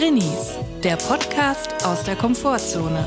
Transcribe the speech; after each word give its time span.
Drinnies, 0.00 0.54
der 0.82 0.96
Podcast 0.96 1.84
aus 1.84 2.04
der 2.04 2.16
Komfortzone. 2.16 3.06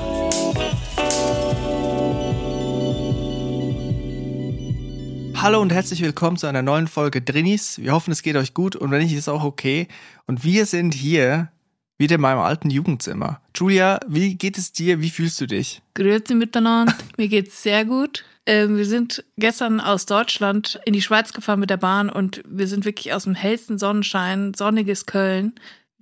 Hallo 5.34 5.60
und 5.60 5.72
herzlich 5.72 6.04
willkommen 6.04 6.38
zu 6.38 6.46
einer 6.46 6.62
neuen 6.62 6.88
Folge 6.88 7.24
Drinnies. 7.24 7.80
Wir 7.80 7.94
hoffen, 7.94 8.12
es 8.12 8.22
geht 8.22 8.36
euch 8.36 8.54
gut 8.54 8.76
und 8.76 8.92
wenn 8.92 9.02
nicht, 9.02 9.16
ist 9.16 9.28
auch 9.28 9.44
okay. 9.44 9.88
Und 10.28 10.44
wir 10.44 10.68
sind 10.68 10.94
hier 10.94 11.52
wieder 11.98 12.14
in 12.18 12.22
meinem 12.22 12.38
alten 12.38 12.70
Jugendzimmer. 12.70 13.42
Julia, 13.56 14.00
wie 14.08 14.36
geht 14.36 14.60
es 14.60 14.72
dir? 14.72 15.02
Wie 15.02 15.10
fühlst 15.10 15.42
du 15.42 15.48
dich? 15.48 15.82
Grüezi 15.96 16.36
miteinander. 16.36 16.96
Mir 17.18 17.28
geht's 17.28 17.64
sehr 17.64 17.86
gut. 17.86 18.24
Ähm, 18.46 18.78
wir 18.78 18.86
sind 18.86 19.24
gestern 19.38 19.80
aus 19.80 20.06
Deutschland 20.06 20.80
in 20.86 20.94
die 20.94 21.02
Schweiz 21.02 21.34
gefahren 21.34 21.60
mit 21.60 21.72
der 21.72 21.78
Bahn 21.78 22.12
und 22.12 22.44
wir 22.48 22.68
sind 22.68 22.86
wirklich 22.86 23.14
aus 23.14 23.24
dem 23.24 23.34
hellsten 23.34 23.80
Sonnenschein, 23.80 24.54
sonniges 24.54 25.08
Köln, 25.08 25.54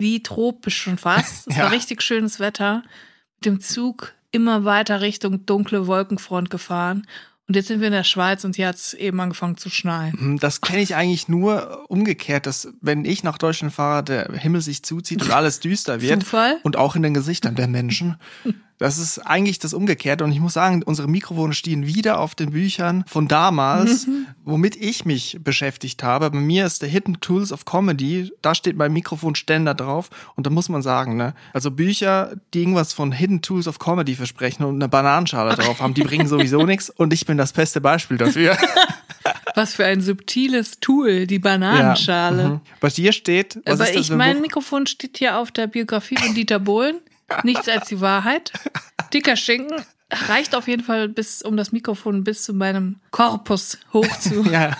wie 0.02 0.22
tropisch 0.22 0.76
schon 0.76 0.98
fast. 0.98 1.46
Es 1.48 1.56
Ja. 1.56 1.64
war 1.64 1.72
richtig 1.72 2.02
schönes 2.02 2.38
Wetter. 2.40 2.82
Mit 3.40 3.46
dem 3.46 3.60
Zug 3.60 4.12
immer 4.32 4.64
weiter 4.66 5.00
Richtung 5.00 5.46
dunkle 5.46 5.86
Wolkenfront 5.86 6.50
gefahren. 6.50 7.06
Und 7.48 7.56
jetzt 7.56 7.68
sind 7.68 7.80
wir 7.80 7.88
in 7.88 7.92
der 7.92 8.04
Schweiz 8.04 8.44
und 8.44 8.56
hier 8.56 8.68
hat's 8.68 8.94
eben 8.94 9.20
angefangen 9.20 9.56
zu 9.56 9.68
schneien. 9.68 10.12
Hm, 10.18 10.38
Das 10.38 10.60
kenne 10.60 10.80
ich 10.80 10.94
eigentlich 10.94 11.28
nur 11.28 11.84
umgekehrt, 11.90 12.46
dass 12.46 12.68
wenn 12.80 13.04
ich 13.04 13.24
nach 13.24 13.36
Deutschland 13.36 13.72
fahre, 13.74 14.02
der 14.04 14.32
Himmel 14.32 14.60
sich 14.60 14.82
zuzieht 14.84 15.22
und 15.22 15.30
alles 15.32 15.60
düster 15.60 16.00
wird. 16.00 16.22
Zufall? 16.22 16.58
Und 16.62 16.76
auch 16.76 16.94
in 16.96 17.02
den 17.02 17.14
Gesichtern 17.14 17.54
der 17.54 17.68
Menschen. 17.68 18.16
Das 18.82 18.98
ist 18.98 19.20
eigentlich 19.20 19.60
das 19.60 19.74
Umgekehrte. 19.74 20.24
Und 20.24 20.32
ich 20.32 20.40
muss 20.40 20.54
sagen, 20.54 20.82
unsere 20.82 21.06
Mikrofone 21.06 21.54
stehen 21.54 21.86
wieder 21.86 22.18
auf 22.18 22.34
den 22.34 22.50
Büchern 22.50 23.04
von 23.06 23.28
damals, 23.28 24.08
womit 24.44 24.74
ich 24.74 25.04
mich 25.04 25.38
beschäftigt 25.40 26.02
habe. 26.02 26.32
Bei 26.32 26.40
mir 26.40 26.66
ist 26.66 26.82
der 26.82 26.88
Hidden 26.88 27.20
Tools 27.20 27.52
of 27.52 27.64
Comedy. 27.64 28.32
Da 28.42 28.56
steht 28.56 28.76
mein 28.76 28.92
Mikrofonständer 28.92 29.74
drauf. 29.74 30.10
Und 30.34 30.48
da 30.48 30.50
muss 30.50 30.68
man 30.68 30.82
sagen, 30.82 31.16
ne, 31.16 31.32
also 31.52 31.70
Bücher, 31.70 32.32
die 32.54 32.62
irgendwas 32.62 32.92
von 32.92 33.12
Hidden 33.12 33.40
Tools 33.40 33.68
of 33.68 33.78
Comedy 33.78 34.16
versprechen 34.16 34.64
und 34.64 34.74
eine 34.74 34.88
Bananenschale 34.88 35.54
drauf 35.54 35.80
haben, 35.80 35.94
die 35.94 36.02
bringen 36.02 36.26
sowieso 36.26 36.62
nichts. 36.66 36.90
Und 36.90 37.12
ich 37.12 37.24
bin 37.24 37.38
das 37.38 37.52
beste 37.52 37.80
Beispiel 37.80 38.16
dafür. 38.16 38.56
Was 39.54 39.74
für 39.74 39.84
ein 39.84 40.00
subtiles 40.00 40.80
Tool, 40.80 41.28
die 41.28 41.38
Bananenschale. 41.38 42.48
Mhm. 42.48 42.60
Bei 42.80 42.88
dir 42.88 43.12
steht, 43.12 43.60
was 43.64 43.78
Aber 43.78 43.88
ist 43.88 43.96
das 43.96 44.06
ich, 44.06 44.16
mein 44.16 44.36
Buch? 44.36 44.42
Mikrofon 44.42 44.86
steht 44.86 45.18
hier 45.18 45.38
auf 45.38 45.52
der 45.52 45.68
Biografie 45.68 46.16
von 46.16 46.34
Dieter 46.34 46.58
Bohlen. 46.58 46.96
Nichts 47.44 47.68
als 47.68 47.88
die 47.88 48.00
Wahrheit. 48.00 48.52
Dicker 49.14 49.36
Schinken 49.36 49.82
reicht 50.28 50.54
auf 50.54 50.68
jeden 50.68 50.82
Fall 50.84 51.08
bis, 51.08 51.40
um 51.42 51.56
das 51.56 51.72
Mikrofon 51.72 52.22
bis 52.24 52.44
zu 52.44 52.52
meinem 52.52 52.96
Korpus 53.10 53.78
hoch 53.92 54.06
zu, 54.18 54.42
Ja. 54.50 54.76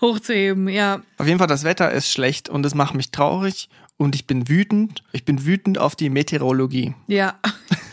hochzuheben. 0.00 0.68
Ja, 0.68 1.00
Auf 1.18 1.26
jeden 1.26 1.38
Fall, 1.38 1.46
das 1.48 1.64
Wetter 1.64 1.90
ist 1.90 2.10
schlecht 2.12 2.48
und 2.48 2.64
es 2.66 2.74
macht 2.74 2.94
mich 2.94 3.10
traurig 3.10 3.68
und 3.96 4.14
ich 4.14 4.26
bin 4.26 4.48
wütend. 4.48 5.02
Ich 5.12 5.24
bin 5.24 5.46
wütend 5.46 5.78
auf 5.78 5.96
die 5.96 6.10
Meteorologie. 6.10 6.94
ja. 7.06 7.34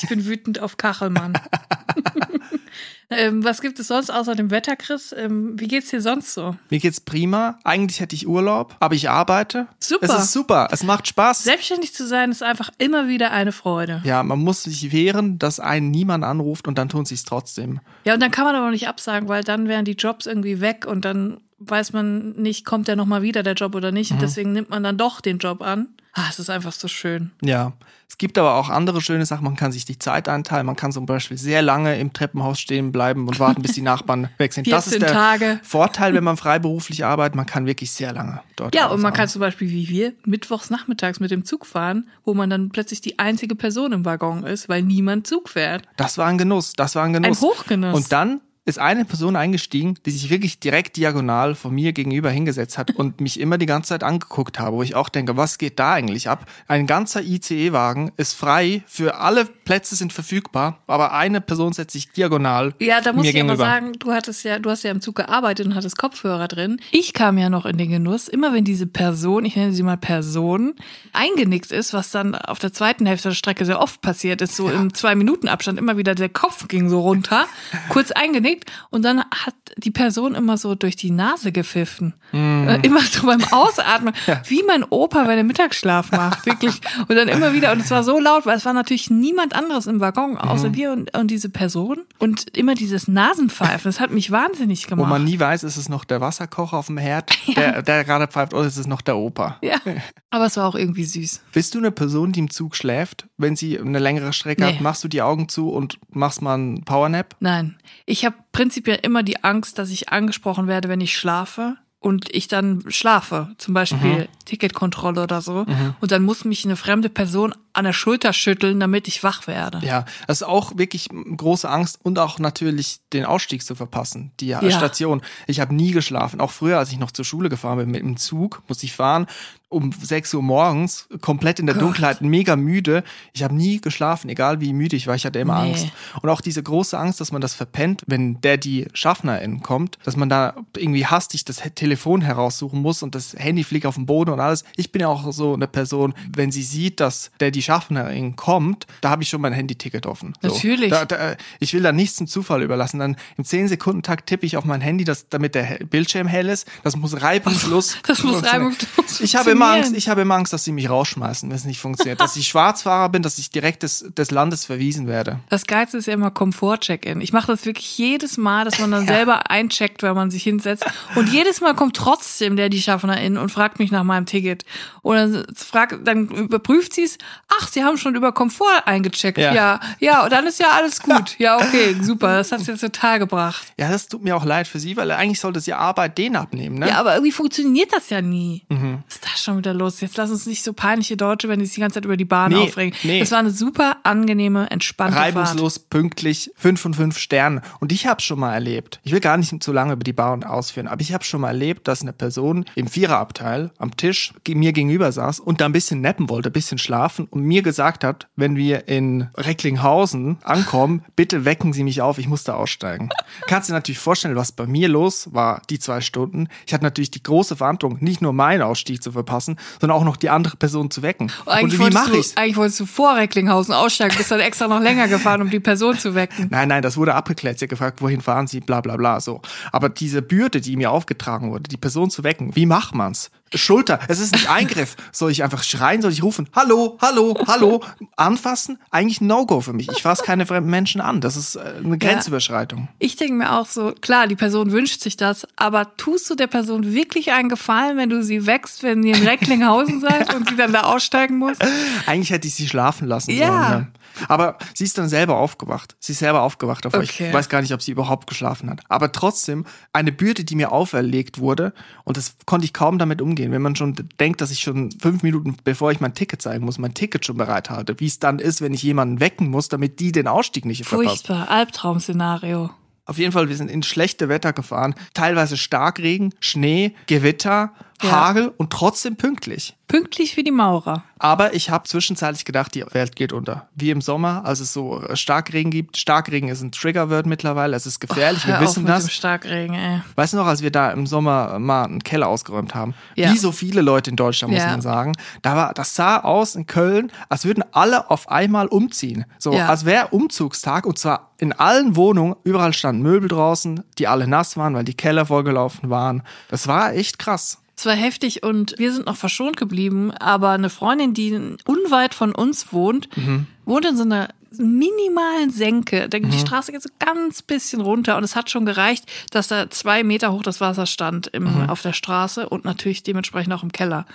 Ich 0.02 0.09
bin 0.09 0.25
wütend 0.25 0.59
auf 0.59 0.75
Kachelmann. 0.75 1.31
ähm, 3.09 3.44
was 3.44 3.62
gibt 3.62 3.80
es 3.80 3.88
sonst 3.88 4.09
außer 4.09 4.36
dem 4.36 4.52
Wetter, 4.52 4.76
Chris? 4.76 5.14
Ähm, 5.18 5.59
wie 5.59 5.68
geht's 5.68 5.90
dir 5.90 6.02
sonst 6.02 6.34
so? 6.34 6.56
Mir 6.70 6.80
geht's 6.80 7.00
prima. 7.02 7.60
Eigentlich 7.64 8.00
hätte 8.00 8.16
ich 8.16 8.28
Urlaub, 8.28 8.76
aber 8.80 8.95
ich 8.95 9.10
arbeite. 9.10 9.68
Super. 9.80 10.06
Es 10.06 10.23
ist 10.26 10.32
super. 10.34 10.68
Es 10.72 10.84
macht 10.84 11.08
Spaß. 11.08 11.44
Selbstständig 11.44 11.94
zu 11.94 12.08
sein 12.08 12.32
ist 12.32 12.44
einfach 12.44 12.70
immer 12.78 13.08
wieder 13.08 13.32
eine 13.32 13.52
Freude. 13.52 14.02
ja, 14.04 14.23
man 14.23 14.40
muss 14.40 14.64
sich 14.64 14.92
wehren, 14.92 15.40
dass 15.40 15.60
einen 15.60 15.92
niemand 15.92 16.23
anruft 16.23 16.68
und 16.68 16.78
dann 16.78 16.90
tun 16.90 17.06
sie 17.06 17.16
es 17.16 17.23
trotzdem. 17.26 17.80
Ja, 18.06 18.14
und 18.14 18.20
dann 18.22 18.32
kann 18.32 18.45
man 18.45 18.56
aber 18.56 18.72
nicht 18.72 18.88
absagen, 18.88 19.28
weil 19.30 19.44
dann 19.44 19.67
wären 19.67 19.86
die 19.86 19.94
Jobs 19.94 20.26
irgendwie 20.26 20.62
weg 20.62 20.86
und 20.88 21.06
dann 21.06 21.38
weiß 21.60 21.94
man 21.94 22.32
nicht, 22.34 22.66
kommt 22.66 22.88
der 22.88 22.95
nochmal 22.95 23.22
wieder, 23.22 23.44
der 23.44 23.54
Job 23.54 23.76
oder 23.76 23.92
nicht. 23.92 24.12
Und 24.12 24.22
deswegen 24.22 24.52
nimmt 24.52 24.70
man 24.70 24.84
dann 24.84 24.98
doch 24.98 25.22
den 25.22 25.38
Job 25.38 25.62
an. 25.62 25.88
Ah, 26.16 26.28
es 26.30 26.38
ist 26.38 26.52
einfach 26.52 26.72
so 26.72 26.88
schön. 26.88 27.31
Ja. 27.42 27.73
Es 28.08 28.19
gibt 28.19 28.38
aber 28.38 28.53
auch 28.53 28.69
andere 28.69 29.02
schöne 29.02 29.25
Sachen. 29.25 29.44
Man 29.44 29.56
kann 29.56 29.72
sich 29.72 29.86
die 29.86 29.98
Zeit 29.98 30.30
einteilen. 30.30 30.67
Man 30.67 30.76
kann 30.76 30.92
zum 30.92 31.08
Beispiel 31.08 31.38
sehr 31.38 31.64
lange 31.64 31.98
im 31.99 32.14
Treppenhaus 32.14 32.60
stehen 32.60 32.92
bleiben 32.92 33.27
und 33.27 33.39
warten, 33.39 33.64
bis 33.64 33.71
die 33.71 33.82
Nachbarn 33.83 34.30
weg 34.38 34.54
sind. 34.54 34.71
Das 34.71 34.86
ist 34.86 34.93
14 34.93 35.08
der 35.08 35.11
Tage. 35.11 35.60
Vorteil, 35.64 36.14
wenn 36.14 36.23
man 36.23 36.38
freiberuflich 36.38 37.04
arbeitet. 37.04 37.36
Man 37.36 37.48
kann 37.48 37.65
wirklich 37.65 37.89
sehr 37.89 38.14
lange 38.14 38.42
dort 38.55 38.76
Ja, 38.76 38.88
und 38.88 39.02
man 39.02 39.11
kann 39.14 39.27
zum 39.27 39.39
Beispiel 39.39 39.71
wie 39.71 39.89
wir 39.89 40.14
mittwochs 40.23 40.70
nachmittags 40.70 41.20
mit 41.20 41.32
dem 41.32 41.45
Zug 41.45 41.65
fahren, 41.65 42.08
wo 42.23 42.36
man 42.36 42.52
dann 42.52 42.70
plötzlich 42.70 43.02
die 43.02 43.17
einzige 43.17 43.55
Person 43.55 43.92
im 43.92 44.05
Waggon 44.05 44.43
ist, 44.43 44.70
weil 44.70 44.83
niemand 44.83 45.26
Zug 45.26 45.49
fährt. 45.49 45.88
Das 45.98 46.20
war 46.20 46.27
ein 46.27 46.38
Genuss, 46.38 46.73
das 46.73 46.93
war 46.93 47.05
ein 47.05 47.14
Genuss. 47.14 47.42
Ein 47.42 47.49
Hochgenuss. 47.49 47.95
Und 47.95 48.11
dann 48.11 48.42
ist 48.66 48.80
eine 48.80 49.04
Person 49.04 49.36
eingestiegen, 49.36 49.96
die 50.06 50.12
sich 50.12 50.30
wirklich 50.30 50.60
direkt 50.60 50.96
diagonal 50.96 51.54
von 51.54 51.74
mir 51.76 51.92
gegenüber 51.92 52.30
hingesetzt 52.30 52.78
hat 52.78 52.92
und 52.92 53.20
mich 53.20 53.40
immer 53.40 53.58
die 53.58 53.66
ganze 53.66 53.90
Zeit 53.90 54.04
angeguckt 54.04 54.58
habe, 54.58 54.78
wo 54.78 54.84
ich 54.84 54.96
auch 54.96 55.10
denke, 55.10 55.36
was 55.36 55.58
geht 55.58 55.80
da 55.80 55.94
eigentlich 55.94 56.30
ab? 56.30 56.46
Ein 56.68 56.88
ganzer 56.88 57.22
ICE-Wagen 57.22 58.14
ist 58.16 58.34
frei, 58.34 58.82
für 58.88 59.18
alle 59.20 59.46
Plätze 59.46 59.96
sind 59.96 60.14
verfügbar, 60.14 60.80
aber 60.88 61.14
eine 61.14 61.42
Person 61.42 61.74
setzt 61.74 61.92
sich 61.92 62.12
diagonal 62.12 62.74
Ja, 62.80 63.02
da 63.02 63.12
muss 63.12 63.24
mir 63.24 63.32
ich 63.32 63.36
aber 63.36 63.48
gegenüber. 63.50 63.66
sagen, 63.66 63.94
du 64.00 64.14
hattest 64.14 64.46
ja, 64.46 64.60
du 64.60 64.70
hast 64.70 64.84
ja 64.84 64.92
im 64.92 65.02
Zug 65.02 65.16
gearbeitet 65.16 65.66
und 65.68 65.76
hattest 65.76 65.98
Kopfhörer 65.98 66.48
drin. 66.48 66.80
Ich 66.92 67.14
kam 67.14 67.38
ja 67.38 67.50
noch 67.50 67.66
in 67.66 67.78
den 67.78 67.90
Genuss, 67.90 68.30
immer 68.30 68.54
wenn 68.54 68.64
diese 68.64 68.88
Person, 68.88 69.44
ich 69.44 69.58
nenne 69.58 69.74
sie 69.74 69.84
mal 69.84 69.98
Person, 69.98 70.76
eingenickt 71.12 71.72
ist, 71.74 71.94
was 71.94 72.12
dann 72.12 72.34
auf 72.34 72.60
der 72.60 72.72
zweiten 72.72 73.06
Hälfte 73.06 73.30
der 73.30 73.36
Strecke 73.36 73.66
sehr 73.66 73.82
oft 73.82 74.02
passiert 74.02 74.42
ist, 74.42 74.56
so 74.56 74.70
im 74.70 74.94
zwei 74.94 75.16
Minuten 75.16 75.50
Abstand 75.50 75.78
immer 75.80 75.98
wieder 75.98 76.16
der 76.16 76.30
Kopf 76.30 76.70
ging 76.70 76.88
so 76.90 77.02
runter, 77.02 77.45
kurz 77.90 78.12
eingenickt 78.12 78.52
und 78.89 79.03
dann 79.03 79.19
hat 79.19 79.55
die 79.77 79.91
Person 79.91 80.36
immer 80.36 80.58
so 80.58 80.75
durch 80.75 80.95
die 80.95 81.11
Nase 81.11 81.52
gepfiffen. 81.52 82.14
Äh, 82.31 82.80
Immer 82.86 83.02
so 83.02 83.25
beim 83.27 83.43
Ausatmen, 83.52 84.14
wie 84.47 84.64
mein 84.64 84.83
Opa, 84.83 85.27
wenn 85.27 85.37
er 85.37 85.43
Mittagsschlaf 85.43 86.11
macht, 86.11 86.45
wirklich. 86.45 86.81
Und 87.08 87.15
dann 87.15 87.27
immer 87.27 87.53
wieder, 87.53 87.71
und 87.71 87.80
es 87.81 87.91
war 87.91 88.03
so 88.03 88.19
laut, 88.19 88.45
weil 88.45 88.58
es 88.58 88.65
war 88.65 88.73
natürlich 88.73 89.09
niemand 89.09 89.55
anderes 89.55 89.87
im 89.87 89.99
Waggon, 89.99 90.37
außer 90.37 90.73
wir 90.73 90.91
und, 90.91 91.15
und 91.17 91.30
diese 91.31 91.49
Person. 91.49 91.99
Und 92.19 92.55
immer 92.58 92.75
dieses 92.75 93.08
Nasenpfeifen, 93.08 93.83
das 93.89 93.99
hat 93.99 94.11
mich 94.11 94.31
wahnsinnig 94.31 94.85
Wo 94.85 94.89
gemacht. 94.95 95.09
man 95.09 95.23
nie 95.23 95.39
weiß, 95.39 95.64
ist 95.64 95.77
es 95.77 95.89
noch 95.89 96.05
der 96.05 96.21
Wasserkocher 96.21 96.77
auf 96.77 96.87
dem 96.87 96.97
Herd, 96.97 97.31
der, 97.55 97.81
der 97.83 98.03
gerade 98.03 98.27
pfeift, 98.27 98.53
oder 98.53 98.65
ist 98.67 98.77
es 98.77 98.87
noch 98.87 99.02
der 99.02 99.17
Opa? 99.17 99.58
ja, 99.61 99.77
aber 100.30 100.45
es 100.45 100.58
war 100.58 100.67
auch 100.67 100.75
irgendwie 100.75 101.05
süß. 101.05 101.41
Bist 101.52 101.73
du 101.75 101.80
eine 101.80 101.91
Person, 101.91 102.31
die 102.31 102.39
im 102.39 102.49
Zug 102.49 102.75
schläft, 102.75 103.27
wenn 103.37 103.55
sie 103.55 103.80
eine 103.80 103.99
längere 103.99 104.33
Strecke 104.33 104.64
Nee. 104.64 104.73
hat? 104.73 104.81
Machst 104.81 105.03
du 105.03 105.08
die 105.08 105.21
Augen 105.21 105.49
zu 105.49 105.70
und 105.70 105.99
machst 106.09 106.41
mal 106.41 106.55
einen 106.55 106.83
Powernap? 106.83 107.35
Nein, 107.39 107.77
ich 108.05 108.25
habe 108.25 108.35
prinzipiell 108.53 108.99
immer 109.02 109.21
die 109.23 109.43
Angst, 109.43 109.77
dass 109.77 109.89
ich 109.89 110.09
angesprochen 110.09 110.67
werde, 110.67 110.87
wenn 110.87 111.02
ich 111.02 111.17
schlafe 111.17 111.75
und 111.99 112.33
ich 112.33 112.47
dann 112.49 112.83
schlafe, 112.89 113.55
zum 113.58 113.73
Beispiel 113.73 114.27
Ticketkontrolle 114.45 115.23
oder 115.23 115.41
so. 115.41 115.65
Und 116.02 116.11
dann 116.11 116.23
muss 116.23 116.43
mich 116.43 116.65
eine 116.65 116.75
fremde 116.75 117.09
Person 117.09 117.55
an 117.71 117.86
der 117.86 117.93
Schulter 117.93 118.33
schütteln, 118.33 118.80
damit 118.80 119.08
ich 119.08 119.23
wach 119.23 119.47
werde. 119.47 119.80
Ja, 119.83 120.05
das 120.27 120.41
ist 120.41 120.47
auch 120.47 120.77
wirklich 120.77 121.08
große 121.09 121.67
Angst 121.69 121.99
und 122.03 122.19
auch 122.19 122.39
natürlich 122.39 122.97
den 123.14 123.25
Ausstieg 123.25 123.64
zu 123.64 123.73
verpassen, 123.73 124.33
die 124.41 124.53
Station. 124.70 125.21
Ich 125.47 125.61
habe 125.61 125.73
nie 125.73 125.91
geschlafen, 125.91 126.41
auch 126.41 126.52
früher, 126.52 126.77
als 126.77 126.91
ich 126.91 126.99
noch 126.99 127.11
zur 127.11 127.25
Schule 127.25 127.47
gefahren 127.47 127.77
bin 127.77 127.91
mit 127.91 128.01
dem 128.01 128.18
Zug, 128.18 128.62
muss 128.68 128.83
ich 128.83 128.94
fahren 128.94 129.25
um 129.74 129.92
6 129.92 130.34
Uhr 130.36 130.44
morgens, 130.44 131.07
komplett 131.22 131.60
in 131.60 131.66
der 131.66 131.75
Dunkelheit, 131.75 132.22
mega 132.22 132.56
müde. 132.56 133.04
Ich 133.34 133.44
habe 133.44 133.56
nie 133.56 133.81
geschlafen, 133.81 134.30
egal 134.30 134.62
wie 134.62 134.74
müde 134.74 134.95
ich 134.95 135.07
war, 135.07 135.16
ich 135.16 135.25
hatte 135.25 135.39
immer 135.39 135.63
Nee. 135.63 135.72
Angst. 135.72 135.88
Und 136.22 136.30
auch 136.30 136.42
diese 136.42 136.63
große 136.63 136.98
Angst, 136.98 137.19
dass 137.19 137.31
man 137.31 137.42
das 137.42 137.54
verpennt, 137.54 138.04
wenn 138.07 138.39
der 138.42 138.57
die 138.57 138.88
Schaffnerin 138.94 139.62
kommt, 139.62 139.98
dass 140.04 140.16
man 140.16 140.30
da 140.30 140.56
irgendwie 140.78 141.06
hastig 141.06 141.45
das 141.45 141.62
Telefon 141.75 142.22
heraussuchen 142.22 142.81
muss 142.81 143.04
und 143.04 143.16
das 143.16 143.33
Handy 143.38 143.63
fliegt 143.63 143.86
auf 143.86 143.95
den 143.95 144.06
Boden 144.06 144.31
und 144.31 144.39
alles. 144.39 144.63
Ich 144.75 144.92
bin 144.92 145.01
ja 145.01 145.07
auch 145.07 145.31
so 145.31 145.54
eine 145.54 145.68
Person, 145.68 146.13
wenn 146.36 146.51
sie 146.51 146.63
sieht, 146.63 147.00
dass 147.00 147.31
der 147.39 147.51
die 147.51 147.62
Schaffnerin 147.62 148.36
kommt, 148.36 148.88
da 149.01 149.10
habe 149.10 149.24
ich 149.24 149.30
schon 149.30 149.42
mein 149.42 149.54
Handyticket 149.54 150.06
offen. 150.06 150.33
So. 150.42 150.50
Natürlich. 150.50 150.89
Da, 150.89 151.06
da, 151.06 151.36
ich 151.60 151.74
will 151.74 151.81
da 151.81 151.92
nichts 151.92 152.18
zum 152.18 152.28
Zufall 152.28 152.62
überlassen. 152.63 153.00
Dann 153.00 153.16
im 153.38 153.44
10-Sekunden-Takt 153.44 154.28
tippe 154.28 154.45
ich 154.45 154.57
auf 154.57 154.66
mein 154.66 154.81
Handy, 154.81 155.04
das, 155.04 155.30
damit 155.30 155.56
der 155.56 155.80
Bildschirm 155.89 156.28
hell 156.28 156.50
ist. 156.50 156.68
Das 156.83 156.95
muss 156.95 157.22
reibungslos. 157.22 157.97
Das 158.07 158.24
muss 158.24 158.44
reibungslos 158.44 159.21
Ich 159.21 159.36
habe 159.36 159.51
immer 159.51 159.62
Angst, 159.65 159.75
funktionieren. 159.75 159.98
ich 159.98 160.10
habe 160.10 160.21
immer 160.21 160.36
Angst, 160.36 160.54
dass 160.54 160.63
sie 160.63 160.71
mich 160.71 160.89
rausschmeißen, 160.89 161.50
wenn 161.50 161.56
es 161.56 161.65
nicht 161.65 161.80
funktioniert. 161.80 162.19
dass 162.21 162.36
ich 162.36 162.48
Schwarzfahrer 162.48 163.10
bin, 163.10 163.21
dass 163.24 163.38
ich 163.38 163.50
direkt 163.51 163.83
des, 163.83 164.06
des 164.18 164.31
Landes 164.31 164.65
verwiesen 164.65 165.07
werde. 165.07 165.39
Das 165.50 165.65
Geilste 165.65 165.98
ist 165.98 166.06
ja 166.07 166.13
immer 166.13 166.31
Komfort-Check-In. 166.31 167.21
Ich 167.21 167.33
mache 167.33 167.48
das 167.48 167.65
wirklich 167.65 167.98
jedes 167.98 168.38
Mal, 168.38 168.65
dass 168.65 168.80
man 168.80 168.92
dann 168.92 169.07
selber 169.13 169.50
eincheckt, 169.50 170.04
wenn 170.04 170.15
man 170.15 170.31
sich 170.31 170.44
hinsetzt. 170.44 170.86
Und 171.15 171.30
jedes 171.30 171.62
Mal 171.62 171.74
kommt 171.75 171.95
trotzdem 171.95 172.56
der 172.56 172.69
die 172.69 172.81
Schaffnerin 172.81 173.38
und 173.38 173.50
fragt 173.50 173.80
mich 173.80 173.92
nach 173.92 174.04
meinem 174.04 174.25
Ticket. 174.25 174.65
Und 175.01 175.15
dann, 175.15 175.45
fragt, 175.56 176.07
dann 176.07 176.27
überprüft 176.27 176.94
sie 176.94 177.04
es. 177.04 177.18
Ach, 177.59 177.68
Sie 177.68 177.83
haben 177.83 177.98
schon 177.98 178.16
über 178.16 178.31
Komfort 178.31 178.83
eingecheckt. 178.86 179.38
Ja. 179.38 179.54
Ja. 179.54 179.80
ja, 180.00 180.24
und 180.24 180.31
dann 180.31 180.45
ist 180.45 180.59
ja 180.59 180.71
alles 180.71 181.00
gut. 181.04 181.36
Ja, 181.39 181.57
okay, 181.57 181.95
super. 182.01 182.38
Das 182.38 182.51
hat's 182.51 182.68
jetzt 182.68 182.81
total 182.81 183.19
gebracht. 183.19 183.74
Ja, 183.77 183.89
das 183.89 184.07
tut 184.07 184.24
mir 184.24 184.36
auch 184.36 184.45
leid 184.45 184.68
für 184.68 184.80
sie, 184.80 184.95
weil 184.98 185.12
eigentlich 185.12 185.39
sollte 185.39 185.59
sie 185.59 185.74
Arbeit 185.74 186.18
den 186.18 186.36
abnehmen, 186.36 186.80
ne? 186.80 186.89
Ja, 186.89 187.00
aber 187.00 187.13
irgendwie 187.16 187.31
funktioniert 187.31 187.92
das 187.94 188.09
ja 188.09 188.21
nie. 188.21 188.63
Mhm. 188.69 189.00
Das 189.07 189.16
ist 189.16 189.24
schon 189.53 189.59
wieder 189.59 189.73
los. 189.73 190.01
Jetzt 190.01 190.17
lass 190.17 190.29
uns 190.31 190.45
nicht 190.45 190.63
so 190.63 190.73
peinliche 190.73 191.17
Deutsche, 191.17 191.47
wenn 191.50 191.59
die 191.59 191.65
sich 191.65 191.75
die 191.75 191.81
ganze 191.81 191.95
Zeit 191.95 192.05
über 192.05 192.17
die 192.17 192.25
Bahn 192.25 192.51
Nee, 192.51 192.63
aufregen. 192.67 192.97
nee. 193.03 193.19
Das 193.19 193.31
war 193.31 193.39
eine 193.39 193.51
super 193.51 193.97
angenehme, 194.03 194.69
entspannte 194.71 195.13
Fahrt. 195.15 195.27
Reibungslos, 195.35 195.79
pünktlich, 195.79 196.51
fünf 196.55 196.81
von 196.81 196.94
fünf 196.94 197.17
Sternen. 197.17 197.61
Und 197.79 197.91
ich 197.91 198.07
habe 198.07 198.21
schon 198.21 198.39
mal 198.39 198.53
erlebt, 198.53 199.00
ich 199.03 199.11
will 199.11 199.19
gar 199.19 199.38
nicht 199.38 199.63
zu 199.63 199.71
lange 199.71 199.94
über 199.94 200.03
die 200.03 200.13
Bahn 200.13 200.44
ausführen, 200.44 200.88
aber 200.88 201.01
ich 201.01 201.13
habe 201.13 201.23
schon 201.23 201.41
mal 201.41 201.50
erlebt, 201.50 201.88
dass 201.88 202.01
eine 202.01 202.13
Person 202.13 202.65
im 202.75 202.88
Viererabteil 202.88 203.71
am 203.77 203.95
Tisch 203.95 204.33
mir 204.47 204.73
gegenüber 204.73 205.11
saß 205.11 205.39
und 205.39 205.61
da 205.61 205.65
ein 205.65 205.71
bisschen 205.71 206.01
neppen 206.01 206.29
wollte, 206.29 206.49
ein 206.49 206.53
bisschen 206.53 206.77
schlafen 206.77 207.25
und 207.29 207.44
mir 207.44 207.61
gesagt 207.61 208.03
hat, 208.03 208.27
wenn 208.35 208.56
wir 208.56 208.88
in 208.88 209.27
Recklinghausen 209.35 210.38
ankommen, 210.44 211.03
bitte 211.15 211.45
wecken 211.45 211.73
Sie 211.73 211.83
mich 211.83 212.01
auf, 212.01 212.17
ich 212.17 212.27
muss 212.27 212.44
da 212.44 212.56
aussteigen. 212.56 213.09
Kannst 213.47 213.69
du 213.69 213.73
dir 213.73 213.77
natürlich 213.77 213.99
vorstellen, 213.99 214.35
was 214.35 214.51
bei 214.51 214.65
mir 214.67 214.88
los 214.89 215.29
war, 215.33 215.61
die 215.69 215.79
zwei 215.79 216.01
Stunden. 216.01 216.47
Ich 216.67 216.73
hatte 216.73 216.83
natürlich 216.83 217.11
die 217.11 217.23
große 217.23 217.56
Verantwortung, 217.56 217.99
nicht 218.03 218.21
nur 218.21 218.33
meinen 218.33 218.61
Ausstieg 218.61 219.01
zu 219.03 219.11
verpassen, 219.11 219.43
sondern 219.80 219.98
auch 219.98 220.04
noch 220.04 220.18
die 220.18 220.30
andere 220.30 220.57
Person 220.57 220.90
zu 220.92 221.01
wecken. 221.01 221.31
Eigentlich 221.45 221.80
und 221.80 221.88
wie 221.88 221.94
mache 221.94 222.12
du, 222.12 222.18
ich's? 222.18 222.36
Eigentlich 222.36 222.57
wolltest 222.57 222.80
du 222.80 222.86
vor 222.86 223.16
Recklinghausen 223.16 223.74
aussteigen, 223.74 224.16
bist 224.18 224.31
dann 224.31 224.40
extra 224.40 224.68
noch 224.68 224.81
länger 224.81 225.07
gefahren, 225.07 225.42
um 225.42 225.50
die 225.50 225.60
Person 225.60 225.98
zu 225.98 226.16
wecken. 226.16 226.48
Nein, 226.50 226.68
nein, 226.68 226.81
das 226.81 226.98
wurde 226.98 227.16
abgeklärt. 227.16 227.60
Sie 227.60 227.66
hat 227.66 227.69
gefragt, 227.69 228.01
wohin 228.01 228.22
fahren 228.22 228.48
Sie, 228.48 228.60
bla 228.60 228.81
bla 228.81 228.98
bla. 228.98 229.19
So. 229.19 229.42
Aber 229.72 229.90
diese 229.90 230.22
Bürde, 230.22 230.62
die 230.62 230.75
mir 230.75 230.92
aufgetragen 230.92 231.51
wurde, 231.51 231.63
die 231.63 231.78
Person 231.78 232.10
zu 232.10 232.24
wecken, 232.24 232.56
wie 232.56 232.66
macht 232.66 232.95
man's? 232.95 233.31
Schulter, 233.53 234.00
es 234.07 234.19
ist 234.19 234.33
nicht 234.33 234.50
Eingriff. 234.50 234.95
Soll 235.11 235.31
ich 235.31 235.44
einfach 235.44 235.63
schreien, 235.63 236.01
soll 236.01 236.11
ich 236.11 236.23
rufen, 236.23 236.47
hallo, 236.55 236.97
hallo, 237.01 237.35
hallo, 237.47 237.81
anfassen? 238.15 238.77
Eigentlich 238.91 239.21
ein 239.21 239.27
No-Go 239.27 239.61
für 239.61 239.73
mich. 239.73 239.89
Ich 239.91 240.01
fasse 240.01 240.23
keine 240.23 240.45
fremden 240.45 240.69
Menschen 240.69 241.01
an. 241.01 241.21
Das 241.21 241.35
ist 241.35 241.55
äh, 241.55 241.73
eine 241.83 241.97
Grenzüberschreitung. 241.97 242.88
Ich 243.00 243.15
denke 243.15 243.33
mir 243.35 243.51
auch 243.53 243.65
so, 243.67 243.94
klar, 244.01 244.27
die 244.27 244.35
Person 244.35 244.71
wünscht 244.71 245.01
sich 245.01 245.17
das, 245.17 245.47
aber 245.55 245.95
tust 245.97 246.29
du 246.29 246.35
der 246.35 246.47
Person 246.47 246.94
wirklich 246.94 247.31
einen 247.31 247.50
Gefallen, 247.50 247.97
wenn 247.97 248.09
du 248.09 248.23
sie 248.23 248.45
wächst, 248.45 248.83
wenn 248.83 249.03
ihr 249.03 249.15
in 249.15 249.27
Recklinghausen 249.27 249.99
seid 250.01 250.33
und 250.33 250.49
sie 250.49 250.56
dann 250.56 250.73
da 250.73 250.81
aussteigen 250.81 251.38
muss? 251.38 251.57
Eigentlich 252.06 252.29
hätte 252.31 252.47
ich 252.47 252.56
sie 252.56 252.67
schlafen 252.67 253.07
lassen 253.07 253.31
Ja. 253.31 253.47
sollen. 253.47 253.79
Ne? 253.81 253.88
Aber 254.27 254.57
sie 254.74 254.83
ist 254.83 254.98
dann 254.98 255.10
selber 255.10 255.38
aufgewacht. 255.38 255.95
Sie 256.00 256.13
ist 256.13 256.19
selber 256.19 256.42
aufgewacht 256.42 256.86
auf 256.86 256.94
euch. 256.94 257.12
Okay. 257.12 257.27
Ich 257.27 257.33
weiß 257.33 257.50
gar 257.50 257.62
nicht, 257.62 257.74
ob 257.74 257.81
sie 257.81 257.92
überhaupt 257.92 258.27
geschlafen 258.27 258.69
hat. 258.69 258.81
Aber 258.89 259.12
trotzdem 259.12 259.65
eine 259.92 260.12
Bürde, 260.12 260.44
die 260.44 260.56
mir 260.56 260.71
auferlegt 260.71 261.39
wurde 261.39 261.74
und 262.04 262.18
das 262.18 262.36
konnte 262.45 262.65
ich 262.65 262.74
kaum 262.74 262.98
damit 262.98 263.21
umgehen. 263.21 263.51
Wenn 263.51 263.62
man 263.62 263.75
schon 263.75 263.95
denkt, 264.19 264.42
dass 264.42 264.51
ich 264.51 264.60
schon 264.60 264.92
fünf 264.92 265.24
Minuten, 265.24 265.57
bevor 265.63 265.92
ich 265.92 266.00
mein 266.00 266.13
Ticket 266.13 266.42
zeigen 266.42 266.65
muss, 266.65 266.77
mein 266.77 266.94
Ticket 266.94 267.25
schon 267.25 267.38
bereit 267.38 267.69
halte. 267.69 268.00
Wie 268.00 268.07
es 268.07 268.19
dann 268.19 268.39
ist, 268.39 268.62
wenn 268.62 268.74
ich 268.74 268.83
jemanden 268.83 269.19
wecken 269.19 269.50
muss, 269.50 269.69
damit 269.69 270.00
die 270.00 270.12
den 270.12 270.27
Ausstieg 270.27 270.66
nicht 270.66 270.86
verpasst. 270.86 271.27
Furchtbar, 271.27 271.50
Albtraum-Szenario. 271.50 272.69
Auf 273.06 273.18
jeden 273.18 273.33
Fall, 273.33 273.50
wir 273.50 273.57
sind 273.57 273.69
in 273.69 273.83
schlechte 273.83 274.30
Wetter 274.30 274.54
gefahren. 274.54 274.95
Teilweise 275.13 275.57
Starkregen, 275.57 276.33
Schnee, 276.39 276.95
Gewitter, 277.07 277.74
Ja. 278.03 278.11
Hagel 278.11 278.53
und 278.57 278.71
trotzdem 278.71 279.15
pünktlich. 279.15 279.75
Pünktlich 279.88 280.38
wie 280.38 280.44
die 280.44 280.51
Maurer. 280.51 281.03
Aber 281.19 281.53
ich 281.53 281.69
habe 281.69 281.88
zwischenzeitlich 281.88 282.45
gedacht, 282.45 282.73
die 282.73 282.83
Welt 282.94 283.15
geht 283.15 283.31
unter. 283.31 283.67
Wie 283.75 283.91
im 283.91 284.01
Sommer, 284.01 284.44
als 284.44 284.59
es 284.59 284.73
so 284.73 285.01
äh, 285.01 285.15
Starkregen 285.15 285.71
gibt. 285.71 285.97
Starkregen 285.97 286.50
ist 286.50 286.61
ein 286.61 286.71
Triggerword 286.71 287.25
mittlerweile. 287.27 287.75
Es 287.75 287.85
ist 287.85 288.00
gefährlich, 288.00 288.45
wir 288.47 288.53
Hör 288.55 288.61
auf 288.61 288.69
wissen 288.69 288.85
das. 288.85 289.11
Starkregen, 289.11 289.75
ey. 289.75 290.01
Weißt 290.15 290.33
du 290.33 290.38
noch, 290.38 290.47
als 290.47 290.63
wir 290.63 290.71
da 290.71 290.89
im 290.91 291.05
Sommer 291.05 291.59
mal 291.59 291.83
einen 291.85 292.03
Keller 292.03 292.27
ausgeräumt 292.27 292.73
haben? 292.73 292.94
Ja. 293.15 293.31
Wie 293.31 293.38
so 293.38 293.51
viele 293.51 293.81
Leute 293.81 294.09
in 294.09 294.15
Deutschland, 294.15 294.53
muss 294.53 294.63
Ja. 294.63 294.69
man 294.69 294.81
sagen. 294.81 295.13
Da 295.44 295.56
war, 295.56 295.73
das 295.73 295.95
sah 295.95 296.17
aus 296.21 296.56
in 296.56 296.65
Köln, 296.65 297.11
als 297.29 297.45
würden 297.45 297.63
alle 297.71 298.09
auf 298.09 298.29
einmal 298.29 298.67
umziehen. 298.67 299.25
So, 299.38 299.53
Ja. 299.53 299.67
als 299.67 299.85
wäre 299.85 300.07
Umzugstag 300.07 300.85
und 300.88 300.97
zwar 300.97 301.31
in 301.38 301.53
allen 301.53 301.95
Wohnungen. 301.95 302.35
Überall 302.44 302.73
standen 302.73 303.01
Möbel 303.03 303.27
draußen, 303.29 303.83
die 303.99 304.07
alle 304.07 304.27
nass 304.27 304.57
waren, 304.57 304.73
weil 304.73 304.85
die 304.85 304.95
Keller 304.95 305.25
vollgelaufen 305.27 305.89
waren. 305.89 306.23
Das 306.49 306.67
war 306.67 306.94
echt 306.94 307.19
krass. 307.19 307.59
Es 307.83 307.85
war 307.85 307.95
heftig 307.95 308.44
und 308.44 308.75
wir 308.77 308.94
sind 308.94 309.07
noch 309.07 309.18
verschont 309.18 309.57
geblieben, 309.57 310.12
aber 310.12 310.51
eine 310.51 310.69
Freundin, 310.69 311.13
die 311.13 311.33
unweit 311.65 312.13
von 312.13 312.33
uns 312.33 312.71
wohnt, 312.71 313.09
Mhm. 313.18 313.45
wohnt 313.65 313.85
in 313.85 313.97
so 313.97 314.03
einer 314.03 314.30
minimalen 314.57 315.50
Senke. 315.50 316.07
Die 316.07 316.39
Straße 316.39 316.71
geht 316.71 316.81
so 316.81 316.88
ganz 316.97 317.41
bisschen 317.41 317.81
runter 317.81 318.15
und 318.15 318.24
es 318.24 318.38
hat 318.38 318.50
schon 318.50 318.65
gereicht, 318.65 319.03
dass 319.31 319.50
da 319.50 319.69
zwei 319.69 320.01
Meter 320.06 320.31
hoch 320.31 320.44
das 320.44 320.62
Wasser 320.62 320.85
stand 320.85 321.27
im, 321.27 321.44
Mhm. 321.44 321.69
auf 321.69 321.81
der 321.81 321.91
Straße 321.91 322.47
und 322.47 322.63
natürlich 322.63 323.03
dementsprechend 323.03 323.51
auch 323.51 323.63
im 323.63 323.74
Keller. 323.74 324.06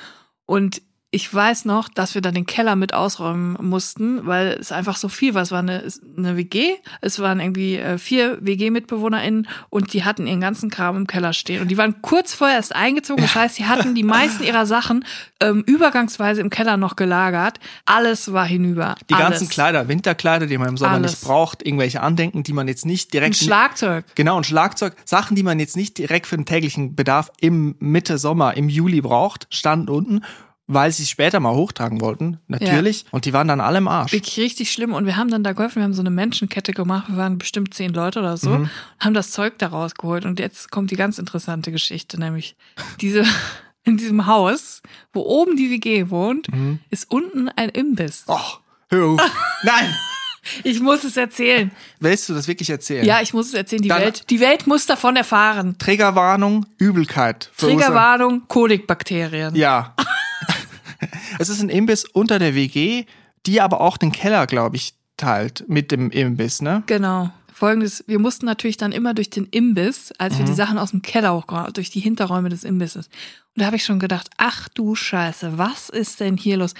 Und 0.46 0.80
ich 1.10 1.32
weiß 1.32 1.64
noch, 1.64 1.88
dass 1.88 2.14
wir 2.14 2.20
dann 2.20 2.34
den 2.34 2.44
Keller 2.44 2.76
mit 2.76 2.92
ausräumen 2.92 3.56
mussten, 3.62 4.26
weil 4.26 4.58
es 4.60 4.72
einfach 4.72 4.96
so 4.96 5.08
viel 5.08 5.32
war. 5.32 5.40
Es 5.40 5.50
war 5.50 5.60
eine, 5.60 5.82
eine 6.18 6.36
WG, 6.36 6.74
es 7.00 7.18
waren 7.18 7.40
irgendwie 7.40 7.76
äh, 7.76 7.96
vier 7.96 8.36
WG-MitbewohnerInnen 8.42 9.48
und 9.70 9.94
die 9.94 10.04
hatten 10.04 10.26
ihren 10.26 10.42
ganzen 10.42 10.68
Kram 10.68 10.96
im 10.98 11.06
Keller 11.06 11.32
stehen. 11.32 11.62
Und 11.62 11.68
die 11.68 11.78
waren 11.78 12.02
kurz 12.02 12.34
vorher 12.34 12.56
erst 12.56 12.74
eingezogen. 12.74 13.22
Das 13.22 13.34
heißt, 13.34 13.54
sie 13.54 13.64
hatten 13.64 13.94
die 13.94 14.02
meisten 14.02 14.44
ihrer 14.44 14.66
Sachen 14.66 15.02
ähm, 15.40 15.62
übergangsweise 15.66 16.42
im 16.42 16.50
Keller 16.50 16.76
noch 16.76 16.94
gelagert. 16.94 17.58
Alles 17.86 18.34
war 18.34 18.44
hinüber. 18.44 18.94
Die 19.08 19.14
Alles. 19.14 19.28
ganzen 19.30 19.48
Kleider, 19.48 19.88
Winterkleider, 19.88 20.46
die 20.46 20.58
man 20.58 20.68
im 20.68 20.76
Sommer 20.76 20.92
Alles. 20.92 21.12
nicht 21.12 21.24
braucht, 21.24 21.64
irgendwelche 21.64 22.02
Andenken, 22.02 22.42
die 22.42 22.52
man 22.52 22.68
jetzt 22.68 22.84
nicht 22.84 23.08
Ein 23.08 23.12
direkt 23.12 23.36
Schlagzeug. 23.36 24.04
Genau, 24.14 24.36
ein 24.36 24.44
Schlagzeug, 24.44 24.94
Sachen, 25.06 25.36
die 25.36 25.42
man 25.42 25.58
jetzt 25.58 25.74
nicht 25.74 25.96
direkt 25.96 26.26
für 26.26 26.36
den 26.36 26.44
täglichen 26.44 26.94
Bedarf 26.94 27.32
im 27.40 27.76
Mitte 27.78 28.18
Sommer, 28.18 28.58
im 28.58 28.68
Juli 28.68 29.00
braucht, 29.00 29.46
standen 29.48 29.88
unten, 29.88 30.22
weil 30.68 30.92
sie 30.92 31.02
es 31.02 31.10
später 31.10 31.40
mal 31.40 31.54
hochtragen 31.54 32.00
wollten, 32.00 32.38
natürlich. 32.46 33.06
Und 33.10 33.24
die 33.24 33.32
waren 33.32 33.48
dann 33.48 33.60
alle 33.60 33.78
im 33.78 33.88
Arsch. 33.88 34.12
Wirklich 34.12 34.38
richtig 34.38 34.70
schlimm. 34.70 34.92
Und 34.92 35.06
wir 35.06 35.16
haben 35.16 35.30
dann 35.30 35.42
da 35.42 35.52
geholfen, 35.52 35.76
wir 35.76 35.84
haben 35.84 35.94
so 35.94 36.02
eine 36.02 36.10
Menschenkette 36.10 36.72
gemacht, 36.72 37.08
wir 37.08 37.16
waren 37.16 37.38
bestimmt 37.38 37.74
zehn 37.74 37.92
Leute 37.92 38.20
oder 38.20 38.36
so, 38.36 38.50
Mhm. 38.50 38.70
haben 39.00 39.14
das 39.14 39.30
Zeug 39.32 39.58
da 39.58 39.68
rausgeholt. 39.68 40.24
Und 40.26 40.38
jetzt 40.38 40.70
kommt 40.70 40.90
die 40.90 40.96
ganz 40.96 41.18
interessante 41.18 41.72
Geschichte, 41.72 42.20
nämlich 42.20 42.54
diese, 43.00 43.24
in 43.84 43.96
diesem 43.96 44.26
Haus, 44.26 44.82
wo 45.12 45.22
oben 45.22 45.56
die 45.56 45.70
WG 45.70 46.10
wohnt, 46.10 46.52
Mhm. 46.52 46.78
ist 46.90 47.10
unten 47.10 47.48
ein 47.48 47.70
Imbiss. 47.70 48.24
Och, 48.28 48.60
hör 48.90 49.06
auf. 49.06 49.20
Nein! 49.64 49.94
Ich 50.64 50.80
muss 50.80 51.04
es 51.04 51.16
erzählen. 51.18 51.70
Willst 52.00 52.26
du 52.28 52.32
das 52.34 52.48
wirklich 52.48 52.70
erzählen? 52.70 53.04
Ja, 53.04 53.20
ich 53.20 53.34
muss 53.34 53.48
es 53.48 53.54
erzählen. 53.54 53.82
Die 53.82 53.88
Dann- 53.88 54.00
Welt, 54.00 54.24
die 54.30 54.40
Welt 54.40 54.66
muss 54.66 54.86
davon 54.86 55.16
erfahren. 55.16 55.76
Triggerwarnung, 55.78 56.64
Übelkeit. 56.78 57.50
Triggerwarnung, 57.58 58.42
Kolikbakterien. 58.48 59.54
Ja. 59.54 59.94
es 61.38 61.48
ist 61.48 61.60
ein 61.60 61.68
Imbiss 61.68 62.04
unter 62.04 62.38
der 62.38 62.54
WG, 62.54 63.04
die 63.46 63.60
aber 63.60 63.80
auch 63.80 63.96
den 63.96 64.12
Keller, 64.12 64.46
glaube 64.46 64.76
ich, 64.76 64.94
teilt 65.16 65.64
mit 65.68 65.90
dem 65.90 66.10
Imbiss, 66.10 66.62
ne? 66.62 66.82
Genau. 66.86 67.30
Folgendes, 67.52 68.04
wir 68.06 68.20
mussten 68.20 68.46
natürlich 68.46 68.76
dann 68.76 68.92
immer 68.92 69.14
durch 69.14 69.30
den 69.30 69.46
Imbiss, 69.46 70.12
als 70.18 70.34
Mhm. 70.34 70.38
wir 70.38 70.44
die 70.46 70.54
Sachen 70.54 70.78
aus 70.78 70.92
dem 70.92 71.02
Keller 71.02 71.34
hochgebracht, 71.34 71.76
durch 71.76 71.90
die 71.90 71.98
Hinterräume 71.98 72.50
des 72.50 72.62
Imbisses. 72.62 73.06
Und 73.06 73.62
da 73.62 73.66
habe 73.66 73.74
ich 73.76 73.84
schon 73.84 73.98
gedacht, 73.98 74.30
ach 74.36 74.68
du 74.68 74.94
Scheiße, 74.94 75.58
was 75.58 75.88
ist 75.88 76.20
denn 76.20 76.36
hier 76.36 76.56
los? 76.58 76.74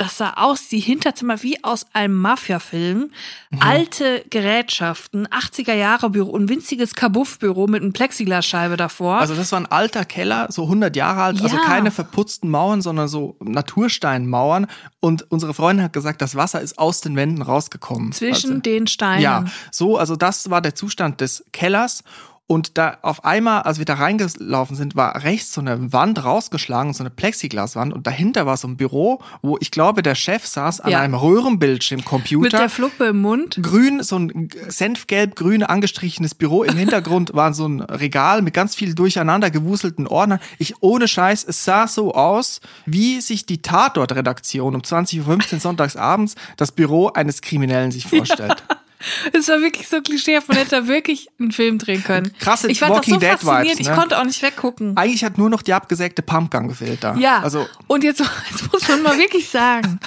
Das 0.00 0.16
sah 0.16 0.32
aus, 0.36 0.68
die 0.68 0.80
Hinterzimmer 0.80 1.42
wie 1.42 1.62
aus 1.62 1.84
einem 1.92 2.14
Mafia-Film. 2.14 3.10
Mhm. 3.50 3.58
Alte 3.60 4.24
Gerätschaften, 4.30 5.26
80er 5.28 5.74
Jahre 5.74 6.08
Büro, 6.08 6.34
ein 6.38 6.48
winziges 6.48 6.94
Kabuff-Büro 6.94 7.66
mit 7.66 7.82
einem 7.82 7.92
Plexiglasscheibe 7.92 8.78
davor. 8.78 9.18
Also 9.18 9.34
das 9.34 9.52
war 9.52 9.60
ein 9.60 9.66
alter 9.66 10.06
Keller, 10.06 10.46
so 10.48 10.62
100 10.62 10.96
Jahre 10.96 11.20
alt, 11.20 11.42
also 11.42 11.54
Ja. 11.54 11.64
keine 11.64 11.90
verputzten 11.90 12.48
Mauern, 12.48 12.80
sondern 12.80 13.08
so 13.08 13.36
Natursteinmauern. 13.40 14.68
Und 15.00 15.30
unsere 15.30 15.52
Freundin 15.52 15.84
hat 15.84 15.92
gesagt, 15.92 16.22
das 16.22 16.34
Wasser 16.34 16.62
ist 16.62 16.78
aus 16.78 17.02
den 17.02 17.14
Wänden 17.14 17.42
rausgekommen. 17.42 18.12
zwischen 18.12 18.50
also, 18.52 18.62
den 18.62 18.86
Steinen. 18.86 19.20
Ja, 19.22 19.44
so, 19.70 19.98
also 19.98 20.16
das 20.16 20.48
war 20.48 20.62
der 20.62 20.74
Zustand 20.74 21.20
des 21.20 21.44
Kellers. 21.52 22.04
Und 22.50 22.78
da 22.78 22.98
auf 23.02 23.24
einmal, 23.24 23.62
als 23.62 23.78
wir 23.78 23.84
da 23.84 23.94
reingelaufen 23.94 24.74
sind, 24.74 24.96
war 24.96 25.22
rechts 25.22 25.52
so 25.52 25.60
eine 25.60 25.92
Wand 25.92 26.24
rausgeschlagen, 26.24 26.92
so 26.92 27.04
eine 27.04 27.10
Plexiglaswand. 27.10 27.92
Und 27.92 28.08
dahinter 28.08 28.44
war 28.44 28.56
so 28.56 28.66
ein 28.66 28.76
Büro, 28.76 29.20
wo 29.40 29.56
ich 29.60 29.70
glaube, 29.70 30.02
der 30.02 30.16
Chef 30.16 30.44
saß 30.44 30.80
an 30.80 30.90
Ja. 30.90 30.98
einem 31.00 31.14
Röhrenbildschirm 31.14 31.98
Mit 31.98 32.06
Computer. 32.06 32.58
der 32.58 32.68
Fluppe 32.68 33.04
im 33.04 33.20
Mund. 33.20 33.60
Grün, 33.62 34.02
so 34.02 34.18
ein 34.18 34.48
senfgelb-grün 34.66 35.62
angestrichenes 35.62 36.34
Büro. 36.34 36.64
Im 36.64 36.76
Hintergrund 36.76 37.30
war 37.34 37.54
so 37.54 37.68
ein 37.68 37.82
Regal 37.82 38.42
mit 38.42 38.52
ganz 38.52 38.74
viel 38.74 38.96
durcheinander 38.96 39.52
gewuselten 39.52 40.08
Ordnern. 40.08 40.40
Ich, 40.58 40.82
ohne 40.82 41.06
Scheiß, 41.06 41.44
es 41.44 41.64
sah 41.64 41.86
so 41.86 42.14
aus, 42.14 42.60
wie 42.84 43.20
sich 43.20 43.46
die 43.46 43.62
Tatort-Redaktion 43.62 44.74
um 44.74 44.80
20.15 44.80 45.54
Uhr 45.54 45.60
sonntags 45.60 45.94
abends 45.94 46.34
das 46.56 46.72
Büro 46.72 47.10
eines 47.10 47.42
Kriminellen 47.42 47.92
sich 47.92 48.06
vorstellt. 48.08 48.64
Es 49.32 49.48
war 49.48 49.60
wirklich 49.60 49.88
so 49.88 50.00
klischeehaft, 50.00 50.48
man 50.48 50.56
hätte 50.58 50.82
da 50.82 50.86
wirklich 50.86 51.28
einen 51.38 51.52
Film 51.52 51.78
drehen 51.78 52.04
können. 52.04 52.32
Krasse 52.38 52.68
ich 52.70 52.80
fand 52.80 52.94
Walking 52.94 53.14
das 53.18 53.22
so 53.22 53.28
Dead 53.28 53.38
faszinierend, 53.38 53.68
Vibes, 53.68 53.80
ich 53.80 53.88
ne? 53.88 53.94
konnte 53.94 54.18
auch 54.18 54.24
nicht 54.24 54.42
weggucken. 54.42 54.96
Eigentlich 54.96 55.24
hat 55.24 55.38
nur 55.38 55.50
noch 55.50 55.62
die 55.62 55.72
abgesägte 55.72 56.22
Pumpgun 56.22 56.68
gefehlt 56.68 57.02
da. 57.02 57.14
Ja, 57.16 57.40
Also, 57.40 57.66
und 57.86 58.04
jetzt, 58.04 58.20
jetzt 58.50 58.72
muss 58.72 58.88
man 58.88 59.02
mal 59.02 59.18
wirklich 59.18 59.48
sagen, 59.48 60.00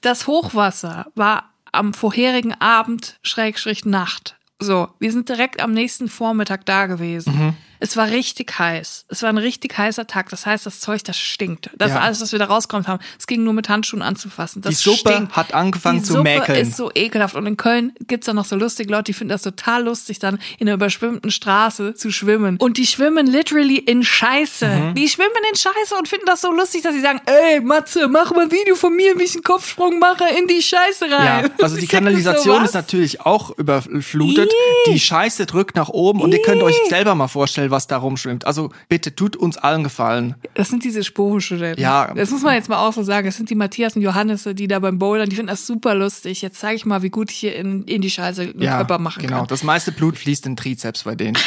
das 0.00 0.26
Hochwasser 0.26 1.06
war 1.14 1.50
am 1.72 1.94
vorherigen 1.94 2.54
Abend, 2.54 3.18
Schrägstrich 3.22 3.84
Nacht. 3.84 4.36
So, 4.58 4.88
wir 4.98 5.12
sind 5.12 5.28
direkt 5.28 5.60
am 5.60 5.72
nächsten 5.72 6.08
Vormittag 6.08 6.64
da 6.64 6.86
gewesen. 6.86 7.36
Mhm. 7.36 7.54
Es 7.80 7.96
war 7.96 8.08
richtig 8.10 8.58
heiß. 8.58 9.04
Es 9.08 9.22
war 9.22 9.28
ein 9.28 9.38
richtig 9.38 9.76
heißer 9.76 10.06
Tag. 10.06 10.28
Das 10.30 10.46
heißt, 10.46 10.66
das 10.66 10.80
Zeug, 10.80 11.04
das 11.04 11.18
stinkt. 11.18 11.70
Das 11.76 11.90
Ja. 11.92 12.00
alles, 12.00 12.20
was 12.20 12.32
wir 12.32 12.38
da 12.38 12.46
rauskommen 12.46 12.86
haben. 12.86 13.02
Es 13.18 13.26
ging 13.26 13.44
nur 13.44 13.52
mit 13.52 13.68
Handschuhen 13.68 14.02
anzufassen. 14.02 14.62
Das 14.62 14.76
Die 14.78 14.82
Suppe 14.90 15.10
stinkt. 15.12 15.36
hat 15.36 15.54
angefangen 15.54 15.98
die 15.98 16.04
zu 16.04 16.12
Suppe 16.14 16.22
mäkeln. 16.24 16.58
ist 16.58 16.76
so 16.76 16.90
ekelhaft. 16.94 17.34
Und 17.34 17.46
in 17.46 17.56
Köln 17.56 17.92
gibt's 18.06 18.26
dann 18.26 18.36
noch 18.36 18.44
so 18.44 18.56
lustige 18.56 18.90
Leute, 18.90 19.04
die 19.04 19.12
finden 19.12 19.30
das 19.30 19.42
total 19.42 19.84
lustig, 19.84 20.18
dann 20.18 20.38
in 20.58 20.66
einer 20.68 20.74
überschwimmten 20.74 21.30
Straße 21.30 21.94
zu 21.94 22.10
schwimmen. 22.10 22.56
Und 22.58 22.76
die 22.78 22.86
schwimmen 22.86 23.26
literally 23.26 23.76
in 23.78 24.02
Scheiße. 24.02 24.66
Mhm. 24.66 24.94
Die 24.94 25.08
schwimmen 25.08 25.30
in 25.50 25.56
Scheiße 25.56 25.94
und 25.98 26.08
finden 26.08 26.26
das 26.26 26.40
so 26.40 26.50
lustig, 26.52 26.82
dass 26.82 26.94
sie 26.94 27.00
sagen, 27.00 27.20
ey, 27.26 27.60
Matze, 27.60 28.08
mach 28.08 28.32
mal 28.32 28.42
ein 28.42 28.50
Video 28.52 28.74
von 28.74 28.94
mir, 28.96 29.18
wie 29.18 29.24
ich 29.24 29.34
einen 29.34 29.42
Kopfsprung 29.42 29.98
mache 29.98 30.24
in 30.38 30.46
die 30.46 30.62
Scheiße 30.62 31.08
Ja, 31.08 31.16
rein. 31.16 31.50
also 31.60 31.76
die 31.80 31.86
Kanalisation 31.86 32.58
so 32.60 32.64
ist 32.64 32.74
natürlich 32.74 33.20
auch 33.22 33.50
überflutet. 33.58 34.50
Ih. 34.52 34.92
Die 34.92 35.00
Scheiße 35.00 35.46
drückt 35.46 35.76
nach 35.76 35.88
oben 35.88 36.20
und 36.20 36.32
ihr 36.32 36.42
könnt 36.42 36.62
euch 36.62 36.76
selber 36.88 37.14
mal 37.14 37.28
vorstellen, 37.28 37.65
was 37.70 37.86
da 37.86 37.96
rumschwimmt. 37.98 38.46
Also 38.46 38.70
bitte 38.88 39.14
tut 39.14 39.36
uns 39.36 39.56
allen 39.56 39.84
gefallen. 39.84 40.34
Das 40.54 40.68
sind 40.68 40.84
diese 40.84 41.04
Sporenstudenten. 41.04 41.82
Ja. 41.82 42.12
Das 42.14 42.30
muss 42.30 42.42
man 42.42 42.54
jetzt 42.54 42.68
mal 42.68 42.78
auch 42.78 42.92
so 42.92 43.02
sagen. 43.02 43.26
Das 43.26 43.36
sind 43.36 43.50
die 43.50 43.54
Matthias 43.54 43.96
und 43.96 44.02
Johannese, 44.02 44.54
die 44.54 44.68
da 44.68 44.78
beim 44.78 44.98
Bouldern, 44.98 45.28
die 45.28 45.36
finden 45.36 45.50
das 45.50 45.66
super 45.66 45.94
lustig. 45.94 46.42
Jetzt 46.42 46.60
zeige 46.60 46.76
ich 46.76 46.86
mal, 46.86 47.02
wie 47.02 47.10
gut 47.10 47.30
ich 47.30 47.36
hier 47.38 47.56
in, 47.56 47.84
in 47.84 48.02
die 48.02 48.10
Scheiße 48.10 48.42
einen 48.42 48.62
Ja, 48.62 48.76
Körper 48.76 48.98
machen 48.98 49.22
genau. 49.22 49.38
kann. 49.38 49.46
Das 49.48 49.62
meiste 49.62 49.92
Blut 49.92 50.16
fließt 50.16 50.46
in 50.46 50.56
Trizeps 50.56 51.04
bei 51.04 51.14
denen. 51.14 51.38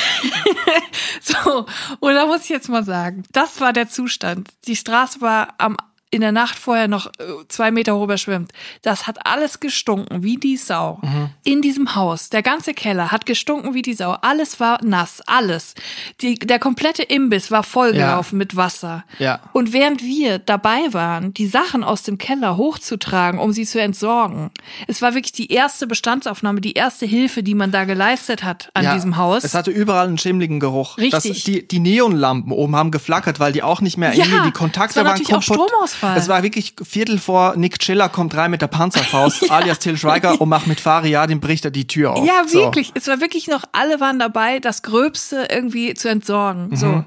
So, 1.22 1.66
und 2.00 2.14
da 2.14 2.26
muss 2.26 2.44
ich 2.44 2.50
jetzt 2.50 2.70
mal 2.70 2.84
sagen, 2.84 3.24
das 3.32 3.62
war 3.62 3.74
der 3.74 3.90
Zustand. 3.90 4.50
Die 4.68 4.76
Straße 4.76 5.22
war 5.22 5.50
am 5.58 5.78
in 6.12 6.22
der 6.22 6.32
Nacht 6.32 6.58
vorher 6.58 6.88
noch 6.88 7.08
äh, 7.08 7.12
zwei 7.50 7.72
Meter 7.72 7.96
hoch 7.96 8.04
überschwemmt. 8.04 8.52
Das 8.82 9.06
hat 9.06 9.26
alles 9.26 9.60
gestunken 9.60 10.24
wie 10.24 10.38
die 10.38 10.58
Sau. 10.58 11.00
Mhm. 11.02 11.30
In 11.44 11.62
diesem 11.62 11.96
Haus. 11.96 12.30
Der 12.30 12.42
ganze 12.42 12.74
Keller 12.74 13.12
hat 13.12 13.26
gestunken 13.26 13.74
wie 13.74 13.84
die 13.84 13.94
Sau. 13.94 14.12
Alles 14.22 14.60
war 14.60 14.84
nass. 14.84 15.22
Alles. 15.28 15.76
Die, 16.22 16.36
der 16.36 16.58
komplette 16.60 17.04
Imbiss 17.04 17.52
war 17.52 17.64
vollgelaufen 17.64 18.38
mit 18.38 18.56
Wasser. 18.56 19.04
Ja. 19.20 19.40
Und 19.54 19.72
während 19.72 20.02
wir 20.02 20.40
dabei 20.40 20.92
waren, 20.92 21.34
die 21.34 21.48
Sachen 21.48 21.84
aus 21.84 22.04
dem 22.04 22.18
Keller 22.18 22.58
hochzutragen, 22.58 23.40
um 23.40 23.52
sie 23.52 23.66
zu 23.66 23.80
entsorgen, 23.80 24.50
es 24.88 25.02
war 25.02 25.14
wirklich 25.14 25.34
die 25.34 25.52
erste 25.52 25.86
Bestandsaufnahme, 25.86 26.62
die 26.62 26.74
erste 26.74 27.06
Hilfe, 27.06 27.44
die 27.44 27.54
man 27.54 27.72
da 27.72 27.84
geleistet 27.86 28.44
hat 28.44 28.70
an 28.74 28.86
ja, 28.86 28.94
diesem 28.96 29.18
Haus. 29.18 29.44
Es 29.44 29.54
hatte 29.54 29.70
überall 29.70 30.08
einen 30.08 30.18
schimmligen 30.18 30.60
Geruch. 30.60 30.98
Richtig. 30.98 31.12
Das, 31.12 31.24
die, 31.44 31.68
die 31.68 31.80
Neonlampen 31.80 32.52
oben 32.52 32.76
haben 32.76 32.90
geflackert, 32.90 33.40
weil 33.40 33.54
die 33.54 33.62
auch 33.62 33.82
nicht 33.82 33.98
mehr 33.98 34.14
Ja, 34.14 34.26
irgendwie 34.26 34.48
die 34.48 34.52
Kontakte 34.52 34.96
war 34.98 35.06
waren 35.06 35.12
natürlich 35.14 35.34
auch. 35.36 35.99
Stromausfall. 36.00 36.18
Es 36.18 36.28
war 36.28 36.44
wirklich 36.44 36.74
Viertel 36.84 37.20
vor 37.20 37.56
Nick 37.56 37.80
Chiller 37.80 38.10
kommt 38.10 38.36
rein 38.36 38.52
mit 38.52 38.62
der 38.62 38.68
Panzerfaust, 38.68 39.52
alias 39.52 39.80
Till 39.80 39.98
Schweiger 39.98 40.40
und 40.40 40.50
macht 40.50 40.68
mit 40.68 40.80
Faria 40.80 41.28
den 41.28 41.40
Brichter 41.40 41.72
die 41.72 41.88
Tür 41.88 42.14
auf. 42.14 42.26
Ja, 42.26 42.44
So. 42.48 42.60
wirklich. 42.60 42.92
Es 42.96 43.08
war 43.08 43.22
wirklich 43.22 43.48
noch, 43.48 43.64
alle 43.72 44.00
waren 44.00 44.20
dabei, 44.20 44.60
das 44.60 44.82
Gröbste 44.82 45.48
irgendwie 45.52 45.94
zu 45.94 46.10
entsorgen. 46.10 46.76
So. 46.76 47.04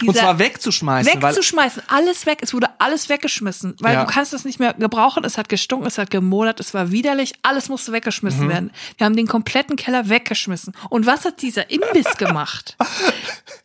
Mhm. 0.00 0.08
Und 0.08 0.16
zwar 0.16 0.38
wegzuschmeißen, 0.40 1.22
wegzuschmeißen, 1.22 1.82
alles 1.86 2.26
weg. 2.26 2.38
Es 2.42 2.52
wurde 2.52 2.68
alles 2.78 3.08
weggeschmissen, 3.08 3.76
weil 3.78 3.94
Ja. 3.94 4.04
du 4.04 4.10
kannst 4.12 4.32
es 4.34 4.44
nicht 4.44 4.58
mehr 4.58 4.74
gebrauchen. 4.74 5.22
Es 5.24 5.38
hat 5.38 5.48
gestunken, 5.48 5.86
es 5.86 5.98
hat 5.98 6.10
gemodert, 6.10 6.58
es 6.58 6.74
war 6.74 6.90
widerlich. 6.90 7.34
Alles 7.42 7.68
musste 7.68 7.92
Mhm. 7.92 7.96
weggeschmissen 7.96 8.48
werden. 8.48 8.72
Wir 8.98 9.04
haben 9.04 9.14
den 9.14 9.28
kompletten 9.28 9.76
Keller 9.76 10.08
weggeschmissen. 10.08 10.74
Und 10.90 11.06
was 11.06 11.24
hat 11.24 11.42
dieser 11.42 11.70
Imbiss 11.70 12.16
gemacht? 12.18 12.76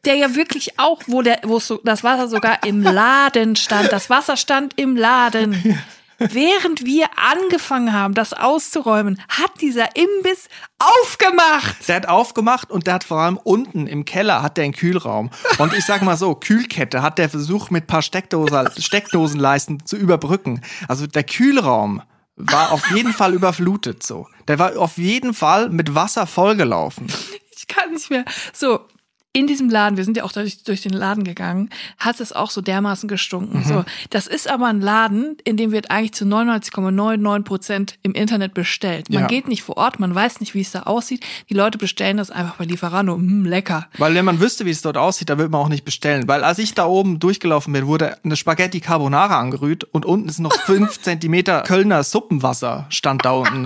Der 0.05 0.15
ja 0.15 0.35
wirklich 0.35 0.77
auch, 0.79 1.01
wo 1.07 1.23
der, 1.23 1.39
wo 1.43 1.59
so, 1.59 1.81
das 1.83 2.03
Wasser 2.03 2.27
sogar 2.27 2.63
im 2.63 2.83
Laden 2.83 3.55
stand. 3.55 3.91
Das 3.91 4.09
Wasser 4.11 4.37
stand 4.37 4.73
im 4.77 4.95
Laden. 4.95 5.79
Während 6.19 6.85
wir 6.85 7.07
angefangen 7.15 7.93
haben, 7.93 8.13
das 8.13 8.33
auszuräumen, 8.33 9.21
hat 9.29 9.61
dieser 9.61 9.95
Imbiss 9.95 10.47
aufgemacht. 10.77 11.87
Der 11.87 11.95
hat 11.95 12.07
aufgemacht 12.07 12.71
und 12.71 12.87
der 12.87 12.95
hat 12.95 13.03
vor 13.03 13.19
allem 13.19 13.37
unten 13.37 13.87
im 13.87 14.05
Keller 14.05 14.41
hat 14.41 14.57
der 14.57 14.65
einen 14.65 14.73
Kühlraum. 14.73 15.29
Und 15.57 15.73
ich 15.73 15.85
sag 15.85 16.01
mal 16.01 16.17
so, 16.17 16.35
Kühlkette 16.35 17.01
hat 17.01 17.17
der 17.17 17.29
versucht 17.29 17.71
mit 17.71 17.87
paar 17.87 18.01
Steckdose, 18.01 18.71
Steckdosenleisten 18.77 19.85
zu 19.85 19.95
überbrücken. 19.95 20.61
Also 20.87 21.07
der 21.07 21.23
Kühlraum 21.23 22.01
war 22.35 22.71
auf 22.71 22.89
jeden 22.91 23.13
Fall 23.13 23.33
überflutet 23.33 24.03
so. 24.03 24.27
Der 24.47 24.59
war 24.59 24.77
auf 24.77 24.97
jeden 24.97 25.33
Fall 25.33 25.69
mit 25.69 25.95
Wasser 25.95 26.25
vollgelaufen. 26.25 27.07
Ich 27.51 27.67
kann 27.67 27.91
nicht 27.91 28.09
mehr. 28.09 28.23
So, 28.53 28.79
in 29.31 29.45
diesem 29.45 29.69
Laden, 29.69 29.95
wir 29.95 30.03
sind 30.05 30.17
ja 30.17 30.23
auch 30.23 30.31
durch, 30.31 30.63
durch 30.63 30.81
den 30.81 30.91
Laden 30.93 31.23
gegangen, 31.23 31.69
hat 31.99 32.19
es 32.19 32.33
auch 32.33 32.49
so 32.49 32.61
dermaßen 32.61 33.07
gestunken. 33.07 33.63
So, 33.63 33.85
das 34.09 34.25
ist 34.25 34.49
aber 34.49 34.65
ein 34.65 34.81
Laden, 34.81 35.37
in 35.43 35.55
dem 35.55 35.71
wird 35.71 35.91
eigentlich 35.91 36.13
zu 36.13 36.25
99,99 36.25 37.43
Prozent 37.43 37.99
im 38.01 38.13
Internet 38.13 38.55
bestellt. 38.55 39.09
Man 39.11 39.21
Ja. 39.21 39.27
geht 39.27 39.47
nicht 39.47 39.61
vor 39.61 39.77
Ort, 39.77 39.99
man 39.99 40.15
weiß 40.15 40.39
nicht, 40.39 40.55
wie 40.55 40.61
es 40.61 40.71
da 40.71 40.83
aussieht. 40.83 41.23
Die 41.49 41.53
Leute 41.53 41.77
bestellen 41.77 42.17
das 42.17 42.31
einfach 42.31 42.55
bei 42.55 42.65
Lieferando. 42.65 43.15
Hm, 43.15 43.45
lecker. 43.45 43.87
Weil 43.99 44.15
wenn 44.15 44.25
man 44.25 44.39
wüsste, 44.39 44.65
wie 44.65 44.71
es 44.71 44.81
dort 44.81 44.97
aussieht, 44.97 45.29
da 45.29 45.37
würde 45.37 45.51
man 45.51 45.61
auch 45.61 45.69
nicht 45.69 45.85
bestellen. 45.85 46.27
Weil 46.27 46.43
als 46.43 46.57
ich 46.57 46.73
da 46.73 46.85
oben 46.87 47.19
durchgelaufen 47.19 47.71
bin, 47.71 47.85
wurde 47.85 48.17
eine 48.23 48.35
Spaghetti 48.35 48.79
Carbonara 48.79 49.39
angerührt 49.39 49.83
und 49.83 50.05
unten 50.05 50.27
ist 50.27 50.39
noch 50.39 50.53
fünf 50.61 50.99
Zentimeter 51.01 51.61
Kölner 51.61 52.03
Suppenwasser 52.03 52.87
stand 52.89 53.25
da 53.25 53.31
unten. 53.33 53.65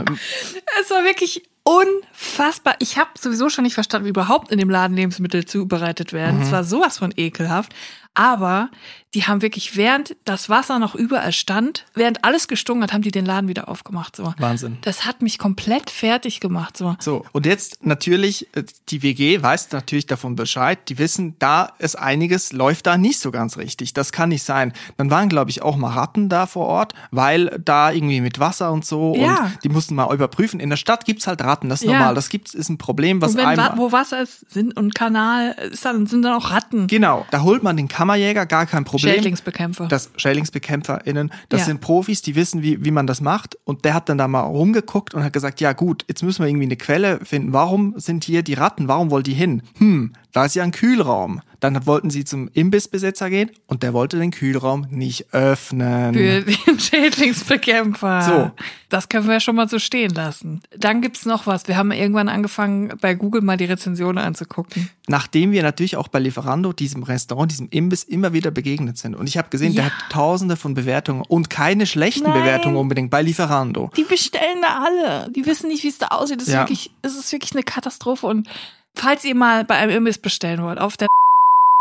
Es 0.81 0.89
war 0.91 1.05
wirklich 1.05 1.43
unfassbar. 1.63 2.75
Ich 2.79 2.97
habe 2.97 3.11
sowieso 3.17 3.49
schon 3.49 3.63
nicht 3.63 3.73
verstanden, 3.73 4.05
wie 4.05 4.09
überhaupt 4.09 4.51
in 4.51 4.59
dem 4.59 4.69
Laden 4.69 4.95
Lebensmittel 4.95 5.45
zubereitet 5.45 6.13
werden. 6.13 6.41
Es 6.41 6.51
war 6.51 6.63
sowas 6.63 6.97
von 6.97 7.13
ekelhaft. 7.15 7.73
Aber 8.15 8.69
die 9.15 9.25
haben 9.25 9.41
wirklich, 9.43 9.75
während 9.77 10.15
das 10.25 10.49
Wasser 10.49 10.79
noch 10.79 10.95
überall 10.95 11.31
stand, 11.33 11.85
während 11.93 12.23
alles 12.23 12.47
gestunken 12.47 12.83
hat, 12.83 12.93
haben 12.93 13.03
die 13.03 13.11
den 13.11 13.25
Laden 13.25 13.47
wieder 13.47 13.69
aufgemacht. 13.69 14.15
So. 14.15 14.33
Wahnsinn. 14.39 14.77
Das 14.81 15.05
hat 15.05 15.21
mich 15.21 15.37
komplett 15.37 15.89
fertig 15.91 16.39
gemacht. 16.39 16.75
So. 16.77 16.95
So, 16.99 17.23
und 17.31 17.45
jetzt 17.45 17.85
natürlich, 17.85 18.47
äh, 18.55 18.63
die 18.89 19.03
WG 19.03 19.41
weiß 19.41 19.71
natürlich 19.71 20.07
davon 20.07 20.35
Bescheid. 20.35 20.79
Die 20.89 20.97
wissen, 20.97 21.35
da 21.39 21.73
ist 21.77 21.95
einiges, 21.95 22.53
läuft 22.53 22.87
da 22.87 22.97
nicht 22.97 23.19
so 23.19 23.29
ganz 23.31 23.57
richtig. 23.57 23.93
Das 23.93 24.11
kann 24.11 24.29
nicht 24.29 24.43
sein. 24.43 24.73
Dann 24.97 25.11
waren, 25.11 25.29
glaube 25.29 25.51
ich, 25.51 25.61
auch 25.61 25.75
mal 25.75 25.91
Ratten 25.91 26.27
da 26.29 26.47
vor 26.47 26.65
Ort, 26.67 26.93
weil 27.11 27.59
da 27.63 27.91
irgendwie 27.91 28.21
mit 28.21 28.39
Wasser 28.39 28.71
und 28.71 28.83
so 28.85 29.15
Ja. 29.15 29.45
und 29.45 29.63
die 29.63 29.69
mussten 29.69 29.93
mal 29.95 30.11
überprüfen. 30.13 30.59
In 30.59 30.69
der 30.71 30.77
Stadt 30.77 31.05
gibt's 31.05 31.27
halt 31.27 31.43
Ratten, 31.43 31.69
das 31.69 31.81
ist 31.81 31.87
Ja. 31.87 31.97
normal. 31.99 32.15
Das 32.15 32.29
gibt's, 32.29 32.53
ist 32.55 32.69
ein 32.69 32.77
Problem, 32.79 33.21
was 33.21 33.31
Und 33.31 33.37
wenn 33.37 33.77
wo 33.77 33.91
Wasser 33.91 34.21
ist 34.21 34.49
sind 34.51 34.75
und 34.75 34.95
Kanal, 34.95 35.51
ist 35.71 35.85
dann, 35.85 36.07
sind 36.07 36.23
dann 36.23 36.33
auch 36.33 36.49
Ratten. 36.51 36.87
Genau, 36.87 37.25
da 37.31 37.41
holt 37.43 37.61
man 37.61 37.77
den 37.77 37.87
Kammerjäger, 38.03 38.45
gar 38.45 38.65
kein 38.65 38.83
Problem. 38.83 39.13
Schädlingsbekämpfer. 39.15 39.87
Das 39.87 40.11
SchädlingsbekämpferInnen, 40.17 41.31
das 41.47 41.61
Ja. 41.61 41.65
sind 41.67 41.79
Profis, 41.79 42.21
die 42.21 42.35
wissen, 42.35 42.61
wie, 42.61 42.83
wie 42.83 42.91
man 42.91 43.07
das 43.07 43.21
macht. 43.21 43.57
Und 43.63 43.85
der 43.85 43.93
hat 43.93 44.09
dann 44.09 44.17
da 44.17 44.27
mal 44.27 44.41
rumgeguckt 44.41 45.13
und 45.13 45.23
hat 45.23 45.31
gesagt, 45.31 45.61
ja 45.61 45.71
gut, 45.71 46.03
jetzt 46.09 46.21
müssen 46.21 46.43
wir 46.43 46.49
irgendwie 46.49 46.65
eine 46.65 46.75
Quelle 46.75 47.19
finden. 47.23 47.53
Warum 47.53 47.93
sind 47.97 48.25
hier 48.25 48.43
die 48.43 48.55
Ratten? 48.55 48.89
Warum 48.89 49.09
wollen 49.09 49.23
die 49.23 49.33
hin? 49.33 49.61
Hm, 49.77 50.11
da 50.33 50.43
ist 50.43 50.55
ja 50.55 50.63
ein 50.63 50.71
Kühlraum. 50.71 51.39
Dann 51.63 51.85
wollten 51.85 52.09
sie 52.09 52.25
zum 52.25 52.49
Imbissbesitzer 52.51 53.29
gehen 53.29 53.49
und 53.67 53.83
der 53.83 53.93
wollte 53.93 54.19
den 54.19 54.31
Kühlraum 54.31 54.85
nicht 54.89 55.33
öffnen. 55.33 56.13
Für 56.13 56.41
den 56.67 56.77
Schädlingsbekämpfer. 56.77 58.21
So. 58.21 58.51
Das 58.89 59.07
können 59.07 59.27
wir 59.27 59.35
ja 59.35 59.39
schon 59.39 59.55
mal 59.55 59.69
so 59.69 59.79
stehen 59.79 60.11
lassen. 60.13 60.61
Dann 60.77 61.01
gibt's 61.01 61.25
noch 61.25 61.47
was. 61.47 61.67
Wir 61.69 61.77
haben 61.77 61.93
irgendwann 61.93 62.27
angefangen, 62.27 62.93
bei 62.99 63.13
Google 63.15 63.41
mal 63.41 63.55
die 63.55 63.63
Rezensionen 63.63 64.23
anzugucken. 64.23 64.89
Nachdem 65.07 65.53
wir 65.53 65.63
natürlich 65.63 65.95
auch 65.95 66.09
bei 66.09 66.19
Lieferando, 66.19 66.73
diesem 66.73 67.03
Restaurant, 67.03 67.49
diesem 67.49 67.69
Imbiss 67.69 68.03
immer 68.03 68.33
wieder 68.33 68.51
begegnet 68.51 68.97
sind. 68.97 69.15
Und 69.15 69.27
ich 69.29 69.37
habe 69.37 69.47
gesehen, 69.49 69.73
der 69.73 69.85
Ja. 69.85 69.89
hat 69.91 70.11
tausende 70.11 70.57
von 70.57 70.73
Bewertungen 70.73 71.23
und 71.27 71.49
keine 71.49 71.85
schlechten 71.85 72.23
Nein. 72.23 72.41
Bewertungen 72.41 72.75
unbedingt 72.75 73.09
bei 73.09 73.21
Lieferando. 73.21 73.89
Die 73.95 74.03
bestellen 74.03 74.61
da 74.61 74.83
alle. 74.83 75.31
Die 75.31 75.45
wissen 75.45 75.69
nicht, 75.69 75.83
wie 75.83 75.89
es 75.89 75.97
da 75.97 76.07
aussieht. 76.07 76.41
Es 76.41 76.49
ist, 76.49 76.53
wirklich, 76.53 76.91
es 77.01 77.15
ist 77.17 77.31
wirklich 77.31 77.53
eine 77.53 77.63
Katastrophe. 77.63 78.27
Und 78.27 78.49
falls 78.95 79.23
ihr 79.25 79.33
mal 79.33 79.63
bei 79.65 79.75
einem 79.75 79.95
Imbiss 79.95 80.17
bestellen 80.17 80.61
wollt, 80.61 80.77
auf 80.79 80.97
der 80.97 81.07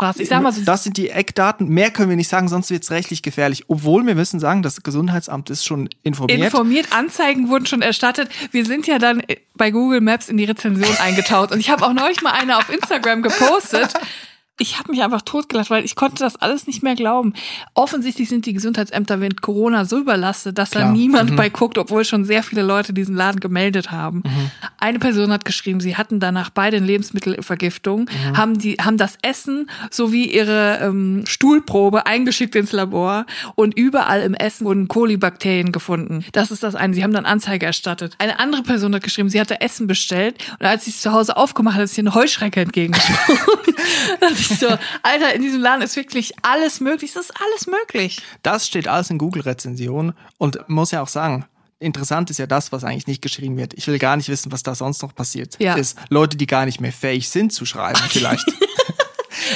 Straße, 0.02 0.22
ich 0.22 0.28
sag 0.28 0.42
mal 0.42 0.52
so, 0.52 0.62
Das 0.64 0.82
sind 0.82 0.96
die 0.96 1.10
Eckdaten. 1.10 1.68
Mehr 1.68 1.90
können 1.90 2.10
wir 2.10 2.16
nicht 2.16 2.28
sagen, 2.28 2.48
sonst 2.48 2.70
wird 2.70 2.82
es 2.82 2.90
rechtlich 2.90 3.22
gefährlich. 3.22 3.64
Obwohl 3.68 4.04
wir 4.04 4.14
müssen 4.14 4.40
sagen, 4.40 4.62
das 4.62 4.82
Gesundheitsamt 4.82 5.48
ist 5.50 5.64
schon 5.64 5.88
informiert. 6.02 6.40
informiert, 6.40 6.88
Anzeigen 6.92 7.48
wurden 7.48 7.66
schon 7.66 7.82
erstattet. 7.82 8.28
Wir 8.50 8.64
sind 8.66 8.86
ja 8.86 8.98
dann 8.98 9.22
bei 9.54 9.70
Google 9.70 10.00
Maps 10.00 10.28
in 10.28 10.36
die 10.36 10.44
Rezension 10.44 10.96
eingetaucht. 11.00 11.52
Und 11.52 11.60
ich 11.60 11.70
habe 11.70 11.84
auch 11.86 11.92
neulich 11.92 12.20
mal 12.22 12.32
eine 12.32 12.58
auf 12.58 12.68
Instagram 12.68 13.22
gepostet. 13.22 13.94
Ich 14.60 14.78
habe 14.78 14.92
mich 14.92 15.02
einfach 15.02 15.22
totgelacht, 15.22 15.70
weil 15.70 15.82
ich 15.82 15.96
konnte 15.96 16.22
das 16.22 16.36
alles 16.36 16.66
nicht 16.66 16.82
mehr 16.82 16.94
glauben. 16.94 17.32
Offensichtlich 17.72 18.28
sind 18.28 18.44
die 18.44 18.52
Gesundheitsämter 18.52 19.18
während 19.20 19.40
Corona 19.40 19.86
so 19.86 19.98
überlastet, 19.98 20.58
dass 20.58 20.70
da 20.70 20.80
Klar. 20.80 20.92
niemand 20.92 21.34
bei 21.36 21.48
guckt, 21.48 21.78
obwohl 21.78 22.04
schon 22.04 22.26
sehr 22.26 22.42
viele 22.42 22.62
Leute 22.62 22.92
diesen 22.92 23.16
Laden 23.16 23.40
gemeldet 23.40 23.90
haben. 23.90 24.22
Eine 24.78 24.98
Person 24.98 25.32
hat 25.32 25.46
geschrieben, 25.46 25.80
sie 25.80 25.96
hatten 25.96 26.20
danach 26.20 26.50
beide 26.50 26.78
Lebensmittelvergiftung, 26.78 28.10
haben 28.36 28.58
die 28.58 28.74
haben 28.74 28.98
das 28.98 29.16
Essen 29.22 29.70
sowie 29.90 30.26
ihre 30.26 30.80
ähm, 30.82 31.24
Stuhlprobe 31.26 32.06
eingeschickt 32.06 32.54
ins 32.54 32.72
Labor 32.72 33.24
und 33.54 33.76
überall 33.76 34.20
im 34.20 34.34
Essen 34.34 34.66
wurden 34.66 34.86
Kolibakterien 34.86 35.72
gefunden. 35.72 36.26
Das 36.32 36.50
ist 36.50 36.62
das 36.62 36.74
eine. 36.74 36.92
Sie 36.92 37.02
haben 37.02 37.14
dann 37.14 37.24
Anzeige 37.24 37.64
erstattet. 37.64 38.16
Eine 38.18 38.38
andere 38.38 38.62
Person 38.62 38.94
hat 38.94 39.02
geschrieben, 39.02 39.30
sie 39.30 39.40
hatte 39.40 39.62
Essen 39.62 39.86
bestellt 39.86 40.36
und 40.60 40.66
als 40.66 40.84
sie 40.84 40.90
es 40.90 41.00
zu 41.00 41.12
Hause 41.12 41.38
aufgemacht 41.38 41.76
hat, 41.76 41.84
ist 41.84 41.96
ihr 41.96 42.02
eine 42.02 42.14
Heuschrecke 42.14 42.60
entgegengesprungen. 42.60 43.40
ich 44.50 44.58
so, 44.58 44.68
Alter, 45.02 45.34
in 45.34 45.42
diesem 45.42 45.60
Laden 45.60 45.82
ist 45.82 45.96
wirklich 45.96 46.32
alles 46.42 46.80
möglich. 46.80 47.10
Es 47.14 47.16
ist 47.16 47.32
alles 47.40 47.66
möglich. 47.66 48.20
Das 48.42 48.66
steht 48.66 48.88
alles 48.88 49.10
in 49.10 49.18
Google-Rezensionen 49.18 50.14
und 50.38 50.68
muss 50.68 50.90
ja 50.90 51.02
auch 51.02 51.08
sagen, 51.08 51.46
interessant 51.78 52.30
ist 52.30 52.38
ja 52.38 52.46
das, 52.46 52.70
was 52.72 52.84
eigentlich 52.84 53.06
nicht 53.08 53.22
geschrieben 53.22 53.56
wird. 53.56 53.74
Ich 53.74 53.86
will 53.88 53.98
gar 53.98 54.16
nicht 54.16 54.28
wissen, 54.28 54.52
was 54.52 54.62
da 54.62 54.74
sonst 54.74 55.02
noch 55.02 55.14
passiert 55.14 55.56
Ja. 55.58 55.74
ist. 55.74 55.98
Leute, 56.10 56.36
die 56.36 56.46
gar 56.46 56.64
nicht 56.64 56.80
mehr 56.80 56.92
fähig 56.92 57.28
sind 57.28 57.52
zu 57.52 57.64
schreiben, 57.66 57.98
vielleicht. 58.08 58.46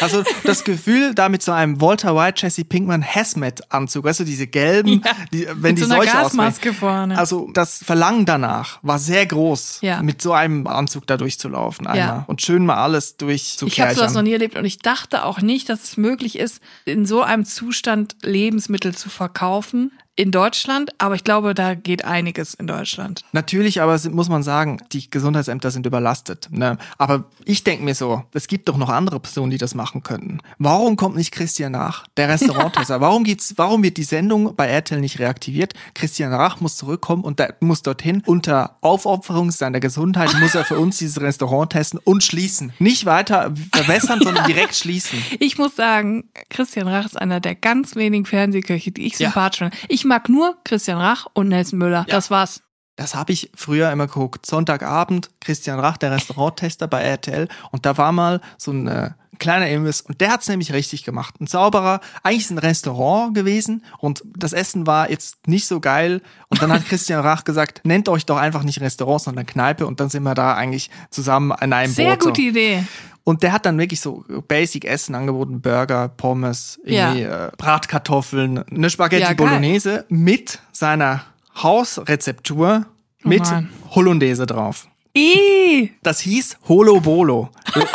Also 0.00 0.22
das 0.44 0.64
Gefühl, 0.64 1.14
da 1.14 1.28
mit 1.28 1.42
so 1.42 1.52
einem 1.52 1.80
Walter 1.80 2.14
White, 2.16 2.42
Jesse 2.42 2.64
Pinkman 2.64 3.02
Hazmat-Anzug, 3.04 4.04
weißt 4.04 4.20
du, 4.20 4.24
diese 4.24 4.46
gelben, 4.46 5.02
Ja, 5.04 5.12
die, 5.32 5.46
wenn 5.46 5.60
mit 5.74 5.78
die 5.78 5.82
so 5.82 5.86
einer 5.94 6.02
solche 6.02 6.12
Gasmaske 6.16 6.72
vorne. 6.72 7.18
Also 7.18 7.50
das 7.52 7.78
Verlangen 7.84 8.26
danach 8.26 8.78
war 8.82 8.98
sehr 8.98 9.24
groß, 9.26 9.78
Ja. 9.82 10.02
mit 10.02 10.22
so 10.22 10.32
einem 10.32 10.66
Anzug 10.66 11.06
da 11.06 11.16
durchzulaufen 11.16 11.86
einmal 11.86 11.98
Ja. 12.18 12.24
und 12.26 12.42
schön 12.42 12.64
mal 12.64 12.76
alles 12.76 13.16
Ich 13.20 13.80
habe 13.80 13.94
sowas 13.94 14.14
noch 14.14 14.22
nie 14.22 14.32
erlebt 14.32 14.56
und 14.56 14.64
ich 14.64 14.78
dachte 14.78 15.24
auch 15.24 15.40
nicht, 15.40 15.68
dass 15.68 15.82
es 15.84 15.96
möglich 15.96 16.38
ist, 16.38 16.60
in 16.84 17.06
so 17.06 17.22
einem 17.22 17.44
Zustand 17.44 18.16
Lebensmittel 18.22 18.94
zu 18.94 19.08
verkaufen 19.08 19.92
in 20.16 20.30
Deutschland. 20.32 20.90
Aber 20.99 21.14
ich 21.14 21.25
glaube, 21.25 21.54
da 21.54 21.75
geht 21.75 22.04
einiges 22.04 22.54
in 22.54 22.66
Deutschland. 22.66 23.23
Natürlich, 23.32 23.80
aber 23.82 23.99
muss 24.11 24.28
man 24.28 24.42
sagen, 24.42 24.78
die 24.92 25.11
Gesundheitsämter 25.11 25.70
sind 25.70 25.87
überlastet. 25.87 26.49
Ne? 26.50 26.78
Aber 26.99 27.25
ich 27.44 27.62
denke 27.64 27.85
mir 27.85 27.94
so, 27.94 28.25
es 28.32 28.49
gibt 28.49 28.68
doch 28.68 28.76
noch 28.78 28.88
andere 28.88 29.20
Personen, 29.20 29.50
die 29.50 29.58
das 29.58 29.75
machen 29.75 30.02
könnten. 30.02 30.38
Warum 30.58 30.96
kommt 30.96 31.16
nicht 31.16 31.32
Christian 31.32 31.75
Rach, 31.75 32.06
der 32.16 32.28
Restauranttester? 32.30 33.00
warum 33.00 33.25
gibt's, 33.25 33.54
warum 33.56 33.82
wird 33.82 33.99
die 33.99 34.04
Sendung 34.04 34.56
bei 34.56 34.66
RTL 34.66 35.00
nicht 35.00 35.18
reaktiviert? 35.18 35.75
Christian 35.94 36.32
Rach 36.32 36.61
muss 36.61 36.76
zurückkommen 36.76 37.23
und 37.23 37.38
der 37.38 37.54
muss 37.61 37.82
dorthin. 37.82 38.23
Unter 38.25 38.76
Aufopferung 38.80 39.50
seiner 39.50 39.80
Gesundheit 39.80 40.35
muss 40.40 40.54
er 40.54 40.64
für 40.64 40.78
uns 40.78 40.96
dieses 40.99 41.20
Restaurant 41.20 41.73
testen 41.73 42.00
und 42.02 42.25
schließen. 42.25 42.73
Nicht 42.78 43.04
weiter 43.04 43.52
verbessern, 43.73 44.20
sondern 44.23 44.46
direkt 44.46 44.75
schließen. 44.76 45.23
Ich 45.40 45.58
muss 45.58 45.76
sagen, 45.76 46.25
Christian 46.49 46.88
Rach 46.88 47.04
ist 47.04 47.20
einer 47.20 47.40
der 47.40 47.54
ganz 47.54 47.96
wenigen 47.96 48.25
Fernsehköche, 48.25 48.92
die 48.92 49.06
ich 49.06 49.18
Ja. 49.18 49.28
sympathisch 49.28 49.58
finde. 49.58 49.76
Ich 49.88 50.05
mag 50.06 50.28
nur 50.28 50.56
Christian 50.64 50.98
Rach 50.98 51.26
und 51.34 51.48
Nelson 51.48 51.78
Müller. 51.78 52.06
Das 52.08 52.30
war's. 52.30 52.62
Das 52.96 53.14
habe 53.14 53.32
ich 53.32 53.50
früher 53.54 53.90
immer 53.92 54.06
geguckt. 54.06 54.46
Sonntagabend, 54.46 55.28
Christian 55.40 55.78
Rach, 55.78 55.98
der 55.98 56.12
Restauranttester 56.12 56.88
bei 56.88 57.02
RTL. 57.02 57.46
Und 57.70 57.84
da 57.84 57.98
war 57.98 58.10
mal 58.10 58.40
so 58.56 58.72
ein 58.72 58.86
äh, 58.86 59.10
kleiner 59.38 59.68
Imbiss. 59.68 60.00
Und 60.00 60.22
der 60.22 60.30
hat's 60.30 60.48
nämlich 60.48 60.72
richtig 60.72 61.04
gemacht. 61.04 61.38
Ein 61.38 61.46
sauberer, 61.46 62.00
eigentlich 62.22 62.44
ist 62.44 62.50
ein 62.52 62.58
Restaurant 62.58 63.34
gewesen. 63.34 63.84
Und 63.98 64.22
das 64.34 64.54
Essen 64.54 64.86
war 64.86 65.10
jetzt 65.10 65.46
nicht 65.46 65.66
so 65.66 65.78
geil. 65.80 66.22
Und 66.48 66.62
dann 66.62 66.72
hat 66.72 66.84
Christian 66.88 67.20
Rach 67.20 67.44
gesagt, 67.44 67.82
nennt 67.84 68.08
euch 68.08 68.25
doch 68.25 68.38
einfach 68.38 68.62
nicht 68.62 68.80
Restaurant, 68.80 69.20
sondern 69.20 69.44
Kneipe. 69.44 69.86
Und 69.86 70.00
dann 70.00 70.08
sind 70.08 70.22
wir 70.22 70.34
da 70.34 70.54
eigentlich 70.54 70.90
zusammen 71.10 71.54
in 71.60 71.75
einem 71.75 71.92
Sehr 71.92 72.12
Boot. 72.12 72.22
so. 72.22 72.28
gute 72.30 72.42
Idee. 72.42 72.84
Und 73.28 73.42
der 73.42 73.52
hat 73.52 73.66
dann 73.66 73.76
wirklich 73.76 74.00
so 74.00 74.25
Basic 74.47 74.85
Essen 74.85 75.16
angeboten, 75.16 75.61
Burger, 75.61 76.06
Pommes, 76.09 76.78
irgendwie, 76.85 77.23
äh, 77.23 77.50
Bratkartoffeln, 77.59 78.59
eine 78.59 78.88
Spaghetti 78.88 79.23
Ja. 79.23 79.35
Bolognese 79.35 80.04
mit 80.09 80.61
seiner 80.71 81.23
Hausrezeptur 81.61 82.87
mit 83.25 83.40
Mann. 83.40 83.71
Hollandaise 83.90 84.47
drauf. 84.47 84.87
Ih, 85.16 85.92
Das 86.02 86.20
hieß 86.20 86.58
Holo 86.68 87.00
Bolo. 87.00 87.49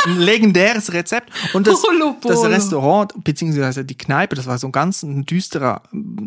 Ein 0.06 0.18
legendäres 0.18 0.92
Rezept. 0.92 1.30
Und 1.54 1.68
das, 1.68 1.80
das 2.20 2.42
Restaurant, 2.50 3.12
beziehungsweise 3.22 3.84
die 3.84 3.96
Kneipe, 3.96 4.34
das 4.34 4.46
war 4.46 4.58
so 4.58 4.66
ein 4.66 4.72
ganz 4.72 5.04
ein 5.04 5.24
düsterer, 5.24 5.82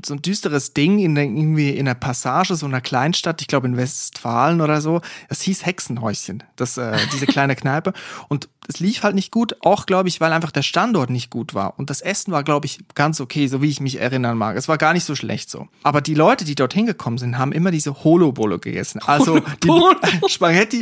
so 0.05 0.13
ein 0.13 0.21
düsteres 0.21 0.73
Ding 0.73 0.99
in 0.99 1.15
der, 1.15 1.25
irgendwie 1.25 1.71
in 1.71 1.85
der 1.85 1.95
Passage, 1.95 2.55
so 2.55 2.65
einer 2.65 2.79
Kleinstadt, 2.79 3.41
ich 3.41 3.47
glaube 3.47 3.67
in 3.67 3.75
Westfalen 3.75 4.61
oder 4.61 4.79
so. 4.79 5.01
Das 5.27 5.41
hieß 5.41 5.65
Hexenhäuschen, 5.65 6.43
das, 6.55 6.77
äh, 6.77 6.97
diese 7.11 7.25
kleine 7.25 7.55
Kneipe. 7.57 7.91
Und 8.29 8.47
es 8.67 8.79
lief 8.79 9.03
halt 9.03 9.15
nicht 9.15 9.31
gut, 9.31 9.57
auch 9.61 9.85
glaube 9.85 10.09
ich, 10.09 10.21
weil 10.21 10.33
einfach 10.33 10.51
der 10.51 10.63
Standort 10.63 11.09
nicht 11.09 11.29
gut 11.29 11.53
war. 11.53 11.77
Und 11.77 11.89
das 11.89 12.01
Essen 12.01 12.31
war, 12.31 12.43
glaube 12.43 12.65
ich, 12.65 12.79
ganz 12.95 13.21
okay, 13.21 13.47
so 13.47 13.61
wie 13.61 13.69
ich 13.69 13.79
mich 13.79 13.99
erinnern 13.99 14.37
mag. 14.37 14.55
Es 14.55 14.67
war 14.67 14.77
gar 14.77 14.93
nicht 14.93 15.03
so 15.03 15.13
schlecht 15.13 15.51
so. 15.51 15.67
Aber 15.83 16.01
die 16.01 16.15
Leute, 16.15 16.45
die 16.45 16.55
dorthin 16.55 16.85
gekommen 16.85 17.17
sind, 17.17 17.37
haben 17.37 17.51
immer 17.51 17.69
diese 17.71 18.03
Holo 18.03 18.31
Bolo 18.31 18.57
gegessen. 18.59 19.01
Also 19.05 19.39
die 19.63 19.67
Bolo. 19.67 19.95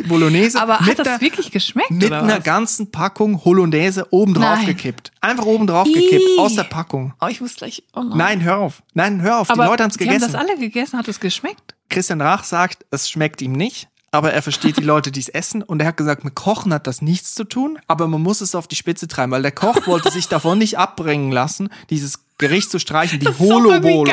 Spaghetti 0.03 0.07
Bolognese 0.07 0.61
aber 0.61 0.79
hat 0.79 0.99
das 0.99 1.07
der, 1.07 1.21
wirklich 1.21 1.51
geschmeckt? 1.51 1.91
mit 1.91 2.11
einer 2.11 2.39
ganzen 2.39 2.91
Packung 2.91 3.43
Hollandaise 3.43 4.07
oben 4.11 4.33
drauf 4.33 4.57
Nein. 4.57 4.65
gekippt. 4.65 5.11
Einfach 5.21 5.45
oben 5.45 5.67
drauf 5.67 5.87
gekippt, 5.87 6.39
aus 6.39 6.55
der 6.55 6.63
Packung. 6.63 7.13
Oh, 7.21 7.27
ich 7.27 7.41
muss 7.41 7.55
gleich. 7.55 7.83
Oh 7.95 8.01
Mann. 8.01 8.17
Nein, 8.17 8.43
hör 8.43 8.57
auf. 8.57 8.83
Nein, 8.93 9.21
hör 9.21 9.39
auf. 9.39 9.49
aber 9.49 9.63
die 9.63 9.69
Leute 9.69 9.83
haben 9.83 9.91
es 9.91 9.97
gegessen. 9.97 10.23
haben 10.23 10.31
das 10.31 10.41
alle 10.41 10.57
gegessen. 10.57 10.97
Hat 10.97 11.07
es 11.07 11.19
geschmeckt? 11.19 11.75
Christian 11.89 12.21
Rach 12.21 12.43
sagt, 12.43 12.85
es 12.91 13.09
schmeckt 13.09 13.41
ihm 13.41 13.53
nicht. 13.53 13.87
Aber 14.11 14.31
er 14.31 14.43
versteht 14.43 14.77
die 14.77 14.83
Leute, 14.83 15.11
die 15.11 15.19
es 15.19 15.29
essen. 15.29 15.63
Und 15.63 15.81
er 15.81 15.87
hat 15.87 15.97
gesagt, 15.97 16.23
mit 16.23 16.35
Kochen 16.35 16.71
hat 16.71 16.85
das 16.85 17.01
nichts 17.01 17.33
zu 17.33 17.45
tun. 17.45 17.79
Aber 17.87 18.07
man 18.07 18.21
muss 18.21 18.41
es 18.41 18.53
auf 18.53 18.67
die 18.67 18.75
Spitze 18.75 19.07
treiben, 19.07 19.31
weil 19.31 19.41
der 19.41 19.51
Koch 19.51 19.87
wollte 19.87 20.11
sich 20.11 20.27
davon 20.27 20.59
nicht 20.59 20.77
abbringen 20.77 21.31
lassen, 21.31 21.69
dieses 21.89 22.22
Gericht 22.37 22.71
zu 22.71 22.79
streichen, 22.79 23.19
die 23.19 23.25
Das 23.25 23.39
Holo 23.39 23.79
Bolo. 23.79 24.11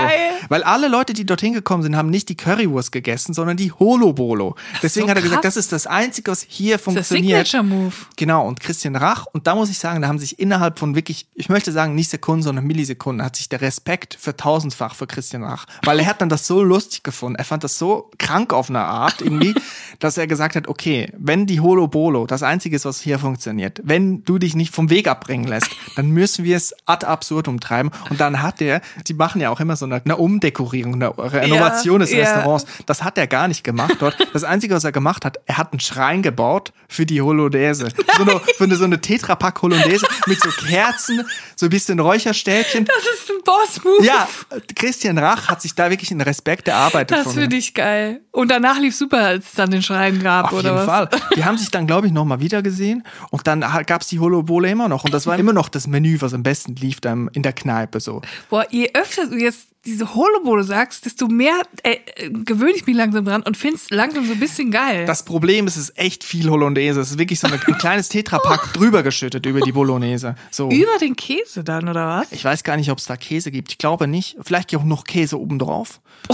Weil 0.48 0.62
alle 0.62 0.88
Leute, 0.88 1.12
die 1.12 1.24
dorthin 1.24 1.52
gekommen 1.52 1.82
sind, 1.82 1.96
haben 1.96 2.10
nicht 2.10 2.28
die 2.28 2.36
Currywurst 2.36 2.92
gegessen, 2.92 3.34
sondern 3.34 3.56
die 3.56 3.72
Holo 3.72 4.12
Bolo. 4.12 4.56
Deswegen 4.82 5.06
so 5.06 5.10
hat 5.10 5.18
er 5.18 5.22
gesagt, 5.22 5.44
das 5.44 5.56
ist 5.56 5.72
das 5.72 5.86
Einzige, 5.86 6.30
was 6.30 6.44
hier 6.48 6.76
Das 6.76 6.80
ist 6.80 6.86
der 6.86 6.94
funktioniert. 6.94 7.46
Signature-Move. 7.46 7.94
Genau, 8.16 8.46
und 8.46 8.60
Christian 8.60 8.96
Rach, 8.96 9.26
und 9.32 9.46
da 9.46 9.54
muss 9.54 9.70
ich 9.70 9.78
sagen, 9.78 10.02
da 10.02 10.08
haben 10.08 10.18
sich 10.18 10.38
innerhalb 10.38 10.78
von 10.78 10.94
wirklich, 10.94 11.26
ich 11.34 11.48
möchte 11.48 11.72
sagen, 11.72 11.94
nicht 11.94 12.10
Sekunden, 12.10 12.42
sondern 12.42 12.66
Millisekunden, 12.66 13.24
hat 13.24 13.36
sich 13.36 13.48
der 13.48 13.60
Respekt 13.60 14.16
vertausendfach 14.20 14.94
für 14.94 15.06
Christian 15.06 15.42
Rach. 15.44 15.66
Weil 15.84 16.00
er 16.00 16.06
hat 16.06 16.20
dann 16.20 16.28
das 16.28 16.46
so 16.46 16.62
lustig 16.62 17.02
gefunden, 17.02 17.37
er 17.37 17.44
fand 17.44 17.64
das 17.64 17.78
so 17.78 18.11
krank 18.18 18.52
auf 18.52 18.70
eine 18.70 18.80
Art 18.80 19.20
irgendwie, 19.22 19.54
dass 19.98 20.18
er 20.18 20.26
gesagt 20.26 20.56
hat, 20.56 20.68
okay, 20.68 21.11
wenn 21.16 21.46
die 21.46 21.61
Holo 21.61 21.88
Bolo 21.88 22.26
das 22.26 22.42
Einzige 22.42 22.76
ist, 22.76 22.85
was 22.85 23.00
hier 23.00 23.18
funktioniert, 23.18 23.80
wenn 23.85 24.24
du 24.24 24.38
dich 24.38 24.54
nicht 24.54 24.74
vom 24.74 24.90
Weg 24.90 25.09
abbringen 25.09 25.46
lässt, 25.46 25.70
dann 25.96 26.11
müssen 26.11 26.44
wir 26.44 26.56
es 26.56 26.74
ad 26.87 27.06
absurdum 27.06 27.61
treiben. 27.61 27.90
Und 28.11 28.20
dann 28.20 28.42
hat 28.42 28.61
er, 28.61 28.83
die 29.07 29.14
machen 29.14 29.40
ja 29.40 29.51
auch 29.51 29.61
immer 29.61 29.77
so 29.77 29.87
eine, 29.87 30.03
eine 30.05 30.16
Umdekorierung, 30.16 30.94
eine 30.94 31.16
Renovation 31.16 32.01
des 32.01 32.12
ja. 32.12 32.18
Restaurants. 32.18 32.66
Das 32.87 33.03
hat 33.05 33.16
er 33.16 33.27
gar 33.27 33.49
nicht 33.49 33.64
gemacht 33.64 33.96
dort. 34.01 34.16
Das 34.33 34.44
Einzige, 34.44 34.75
was 34.75 34.85
er 34.85 34.92
gemacht 34.92 35.25
hat, 35.25 35.38
er 35.46 35.59
hat 35.59 35.73
einen 35.73 35.81
Schrein 35.81 36.23
gebaut 36.23 36.73
für 36.88 37.07
die 37.07 37.23
Hollandaise. 37.23 37.88
So 38.16 38.23
eine, 38.23 38.40
für 38.40 38.64
eine, 38.64 38.77
so 38.77 38.85
eine 38.85 39.01
Tetrapack 39.01 39.62
Hollandaise 39.62 40.07
mit 40.27 40.40
so 40.40 40.51
Kerzen, 40.51 41.25
so 41.57 41.66
ein 41.66 41.70
bisschen 41.70 42.01
Räucherstäbchen. 42.01 42.85
Das 42.85 42.96
ist 43.14 43.31
ein 43.31 43.42
Boss-Move. 43.44 44.05
Ja, 44.05 44.29
Christian 44.75 45.16
Rach 45.18 45.49
hat 45.49 45.62
sich 45.62 45.75
da 45.75 45.90
wirklich 45.90 46.11
einen 46.11 46.20
Respekt 46.20 46.68
erarbeitet 46.68 47.16
Das 47.16 47.33
finde 47.33 47.57
ich 47.57 47.75
geil. 47.75 48.20
Und 48.33 48.51
danach 48.51 48.79
lief 48.79 48.96
super, 48.96 49.18
als 49.18 49.46
es 49.46 49.53
dann 49.53 49.70
den 49.70 49.83
Schrein 49.83 50.23
gab, 50.23 50.46
Auf 50.46 50.53
oder 50.59 50.75
jeden 50.75 50.77
was? 50.77 50.87
Fall. 50.87 51.09
Die 51.37 51.44
haben 51.44 51.59
sich 51.59 51.70
dann, 51.70 51.87
glaube 51.87 52.09
ich, 52.09 52.12
nochmal 52.12 52.40
wieder 52.40 52.62
gesehen 52.62 53.05
und 53.31 53.46
dann 53.46 53.64
gab's 53.87 54.09
die 54.09 54.18
Holobole 54.18 54.68
immer 54.68 54.88
noch. 54.88 55.05
Und 55.05 55.14
das 55.14 55.27
war 55.27 55.38
immer 55.38 55.53
noch 55.53 55.68
das 55.68 55.87
Menü, 55.87 56.20
was 56.20 56.35
am 56.35 56.42
besten 56.42 56.75
lief 56.77 57.01
dann 57.01 57.29
in 57.33 57.42
der 57.42 57.53
Kneipe 57.53 57.99
so. 58.00 58.22
Boah, 58.48 58.66
je 58.70 58.90
öfter 58.94 59.26
du 59.26 59.36
jetzt 59.36 59.70
diese 59.86 60.14
Holobole 60.14 60.62
sagst, 60.62 61.06
desto 61.06 61.26
mehr 61.28 61.62
äh, 61.82 61.96
gewöhne 62.28 62.72
ich 62.72 62.86
mich 62.86 62.96
langsam 62.96 63.24
dran 63.24 63.42
und 63.42 63.56
find's 63.56 63.88
langsam 63.90 64.26
so 64.26 64.32
ein 64.32 64.40
bisschen 64.40 64.70
geil. 64.70 65.06
Das 65.06 65.24
Problem 65.24 65.66
ist, 65.66 65.76
es 65.76 65.90
ist 65.90 65.98
echt 65.98 66.22
viel 66.22 66.50
Hollandaise. 66.50 67.00
Es 67.00 67.12
ist 67.12 67.18
wirklich 67.18 67.40
so 67.40 67.46
eine, 67.46 67.58
ein 67.66 67.78
kleines 67.78 68.08
Tetrapack 68.08 68.72
drüber 68.74 69.02
geschüttet 69.02 69.46
über 69.46 69.60
die 69.60 69.72
Bolognese. 69.72 70.34
So. 70.50 70.70
Über 70.70 70.98
den 71.00 71.16
Käse 71.16 71.64
dann, 71.64 71.88
oder 71.88 72.06
was? 72.06 72.32
Ich 72.32 72.44
weiß 72.44 72.62
gar 72.62 72.76
nicht, 72.76 72.90
ob 72.90 72.98
es 72.98 73.06
da 73.06 73.16
Käse 73.16 73.50
gibt. 73.50 73.70
Ich 73.70 73.78
glaube 73.78 74.06
nicht. 74.06 74.36
Vielleicht 74.42 74.74
auch 74.76 74.84
noch 74.84 75.04
Käse 75.04 75.40
obendrauf. 75.40 76.00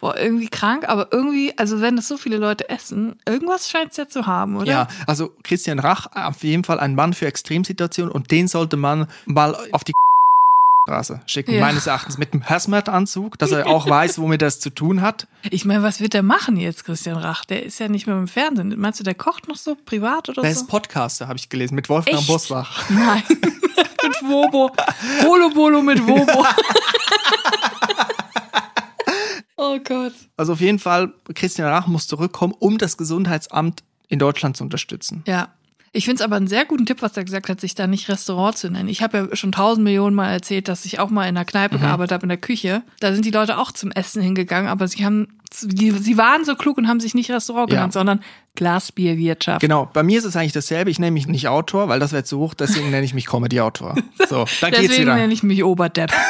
Boah, 0.00 0.16
irgendwie 0.16 0.48
krank, 0.48 0.88
aber 0.88 1.08
irgendwie, 1.10 1.52
also 1.58 1.80
wenn 1.80 1.96
das 1.96 2.06
so 2.06 2.16
viele 2.16 2.36
Leute 2.36 2.68
essen, 2.68 3.16
irgendwas 3.26 3.68
scheint's 3.68 3.96
ja 3.96 4.08
zu 4.08 4.26
haben, 4.26 4.56
oder? 4.56 4.70
Ja, 4.70 4.88
also 5.06 5.32
Christian 5.42 5.80
Rach, 5.80 6.06
auf 6.14 6.44
jeden 6.44 6.62
Fall 6.62 6.78
ein 6.78 6.94
Mann 6.94 7.14
für 7.14 7.26
Extremsituationen 7.26 8.12
und 8.12 8.30
den 8.30 8.46
sollte 8.46 8.76
man 8.76 9.08
mal 9.26 9.56
auf 9.72 9.82
die 9.82 9.92
Straße 10.88 11.20
schicken, 11.26 11.52
Ja. 11.54 11.60
meines 11.60 11.86
Erachtens, 11.86 12.16
mit 12.18 12.32
einem 12.32 12.48
Hazmat-Anzug, 12.48 13.38
dass 13.38 13.52
er 13.52 13.66
auch 13.66 13.88
weiß, 13.88 14.18
womit 14.18 14.40
er 14.42 14.48
es 14.48 14.58
zu 14.58 14.70
tun 14.70 15.02
hat. 15.02 15.26
Ich 15.50 15.64
meine, 15.66 15.82
was 15.82 16.00
wird 16.00 16.14
der 16.14 16.22
machen 16.22 16.56
jetzt, 16.56 16.84
Christian 16.84 17.16
Rach? 17.18 17.44
Der 17.44 17.62
ist 17.64 17.78
ja 17.78 17.88
nicht 17.88 18.06
mehr 18.06 18.16
im 18.16 18.26
Fernsehen. 18.28 18.74
Meinst 18.78 18.98
du, 19.00 19.04
der 19.04 19.14
kocht 19.14 19.48
noch 19.48 19.56
so 19.56 19.74
privat 19.76 20.28
oder 20.30 20.42
Der 20.42 20.54
so? 20.54 20.62
ist 20.62 20.66
Podcaster, 20.68 21.28
habe 21.28 21.38
ich 21.38 21.48
gelesen, 21.50 21.74
mit 21.74 21.88
Wolfgang 21.90 22.18
Echt? 22.18 22.26
Bosbach. 22.26 22.82
Nein. 22.90 23.22
mit 23.30 24.22
Wobo. 24.22 24.70
Bolo 25.22 25.50
Bolo 25.50 25.82
mit 25.82 26.04
Wobo. 26.06 26.44
oh 29.56 29.78
Gott. 29.84 30.12
Also 30.36 30.52
auf 30.54 30.60
jeden 30.60 30.78
Fall, 30.78 31.12
Christian 31.34 31.68
Rach 31.68 31.86
muss 31.86 32.06
zurückkommen, 32.06 32.54
um 32.58 32.78
das 32.78 32.96
Gesundheitsamt 32.96 33.82
in 34.08 34.18
Deutschland 34.18 34.56
zu 34.56 34.64
unterstützen. 34.64 35.22
Ja. 35.26 35.48
Ich 35.98 36.04
finde 36.04 36.20
es 36.20 36.24
aber 36.24 36.36
einen 36.36 36.46
sehr 36.46 36.64
guten 36.64 36.86
Tipp, 36.86 37.02
was 37.02 37.16
er 37.16 37.24
gesagt 37.24 37.48
hat, 37.48 37.60
sich 37.60 37.74
da 37.74 37.88
nicht 37.88 38.08
Restaurant 38.08 38.56
zu 38.56 38.70
nennen. 38.70 38.88
Ich 38.88 39.02
habe 39.02 39.18
ja 39.30 39.36
schon 39.36 39.50
tausend 39.50 39.82
Millionen 39.82 40.14
Mal 40.14 40.30
erzählt, 40.30 40.68
dass 40.68 40.84
ich 40.84 41.00
auch 41.00 41.10
mal 41.10 41.24
in 41.24 41.36
einer 41.36 41.44
Kneipe 41.44 41.76
gearbeitet 41.80 42.12
habe, 42.12 42.22
in 42.22 42.28
der 42.28 42.38
Küche. 42.38 42.82
Da 43.00 43.12
sind 43.12 43.24
die 43.24 43.32
Leute 43.32 43.58
auch 43.58 43.72
zum 43.72 43.90
Essen 43.90 44.22
hingegangen, 44.22 44.68
aber 44.70 44.86
sie 44.86 45.04
haben, 45.04 45.26
die, 45.62 45.90
sie 45.90 46.16
waren 46.16 46.44
so 46.44 46.54
klug 46.54 46.78
und 46.78 46.86
haben 46.86 47.00
sich 47.00 47.14
nicht 47.16 47.32
Restaurant 47.32 47.68
Ja. 47.70 47.78
genannt, 47.78 47.92
sondern 47.94 48.20
Glasbierwirtschaft. 48.54 49.60
Genau, 49.60 49.90
bei 49.92 50.04
mir 50.04 50.18
ist 50.20 50.24
es 50.24 50.36
eigentlich 50.36 50.52
dasselbe. 50.52 50.90
Ich 50.90 51.00
nenne 51.00 51.10
mich 51.10 51.26
nicht 51.26 51.48
Autor, 51.48 51.88
weil 51.88 51.98
das 51.98 52.12
wäre 52.12 52.22
zu 52.22 52.38
hoch, 52.38 52.54
deswegen 52.54 52.90
nenne 52.90 53.04
ich 53.04 53.12
mich 53.14 53.26
Comedy-Autor. 53.26 53.96
So, 54.28 54.44
dann 54.60 54.70
geht's 54.70 54.82
Deswegen 54.82 55.02
wieder. 55.02 55.16
nenne 55.16 55.32
ich 55.32 55.42
mich 55.42 55.64
Oberdepp. 55.64 56.12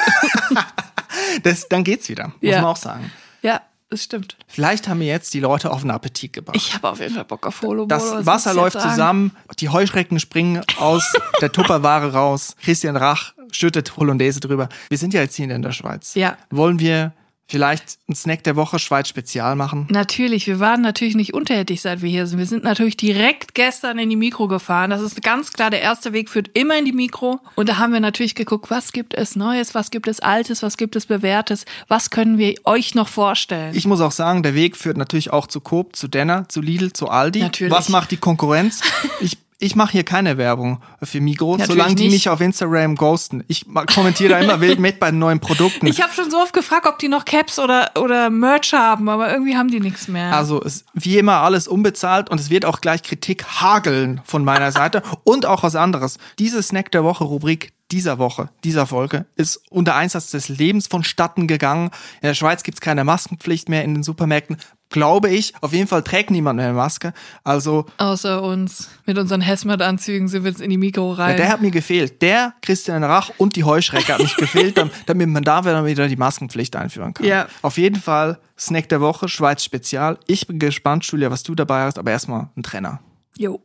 Das, 1.42 1.68
dann 1.68 1.84
geht's 1.84 2.08
wieder, 2.08 2.28
muss 2.28 2.34
Ja. 2.40 2.56
man 2.62 2.70
auch 2.70 2.76
sagen. 2.76 3.10
ja, 3.42 3.60
das 3.90 4.04
stimmt. 4.04 4.36
Vielleicht 4.46 4.86
haben 4.88 5.00
wir 5.00 5.06
jetzt 5.06 5.32
die 5.34 5.40
Leute 5.40 5.70
auf 5.70 5.80
einen 5.80 5.90
Appetit 5.90 6.32
gebracht. 6.32 6.56
Ich 6.56 6.74
habe 6.74 6.90
auf 6.90 7.00
jeden 7.00 7.14
Fall 7.14 7.24
Bock 7.24 7.46
auf 7.46 7.62
Holo 7.62 7.86
Das 7.86 8.26
Wasser 8.26 8.52
läuft 8.54 8.80
zusammen, 8.80 9.34
die 9.58 9.68
Heuschrecken 9.70 10.20
springen 10.20 10.62
aus 10.78 11.04
der 11.40 11.50
Tupperware 11.52 12.12
raus. 12.12 12.54
Christian 12.62 12.96
Rach 12.96 13.32
schüttet 13.50 13.96
Hollandaise 13.96 14.40
drüber. 14.40 14.68
Wir 14.88 14.98
sind 14.98 15.14
ja 15.14 15.22
jetzt 15.22 15.36
hier 15.36 15.50
in 15.50 15.62
der 15.62 15.72
Schweiz. 15.72 16.14
Ja. 16.14 16.36
Wollen 16.50 16.78
wir 16.78 17.12
Vielleicht 17.50 17.98
ein 18.10 18.14
Snack 18.14 18.44
der 18.44 18.56
Woche 18.56 18.78
Schweiz 18.78 19.08
Spezial 19.08 19.56
machen. 19.56 19.86
Natürlich, 19.90 20.46
wir 20.46 20.60
waren 20.60 20.82
natürlich 20.82 21.16
nicht 21.16 21.32
unterhältig, 21.32 21.80
seit 21.80 22.02
wir 22.02 22.10
hier 22.10 22.26
sind. 22.26 22.38
Wir 22.38 22.44
sind 22.44 22.62
natürlich 22.62 22.98
direkt 22.98 23.54
gestern 23.54 23.98
in 23.98 24.10
die 24.10 24.16
Mikro 24.16 24.48
gefahren. 24.48 24.90
Das 24.90 25.00
ist 25.00 25.22
ganz 25.22 25.50
klar, 25.54 25.70
der 25.70 25.80
erste 25.80 26.12
Weg 26.12 26.28
führt 26.28 26.50
immer 26.52 26.78
in 26.78 26.84
die 26.84 26.92
Mikro. 26.92 27.40
Und 27.54 27.70
da 27.70 27.78
haben 27.78 27.94
wir 27.94 28.00
natürlich 28.00 28.34
geguckt, 28.34 28.70
was 28.70 28.92
gibt 28.92 29.14
es 29.14 29.34
Neues, 29.34 29.74
was 29.74 29.90
gibt 29.90 30.08
es 30.08 30.20
Altes, 30.20 30.62
was 30.62 30.76
gibt 30.76 30.94
es 30.94 31.06
Bewährtes, 31.06 31.64
was 31.88 32.10
können 32.10 32.36
wir 32.36 32.54
euch 32.64 32.94
noch 32.94 33.08
vorstellen. 33.08 33.74
Ich 33.74 33.86
muss 33.86 34.02
auch 34.02 34.12
sagen, 34.12 34.42
der 34.42 34.54
Weg 34.54 34.76
führt 34.76 34.98
natürlich 34.98 35.32
auch 35.32 35.46
zu 35.46 35.62
Coop, 35.62 35.96
zu 35.96 36.06
Denner, 36.06 36.46
zu 36.50 36.60
Lidl, 36.60 36.92
zu 36.92 37.08
Aldi. 37.08 37.40
Natürlich. 37.40 37.72
Was 37.72 37.88
macht 37.88 38.10
die 38.10 38.18
Konkurrenz? 38.18 38.82
Ich 39.20 39.38
ich 39.60 39.74
mache 39.74 39.92
hier 39.92 40.04
keine 40.04 40.38
Werbung 40.38 40.80
für 41.02 41.20
Migros, 41.20 41.58
Natürlich 41.58 41.74
solange 41.80 41.94
die 41.96 42.04
nicht. 42.04 42.12
mich 42.12 42.28
auf 42.28 42.40
Instagram 42.40 42.94
ghosten. 42.94 43.42
Ich 43.48 43.66
kommentiere 43.92 44.30
da 44.30 44.38
immer 44.38 44.60
wild 44.60 44.78
mit 44.78 45.00
bei 45.00 45.10
den 45.10 45.18
neuen 45.18 45.40
Produkten. 45.40 45.86
Ich 45.88 46.00
habe 46.00 46.12
schon 46.12 46.30
so 46.30 46.36
oft 46.38 46.52
gefragt, 46.52 46.86
ob 46.86 46.98
die 47.00 47.08
noch 47.08 47.24
Caps 47.24 47.58
oder, 47.58 47.90
oder 47.98 48.30
Merch 48.30 48.72
haben, 48.72 49.08
aber 49.08 49.32
irgendwie 49.32 49.56
haben 49.56 49.68
die 49.68 49.80
nichts 49.80 50.06
mehr. 50.06 50.32
Also 50.34 50.62
es 50.62 50.84
wie 50.94 51.18
immer 51.18 51.38
alles 51.38 51.66
unbezahlt 51.66 52.30
und 52.30 52.38
es 52.40 52.50
wird 52.50 52.64
auch 52.64 52.80
gleich 52.80 53.02
Kritik 53.02 53.44
hageln 53.60 54.20
von 54.24 54.44
meiner 54.44 54.70
Seite 54.70 55.02
und 55.24 55.44
auch 55.44 55.64
was 55.64 55.74
anderes. 55.74 56.18
Diese 56.38 56.62
Snack 56.62 56.92
der 56.92 57.02
Woche 57.02 57.24
Rubrik 57.24 57.72
dieser 57.90 58.18
Woche, 58.18 58.50
dieser 58.64 58.86
Folge 58.86 59.24
ist 59.36 59.62
unter 59.70 59.94
Einsatz 59.94 60.30
des 60.30 60.48
Lebens 60.48 60.86
vonstatten 60.88 61.46
gegangen. 61.46 61.90
In 62.20 62.26
der 62.28 62.34
Schweiz 62.34 62.62
gibt's 62.62 62.80
keine 62.80 63.04
Maskenpflicht 63.04 63.68
mehr 63.68 63.82
in 63.84 63.94
den 63.94 64.02
Supermärkten. 64.02 64.58
Glaube 64.90 65.28
ich. 65.28 65.52
Auf 65.60 65.72
jeden 65.74 65.86
Fall 65.86 66.02
trägt 66.02 66.30
niemand 66.30 66.56
mehr 66.56 66.66
eine 66.68 66.74
Maske. 66.74 67.12
Also 67.44 67.84
Außer 67.98 68.42
uns. 68.42 68.88
Mit 69.04 69.18
unseren 69.18 69.42
Hesmet-Anzügen 69.42 70.28
sind 70.28 70.44
wir 70.44 70.50
jetzt 70.50 70.62
in 70.62 70.70
die 70.70 70.78
Mikro 70.78 71.10
ja, 71.12 71.24
rein. 71.24 71.36
der 71.36 71.48
hat 71.50 71.60
mir 71.60 71.70
gefehlt. 71.70 72.22
Der, 72.22 72.54
Christian 72.62 73.04
Rach 73.04 73.30
und 73.36 73.56
die 73.56 73.64
Heuschrecke 73.64 74.14
hat 74.14 74.20
mich 74.22 74.36
gefehlt, 74.38 74.78
dam- 74.78 74.90
damit 75.06 75.28
man 75.28 75.42
da 75.44 75.64
wieder 75.64 75.84
wieder 75.84 76.08
die 76.08 76.16
Maskenpflicht 76.16 76.74
einführen 76.76 77.12
kann. 77.14 77.26
Ja. 77.26 77.48
Auf 77.62 77.76
jeden 77.76 78.00
Fall 78.00 78.38
Snack 78.58 78.88
der 78.88 79.00
Woche, 79.02 79.28
Schweiz 79.28 79.62
Spezial. 79.62 80.18
Ich 80.26 80.46
bin 80.46 80.58
gespannt, 80.58 81.04
Julia, 81.04 81.30
was 81.30 81.42
du 81.42 81.54
dabei 81.54 81.82
hast, 81.84 81.98
aber 81.98 82.10
erstmal 82.10 82.48
ein 82.56 82.62
Trenner. 82.62 83.00
jo. 83.36 83.60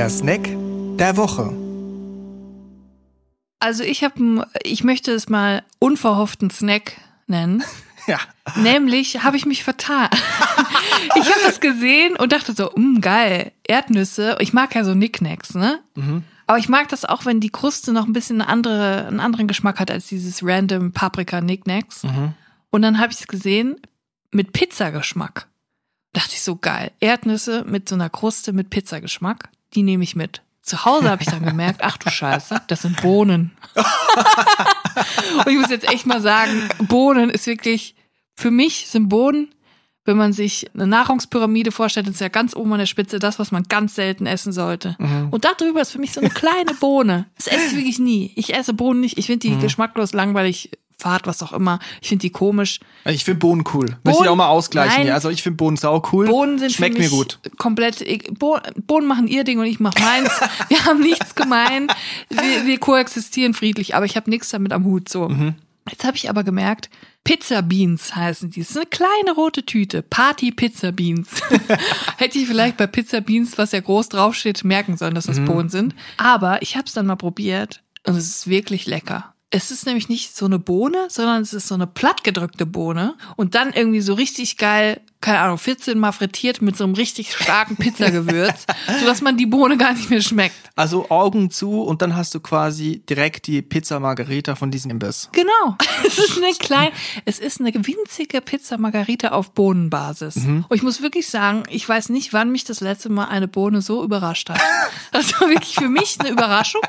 Der 0.00 0.08
Snack 0.08 0.48
der 0.96 1.18
Woche. 1.18 1.54
Also 3.58 3.82
ich 3.82 4.02
habe, 4.02 4.48
ich 4.62 4.82
möchte 4.82 5.12
es 5.12 5.28
mal 5.28 5.62
unverhofften 5.78 6.48
Snack 6.48 6.96
nennen. 7.26 7.62
Ja. 8.06 8.18
Nämlich 8.56 9.22
habe 9.24 9.36
ich 9.36 9.44
mich 9.44 9.62
vertan. 9.62 10.08
ich 11.16 11.30
habe 11.30 11.40
das 11.44 11.60
gesehen 11.60 12.16
und 12.16 12.32
dachte 12.32 12.54
so, 12.54 12.70
mh, 12.74 13.00
geil, 13.00 13.52
Erdnüsse. 13.62 14.38
Ich 14.40 14.54
mag 14.54 14.74
ja 14.74 14.84
so 14.84 14.94
Nicknacks, 14.94 15.54
ne? 15.54 15.80
Aber 16.46 16.56
ich 16.56 16.70
mag 16.70 16.88
das 16.88 17.04
auch, 17.04 17.26
wenn 17.26 17.40
die 17.40 17.50
Kruste 17.50 17.92
noch 17.92 18.06
ein 18.06 18.14
bisschen 18.14 18.40
eine 18.40 18.50
andere, 18.50 19.06
einen 19.06 19.20
anderen 19.20 19.48
Geschmack 19.48 19.78
hat 19.78 19.90
als 19.90 20.06
dieses 20.06 20.42
random 20.42 20.92
Paprika 20.92 21.42
Nicknacks. 21.42 22.02
Und 22.70 22.80
dann 22.80 22.98
habe 22.98 23.12
ich 23.12 23.20
es 23.20 23.26
gesehen 23.26 23.76
mit 24.30 24.54
Pizzageschmack. 24.54 25.46
Dachte 26.14 26.30
ich 26.32 26.42
so 26.42 26.56
geil, 26.56 26.90
Erdnüsse 27.00 27.64
mit 27.68 27.86
so 27.86 27.96
einer 27.96 28.08
Kruste 28.08 28.54
mit 28.54 28.70
Pizzageschmack, 28.70 29.50
die 29.74 29.82
nehme 29.82 30.04
ich 30.04 30.16
mit. 30.16 30.42
Zu 30.62 30.84
Hause 30.84 31.10
habe 31.10 31.22
ich 31.22 31.28
dann 31.28 31.44
gemerkt, 31.44 31.80
ach 31.82 31.96
du 31.96 32.10
Scheiße, 32.10 32.62
das 32.66 32.82
sind 32.82 33.00
Bohnen. 33.00 33.52
Und 35.44 35.52
ich 35.52 35.58
muss 35.58 35.70
jetzt 35.70 35.88
echt 35.88 36.06
mal 36.06 36.20
sagen, 36.20 36.68
Bohnen 36.80 37.30
ist 37.30 37.46
wirklich, 37.46 37.94
für 38.34 38.50
mich 38.50 38.86
sind 38.88 39.08
Bohnen, 39.08 39.48
wenn 40.04 40.16
man 40.16 40.32
sich 40.32 40.70
eine 40.74 40.86
Nahrungspyramide 40.86 41.72
vorstellt, 41.72 42.08
ist 42.08 42.20
ja 42.20 42.28
ganz 42.28 42.56
oben 42.56 42.72
an 42.72 42.78
der 42.78 42.86
Spitze 42.86 43.18
das, 43.18 43.38
was 43.38 43.52
man 43.52 43.64
ganz 43.64 43.94
selten 43.94 44.26
essen 44.26 44.52
sollte. 44.52 44.96
Und 45.30 45.44
darüber 45.44 45.80
ist 45.80 45.92
für 45.92 45.98
mich 45.98 46.12
so 46.12 46.20
eine 46.20 46.30
kleine 46.30 46.74
Bohne. 46.74 47.26
Das 47.36 47.46
esse 47.46 47.66
ich 47.66 47.76
wirklich 47.76 47.98
nie. 47.98 48.32
Ich 48.36 48.54
esse 48.54 48.74
Bohnen 48.74 49.00
nicht. 49.00 49.18
Ich 49.18 49.26
finde 49.26 49.48
die 49.48 49.58
geschmacklos, 49.58 50.12
langweilig, 50.12 50.70
fad, 51.00 51.26
was 51.26 51.42
auch 51.42 51.52
immer. 51.52 51.78
Ich 52.00 52.08
finde 52.08 52.22
die 52.22 52.30
komisch. 52.30 52.80
Ich 53.04 53.24
finde 53.24 53.38
Bohnen 53.40 53.64
cool. 53.74 53.86
Möchte 53.86 53.98
ich 54.10 54.16
Bohnen- 54.18 54.28
auch 54.28 54.36
mal 54.36 54.48
ausgleichen. 54.48 54.94
Nein. 54.96 55.02
hier. 55.04 55.14
Also 55.14 55.30
ich 55.30 55.42
finde 55.42 55.56
Bohnen 55.56 55.76
sau 55.76 56.02
cool. 56.12 56.26
Bohnen 56.26 56.58
sind 56.58 56.72
Schmeckt 56.72 56.98
mir 56.98 57.08
gut. 57.10 57.38
komplett. 57.58 58.04
Bo 58.38 58.58
Bohnen 58.86 59.06
machen 59.08 59.26
ihr 59.26 59.44
Ding 59.44 59.58
und 59.58 59.66
ich 59.66 59.80
mach 59.80 59.94
meins. 59.98 60.30
wir 60.68 60.84
haben 60.84 61.00
nichts 61.00 61.34
gemein. 61.34 61.88
Wir, 62.28 62.66
wir 62.66 62.78
koexistieren 62.78 63.54
friedlich, 63.54 63.94
aber 63.94 64.04
ich 64.06 64.16
habe 64.16 64.30
nichts 64.30 64.50
damit 64.50 64.72
am 64.72 64.84
Hut. 64.84 65.08
So. 65.08 65.28
Mhm. 65.28 65.54
Jetzt 65.90 66.04
habe 66.04 66.16
ich 66.16 66.28
aber 66.28 66.44
gemerkt, 66.44 66.90
Pizza 67.24 67.62
Beans 67.62 68.14
heißen 68.14 68.50
die. 68.50 68.60
Das 68.60 68.70
ist 68.70 68.76
eine 68.76 68.86
kleine 68.86 69.32
rote 69.34 69.64
Tüte. 69.64 70.02
Party 70.02 70.52
Pizza 70.52 70.92
Beans. 70.92 71.28
Hätte 72.18 72.38
ich 72.38 72.46
vielleicht 72.46 72.76
bei 72.76 72.86
Pizza 72.86 73.20
Beans, 73.20 73.58
was 73.58 73.72
ja 73.72 73.80
groß 73.80 74.10
draufsteht, 74.10 74.62
merken 74.62 74.96
sollen, 74.96 75.14
dass 75.14 75.26
das 75.26 75.38
Mhm. 75.38 75.46
Bohnen 75.46 75.68
sind. 75.68 75.94
Aber 76.16 76.62
ich 76.62 76.76
habe 76.76 76.86
es 76.86 76.92
dann 76.92 77.06
mal 77.06 77.16
probiert 77.16 77.82
und 78.06 78.14
es 78.16 78.26
ist 78.28 78.48
wirklich 78.48 78.86
lecker. 78.86 79.29
Es 79.50 79.72
ist 79.72 79.84
nämlich 79.84 80.08
nicht 80.08 80.36
so 80.36 80.46
eine 80.46 80.60
Bohne, 80.60 81.08
sondern 81.08 81.42
es 81.42 81.52
ist 81.52 81.66
so 81.66 81.74
eine 81.74 81.88
plattgedrückte 81.88 82.66
Bohne. 82.66 83.16
Und 83.36 83.56
dann 83.56 83.72
irgendwie 83.72 84.00
so 84.00 84.14
richtig 84.14 84.56
geil, 84.56 85.00
keine 85.20 85.40
Ahnung, 85.40 85.58
14 85.58 85.98
Mal 85.98 86.12
frittiert 86.12 86.62
mit 86.62 86.76
so 86.76 86.84
einem 86.84 86.94
richtig 86.94 87.34
starken 87.34 87.76
Pizzagewürz, 87.76 88.64
sodass 89.00 89.20
man 89.20 89.36
die 89.36 89.44
Bohne 89.46 89.76
gar 89.76 89.92
nicht 89.92 90.08
mehr 90.08 90.22
schmeckt. 90.22 90.56
Also 90.76 91.10
Augen 91.10 91.50
zu 91.50 91.82
und 91.82 92.00
dann 92.00 92.16
hast 92.16 92.34
du 92.34 92.40
quasi 92.40 93.02
direkt 93.08 93.46
die 93.46 93.60
Pizza 93.60 94.00
Margarita 94.00 94.54
von 94.54 94.70
diesem 94.70 94.90
Imbiss. 94.92 95.28
Genau. 95.32 95.76
Es 96.06 96.18
ist 96.18 96.38
eine 96.38 96.52
kleine, 96.54 96.92
es 97.24 97.38
ist 97.38 97.60
eine 97.60 97.72
winzige 97.74 98.40
Pizza 98.40 98.78
Margarita 98.78 99.28
auf 99.28 99.52
Bohnenbasis. 99.52 100.36
Und 100.36 100.66
ich 100.72 100.82
muss 100.82 101.02
wirklich 101.02 101.28
sagen, 101.28 101.62
ich 101.68 101.86
weiß 101.88 102.08
nicht, 102.08 102.32
wann 102.32 102.50
mich 102.50 102.64
das 102.64 102.80
letzte 102.80 103.10
Mal 103.10 103.26
eine 103.26 103.46
Bohne 103.46 103.82
so 103.82 104.02
überrascht 104.02 104.48
hat. 104.48 104.60
Das 105.12 105.38
war 105.40 105.48
wirklich 105.48 105.74
für 105.74 105.88
mich 105.88 106.16
eine 106.18 106.30
Überraschung, 106.30 106.80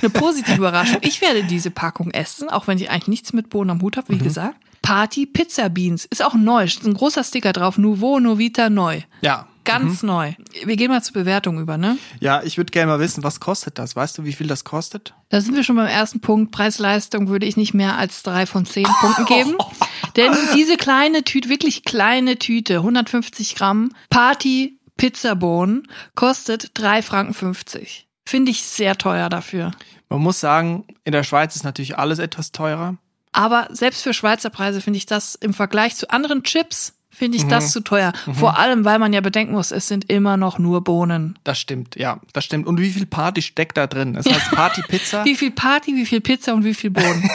eine 0.00 0.10
positive 0.10 0.56
Überraschung. 0.56 0.98
Ich 1.02 1.20
werde 1.20 1.44
diese 1.44 1.70
Packung 1.70 2.10
essen, 2.12 2.48
auch 2.48 2.66
wenn 2.68 2.78
ich 2.78 2.90
eigentlich 2.90 3.08
nichts 3.08 3.32
mit 3.32 3.50
Bohnen 3.50 3.70
am 3.70 3.82
Hut 3.82 3.96
habe, 3.96 4.08
wie 4.10 4.18
gesagt. 4.18 4.56
Party 4.84 5.24
Pizza 5.24 5.70
Beans 5.70 6.04
ist 6.04 6.22
auch 6.22 6.34
neu, 6.34 6.64
ist 6.64 6.84
ein 6.84 6.92
großer 6.92 7.24
Sticker 7.24 7.54
drauf, 7.54 7.78
Nouveau 7.78 8.20
Novita 8.20 8.68
neu. 8.68 9.00
Ja. 9.22 9.48
Ganz 9.64 10.02
neu. 10.02 10.34
Wir 10.62 10.76
gehen 10.76 10.90
mal 10.90 11.02
zur 11.02 11.14
Bewertung 11.14 11.58
über, 11.58 11.78
ne? 11.78 11.96
Ja, 12.20 12.42
ich 12.42 12.58
würde 12.58 12.70
gerne 12.70 12.92
mal 12.92 13.00
wissen, 13.00 13.24
was 13.24 13.40
kostet 13.40 13.78
das? 13.78 13.96
Weißt 13.96 14.18
du, 14.18 14.24
wie 14.24 14.34
viel 14.34 14.46
das 14.46 14.64
kostet? 14.64 15.14
Da 15.30 15.40
sind 15.40 15.56
wir 15.56 15.64
schon 15.64 15.76
beim 15.76 15.86
ersten 15.86 16.20
Punkt. 16.20 16.52
Preis-Leistung 16.52 17.28
würde 17.28 17.46
ich 17.46 17.56
nicht 17.56 17.72
mehr 17.72 17.96
als 17.96 18.22
drei 18.22 18.44
von 18.44 18.66
zehn 18.66 18.86
Punkten 19.00 19.24
geben. 19.24 19.56
Denn 20.16 20.32
diese 20.54 20.76
kleine 20.76 21.24
Tüte, 21.24 21.48
wirklich 21.48 21.84
kleine 21.84 22.38
Tüte, 22.38 22.76
150 22.76 23.54
Gramm, 23.54 23.90
Party 24.10 24.78
Pizzabohnen, 24.98 25.88
kostet 26.14 26.72
3 26.74 27.00
Franken 27.00 27.32
50. 27.32 28.06
Finde 28.26 28.50
ich 28.50 28.62
sehr 28.62 28.98
teuer 28.98 29.30
dafür. 29.30 29.70
Man 30.10 30.20
muss 30.20 30.40
sagen, 30.40 30.84
in 31.04 31.12
der 31.12 31.22
Schweiz 31.22 31.56
ist 31.56 31.64
natürlich 31.64 31.98
alles 31.98 32.18
etwas 32.18 32.52
teurer. 32.52 32.98
Aber 33.34 33.66
selbst 33.72 34.02
für 34.04 34.14
Schweizer 34.14 34.48
Preise 34.48 34.80
finde 34.80 34.96
ich 34.96 35.06
das 35.06 35.34
im 35.34 35.54
Vergleich 35.54 35.96
zu 35.96 36.08
anderen 36.08 36.44
Chips, 36.44 36.94
finde 37.10 37.36
ich 37.36 37.44
das 37.46 37.72
zu 37.72 37.80
teuer. 37.80 38.12
Vor 38.32 38.58
allem, 38.58 38.84
weil 38.84 38.98
man 38.98 39.12
ja 39.12 39.20
bedenken 39.20 39.54
muss, 39.54 39.72
es 39.72 39.88
sind 39.88 40.10
immer 40.10 40.36
noch 40.36 40.58
nur 40.58 40.82
Bohnen. 40.84 41.36
Das 41.42 41.58
stimmt, 41.58 41.96
ja, 41.96 42.20
das 42.32 42.44
stimmt. 42.44 42.66
Und 42.66 42.80
wie 42.80 42.90
viel 42.90 43.06
Party 43.06 43.42
steckt 43.42 43.76
da 43.76 43.88
drin? 43.88 44.14
Es 44.16 44.26
heißt 44.26 44.52
Party-Pizza. 44.52 45.24
Wie 45.24 45.34
viel 45.34 45.50
Party, 45.50 45.94
wie 45.94 46.06
viel 46.06 46.20
Pizza 46.20 46.54
und 46.54 46.64
wie 46.64 46.74
viel 46.74 46.90
Bohnen. 46.90 47.28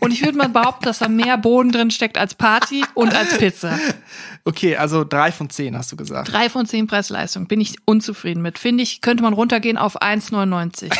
Und 0.00 0.10
ich 0.10 0.24
würde 0.24 0.38
mal 0.38 0.48
behaupten, 0.48 0.84
dass 0.84 0.98
da 0.98 1.08
mehr 1.08 1.36
Bohnen 1.38 1.72
drin 1.72 1.90
steckt 1.90 2.16
als 2.16 2.34
Party 2.34 2.84
und 2.94 3.14
als 3.14 3.36
Pizza. 3.36 3.78
Okay, 4.44 4.76
also 4.76 5.04
drei 5.04 5.32
von 5.32 5.50
zehn 5.50 5.76
hast 5.76 5.92
du 5.92 5.96
gesagt. 5.96 6.32
Drei 6.32 6.48
von 6.48 6.66
zehn 6.66 6.86
Preis-Leistung. 6.86 7.46
Bin 7.46 7.60
ich 7.60 7.76
unzufrieden 7.84 8.42
mit. 8.42 8.58
Finde 8.58 8.82
ich, 8.82 9.00
könnte 9.00 9.22
man 9.22 9.34
runtergehen 9.34 9.76
auf 9.76 10.00
1,99. 10.00 10.90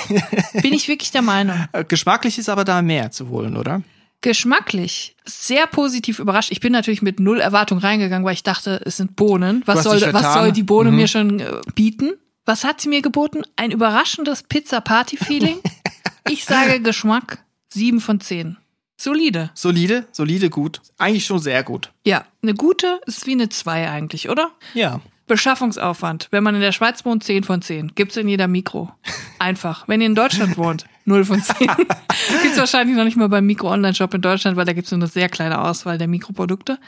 Bin 0.62 0.72
ich 0.72 0.88
wirklich 0.88 1.10
der 1.10 1.22
Meinung. 1.22 1.68
Äh, 1.72 1.84
Geschmacklich 1.84 2.38
ist 2.38 2.48
aber 2.48 2.64
da 2.64 2.82
mehr 2.82 3.10
zu 3.10 3.28
holen, 3.28 3.56
oder? 3.56 3.82
Geschmacklich 4.22 5.16
sehr 5.24 5.66
positiv 5.66 6.18
überrascht. 6.18 6.50
Ich 6.52 6.60
bin 6.60 6.72
natürlich 6.72 7.02
mit 7.02 7.20
null 7.20 7.40
Erwartung 7.40 7.78
reingegangen, 7.78 8.24
weil 8.24 8.34
ich 8.34 8.42
dachte, 8.42 8.80
es 8.84 8.96
sind 8.96 9.16
Bohnen. 9.16 9.62
Was 9.66 9.82
soll, 9.82 10.00
was 10.12 10.34
soll 10.34 10.52
die 10.52 10.62
Bohne 10.62 10.90
mir 10.90 11.08
schon 11.08 11.40
äh, 11.40 11.60
bieten? 11.74 12.12
Was 12.44 12.64
hat 12.64 12.80
sie 12.80 12.88
mir 12.88 13.02
geboten? 13.02 13.42
Ein 13.56 13.70
überraschendes 13.70 14.44
Pizza-Party-Feeling. 14.44 15.58
ich 16.28 16.44
sage 16.44 16.80
Geschmack 16.80 17.44
sieben 17.68 18.00
von 18.00 18.20
zehn. 18.20 18.56
Solide. 18.96 19.50
Solide, 19.54 20.06
solide, 20.12 20.50
gut. 20.50 20.80
Eigentlich 20.98 21.26
schon 21.26 21.40
sehr 21.40 21.64
gut. 21.64 21.90
Ja, 22.04 22.24
eine 22.42 22.54
gute 22.54 23.00
ist 23.06 23.26
wie 23.26 23.32
eine 23.32 23.48
zwei 23.48 23.90
eigentlich, 23.90 24.28
oder? 24.28 24.52
Ja. 24.74 25.00
Beschaffungsaufwand. 25.26 26.28
Wenn 26.30 26.44
man 26.44 26.54
in 26.54 26.60
der 26.60 26.72
Schweiz 26.72 27.04
wohnt, 27.04 27.24
10 27.24 27.44
von 27.44 27.62
10. 27.62 27.94
Gibt's 27.94 28.16
in 28.16 28.28
jeder 28.28 28.48
Mikro. 28.48 28.92
Einfach. 29.38 29.88
Wenn 29.88 30.00
ihr 30.00 30.06
in 30.06 30.14
Deutschland 30.14 30.56
wohnt, 30.56 30.84
0 31.04 31.24
von 31.24 31.42
10. 31.42 31.68
Gibt's 32.42 32.58
wahrscheinlich 32.58 32.96
noch 32.96 33.04
nicht 33.04 33.16
mal 33.16 33.28
beim 33.28 33.46
Mikro-Online-Shop 33.46 34.14
in 34.14 34.22
Deutschland, 34.22 34.56
weil 34.56 34.64
da 34.64 34.72
gibt's 34.72 34.90
nur 34.90 34.98
eine 34.98 35.06
sehr 35.06 35.28
kleine 35.28 35.60
Auswahl 35.60 35.98
der 35.98 36.08
Mikroprodukte. 36.08 36.78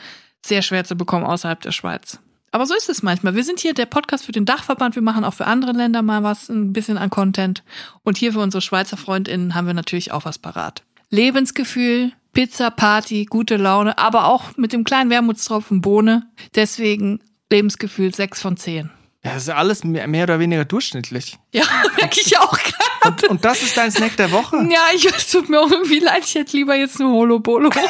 Sehr 0.45 0.63
schwer 0.63 0.85
zu 0.85 0.97
bekommen 0.97 1.25
außerhalb 1.25 1.61
der 1.61 1.73
Schweiz. 1.73 2.19
Aber 2.51 2.67
so 2.67 2.75
ist 2.77 2.89
es 2.89 3.03
manchmal. 3.03 3.35
Wir 3.35 3.43
sind 3.43 3.59
hier 3.59 3.75
der 3.75 3.87
Podcast 3.87 4.27
für 4.27 4.33
den 4.33 4.45
Dachverband. 4.45 4.95
Wir 4.95 5.03
machen 5.03 5.25
auch 5.25 5.35
für 5.35 5.47
andere 5.47 5.73
Länder 5.73 6.03
mal 6.03 6.23
was, 6.23 6.49
ein 6.49 6.73
bisschen 6.73 6.99
an 6.99 7.11
Content. 7.11 7.65
Und 8.05 8.17
hier 8.17 8.33
für 8.33 8.39
unsere 8.39 8.61
Schweizer 8.61 8.97
FreundInnen 8.97 9.57
haben 9.57 9.67
wir 9.67 9.75
natürlich 9.75 10.13
auch 10.13 10.25
was 10.25 10.39
parat. 10.39 10.85
Lebensgefühl, 11.11 12.13
Pizza, 12.33 12.71
Party, 12.71 13.25
gute 13.25 13.57
Laune, 13.57 13.99
aber 13.99 14.27
auch 14.27 14.57
mit 14.57 14.73
dem 14.73 14.85
kleinen 14.85 15.11
Wermutstropfen 15.11 15.81
Bohne. 15.81 16.27
Deswegen 16.55 17.21
Lebensgefühl 17.51 18.15
6 18.15 18.41
von 18.41 18.57
10. 18.57 18.91
Ja, 19.25 19.33
das 19.33 19.43
ist 19.43 19.49
ja 19.49 19.57
alles 19.57 19.85
mehr, 19.85 20.07
mehr 20.07 20.25
oder 20.25 20.39
weniger 20.39 20.65
durchschnittlich. 20.65 21.39
Ja, 21.53 21.65
merke 21.99 22.21
ich 22.21 22.39
auch 22.39 22.59
gerade. 22.59 22.75
Und, 23.07 23.25
und 23.29 23.45
das 23.45 23.63
ist 23.63 23.77
dein 23.77 23.91
Snack 23.91 24.17
der 24.17 24.31
Woche? 24.33 24.57
Ja, 24.71 24.81
ich, 24.95 25.07
es 25.07 25.31
tut 25.31 25.49
mir 25.49 25.61
auch 25.61 25.71
irgendwie 25.71 25.99
leid. 25.99 26.25
Ich 26.25 26.35
hätte 26.35 26.57
lieber 26.57 26.75
jetzt 26.75 26.99
nur 26.99 27.13
Holobolo. 27.13 27.71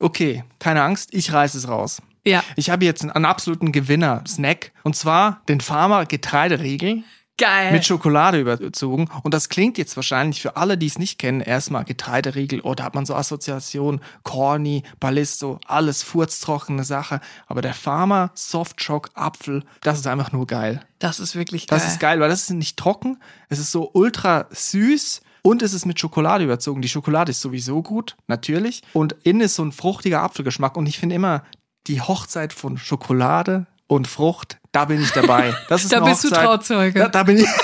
Okay, 0.00 0.44
keine 0.60 0.82
Angst, 0.82 1.08
ich 1.12 1.32
reiße 1.32 1.58
es 1.58 1.68
raus. 1.68 2.00
Ja. 2.24 2.44
Ich 2.56 2.70
habe 2.70 2.84
jetzt 2.84 3.02
einen, 3.02 3.10
einen 3.10 3.24
absoluten 3.24 3.72
Gewinner-Snack. 3.72 4.72
Und 4.84 4.94
zwar 4.94 5.42
den 5.48 5.60
Farmer 5.60 6.06
Getreideriegel 6.06 7.02
Geil. 7.38 7.72
mit 7.72 7.86
Schokolade 7.86 8.40
überzogen. 8.40 9.08
Und 9.22 9.32
das 9.32 9.48
klingt 9.48 9.78
jetzt 9.78 9.96
wahrscheinlich 9.96 10.42
für 10.42 10.56
alle, 10.56 10.76
die 10.76 10.86
es 10.86 10.98
nicht 10.98 11.18
kennen, 11.18 11.40
erstmal 11.40 11.84
Getreideriegel. 11.84 12.60
Oh, 12.62 12.74
da 12.74 12.84
hat 12.84 12.94
man 12.94 13.06
so 13.06 13.14
Assoziationen. 13.14 14.00
Corny, 14.24 14.82
Ballisto, 15.00 15.60
alles 15.66 16.02
furztrockene 16.02 16.84
Sache. 16.84 17.20
Aber 17.46 17.62
der 17.62 17.74
Farmer 17.74 18.30
Softshock 18.34 19.10
Apfel, 19.14 19.62
das 19.82 19.98
ist 19.98 20.06
einfach 20.06 20.32
nur 20.32 20.46
geil. 20.46 20.84
das 20.98 21.20
ist 21.20 21.36
wirklich 21.36 21.66
geil. 21.66 21.78
Das 21.78 21.88
ist 21.88 22.00
geil, 22.00 22.20
weil 22.20 22.28
das 22.28 22.42
ist 22.42 22.50
nicht 22.50 22.76
trocken. 22.76 23.18
Es 23.48 23.58
ist 23.58 23.72
so 23.72 23.90
ultra 23.92 24.46
süß. 24.50 25.22
Und 25.42 25.62
es 25.62 25.72
ist 25.72 25.86
mit 25.86 26.00
Schokolade 26.00 26.44
überzogen. 26.44 26.82
Die 26.82 26.88
Schokolade 26.88 27.30
ist 27.30 27.40
sowieso 27.40 27.82
gut, 27.82 28.16
natürlich. 28.26 28.82
Und 28.92 29.14
innen 29.22 29.42
ist 29.42 29.54
so 29.54 29.64
ein 29.64 29.72
fruchtiger 29.72 30.20
Apfelgeschmack. 30.22 30.76
Und 30.76 30.86
ich 30.86 30.98
finde 30.98 31.14
immer, 31.14 31.44
die 31.86 32.02
Hochzeit 32.02 32.52
von 32.52 32.76
Schokolade 32.76 33.66
und 33.88 34.06
Frucht, 34.06 34.58
da 34.70 34.84
bin 34.84 35.02
ich 35.02 35.10
dabei. 35.10 35.54
Das 35.68 35.82
ist 35.82 35.92
Da 35.92 36.00
bist 36.00 36.22
du 36.24 36.28
Hochzeit- 36.28 36.44
Trauzeuge. 36.44 37.00
Da, 37.00 37.08
da 37.08 37.22
bin 37.24 37.38
ich. 37.38 37.48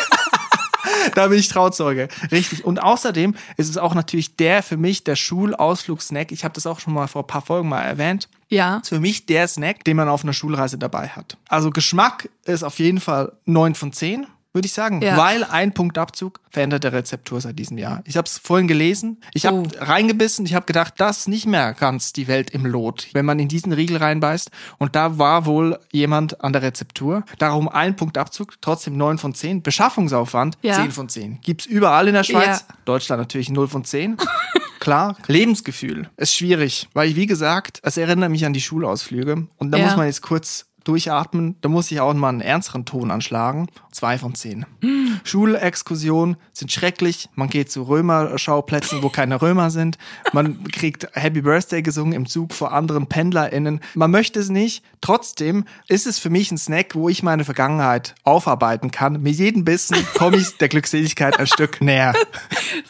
Da 1.14 1.28
bin 1.28 1.38
ich 1.38 1.48
Trauzeuge. 1.48 2.08
Richtig. 2.32 2.64
Und 2.64 2.82
außerdem 2.82 3.34
ist 3.58 3.68
es 3.68 3.76
auch 3.76 3.94
natürlich 3.94 4.37
der 4.37 4.62
für 4.62 4.78
mich 4.78 5.04
der 5.04 5.16
Schulausflugssnack. 5.16 6.32
Ich 6.32 6.44
habe 6.44 6.54
das 6.54 6.66
auch 6.66 6.80
schon 6.80 6.94
mal 6.94 7.06
vor 7.08 7.22
ein 7.24 7.26
paar 7.26 7.42
Folgen 7.42 7.68
mal 7.68 7.82
erwähnt. 7.82 8.28
Ja. 8.48 8.78
Ist 8.78 8.88
für 8.88 9.00
mich 9.00 9.26
der 9.26 9.46
Snack, 9.46 9.84
den 9.84 9.98
man 9.98 10.08
auf 10.08 10.22
einer 10.24 10.32
Schulreise 10.32 10.78
dabei 10.78 11.08
hat. 11.08 11.37
Also 11.48 11.70
Geschmack 11.70 12.30
ist 12.44 12.62
auf 12.64 12.78
jeden 12.78 13.00
Fall 13.00 13.32
9 13.44 13.74
von 13.74 13.92
10, 13.92 14.26
würde 14.54 14.66
ich 14.66 14.72
sagen. 14.72 15.02
Ja. 15.02 15.16
Weil 15.16 15.42
ein 15.44 15.74
Punktabzug 15.74 16.40
verändert 16.48 16.84
der 16.84 16.92
Rezeptur 16.92 17.40
seit 17.40 17.58
diesem 17.58 17.76
Jahr. 17.76 18.02
Ich 18.06 18.16
habe 18.16 18.26
es 18.26 18.38
vorhin 18.38 18.68
gelesen. 18.68 19.20
Ich 19.34 19.46
habe 19.46 19.58
Oh. 19.58 19.68
reingebissen. 19.78 20.46
Ich 20.46 20.54
habe 20.54 20.64
gedacht, 20.64 20.94
das 20.98 21.18
ist 21.18 21.28
nicht 21.28 21.46
mehr 21.46 21.74
ganz 21.74 22.12
die 22.12 22.28
Welt 22.28 22.50
im 22.50 22.64
Lot, 22.64 23.08
wenn 23.12 23.24
man 23.26 23.38
in 23.40 23.48
diesen 23.48 23.72
Riegel 23.72 23.96
reinbeißt. 23.96 24.50
Und 24.78 24.94
da 24.96 25.18
war 25.18 25.44
wohl 25.46 25.78
jemand 25.92 26.40
an 26.42 26.52
der 26.52 26.62
Rezeptur. 26.62 27.24
Darum 27.38 27.68
ein 27.68 27.96
Punktabzug, 27.96 28.54
trotzdem 28.60 28.96
9 28.96 29.18
von 29.18 29.34
10. 29.34 29.62
Beschaffungsaufwand 29.62 30.56
Ja. 30.62 30.74
10 30.76 30.92
von 30.92 31.08
10. 31.08 31.40
Gibt's 31.42 31.66
überall 31.66 32.06
in 32.08 32.14
der 32.14 32.24
Schweiz. 32.24 32.64
Ja. 32.68 32.74
Deutschland 32.84 33.20
natürlich 33.20 33.50
0 33.50 33.66
von 33.68 33.84
10. 33.84 34.16
Klar, 34.80 35.16
Lebensgefühl 35.28 36.10
ist 36.18 36.34
schwierig, 36.34 36.88
weil 36.92 37.16
wie 37.16 37.26
gesagt, 37.26 37.80
es 37.82 37.96
erinnert 37.96 38.30
mich 38.30 38.44
an 38.44 38.52
die 38.52 38.60
Schulausflüge 38.60 39.48
und 39.56 39.70
da 39.72 39.78
Ja. 39.78 39.86
muss 39.86 39.96
man 39.96 40.06
jetzt 40.06 40.20
kurz 40.20 40.66
durchatmen, 40.84 41.56
da 41.60 41.68
muss 41.68 41.90
ich 41.90 42.00
auch 42.00 42.14
mal 42.14 42.28
einen 42.28 42.40
ernsteren 42.40 42.84
Ton 42.84 43.10
anschlagen. 43.10 43.68
Zwei 43.90 44.18
von 44.18 44.34
zehn. 44.34 44.66
Schulexkursionen 45.24 46.36
sind 46.52 46.70
schrecklich. 46.72 47.28
Man 47.34 47.48
geht 47.48 47.70
zu 47.70 47.82
Römerschauplätzen, 47.82 49.02
wo 49.02 49.08
keine 49.08 49.40
Römer 49.40 49.70
sind. 49.70 49.98
Man 50.32 50.64
kriegt 50.64 51.08
Happy 51.12 51.42
Birthday 51.42 51.82
gesungen 51.82 52.12
im 52.12 52.26
Zug 52.26 52.52
vor 52.52 52.72
anderen 52.72 53.06
PendlerInnen. 53.06 53.80
Man 53.94 54.10
möchte 54.10 54.40
es 54.40 54.50
nicht. 54.50 54.84
Trotzdem 55.00 55.64
ist 55.88 56.06
es 56.06 56.18
für 56.18 56.30
mich 56.30 56.50
ein 56.50 56.58
Snack, 56.58 56.94
wo 56.94 57.08
ich 57.08 57.22
meine 57.22 57.44
Vergangenheit 57.44 58.14
aufarbeiten 58.24 58.90
kann. 58.90 59.22
Mit 59.22 59.36
jedem 59.36 59.64
Bissen 59.64 59.96
komme 60.14 60.36
ich 60.36 60.56
der 60.58 60.68
Glückseligkeit 60.68 61.38
ein 61.38 61.46
Stück 61.46 61.80
näher. 61.80 62.14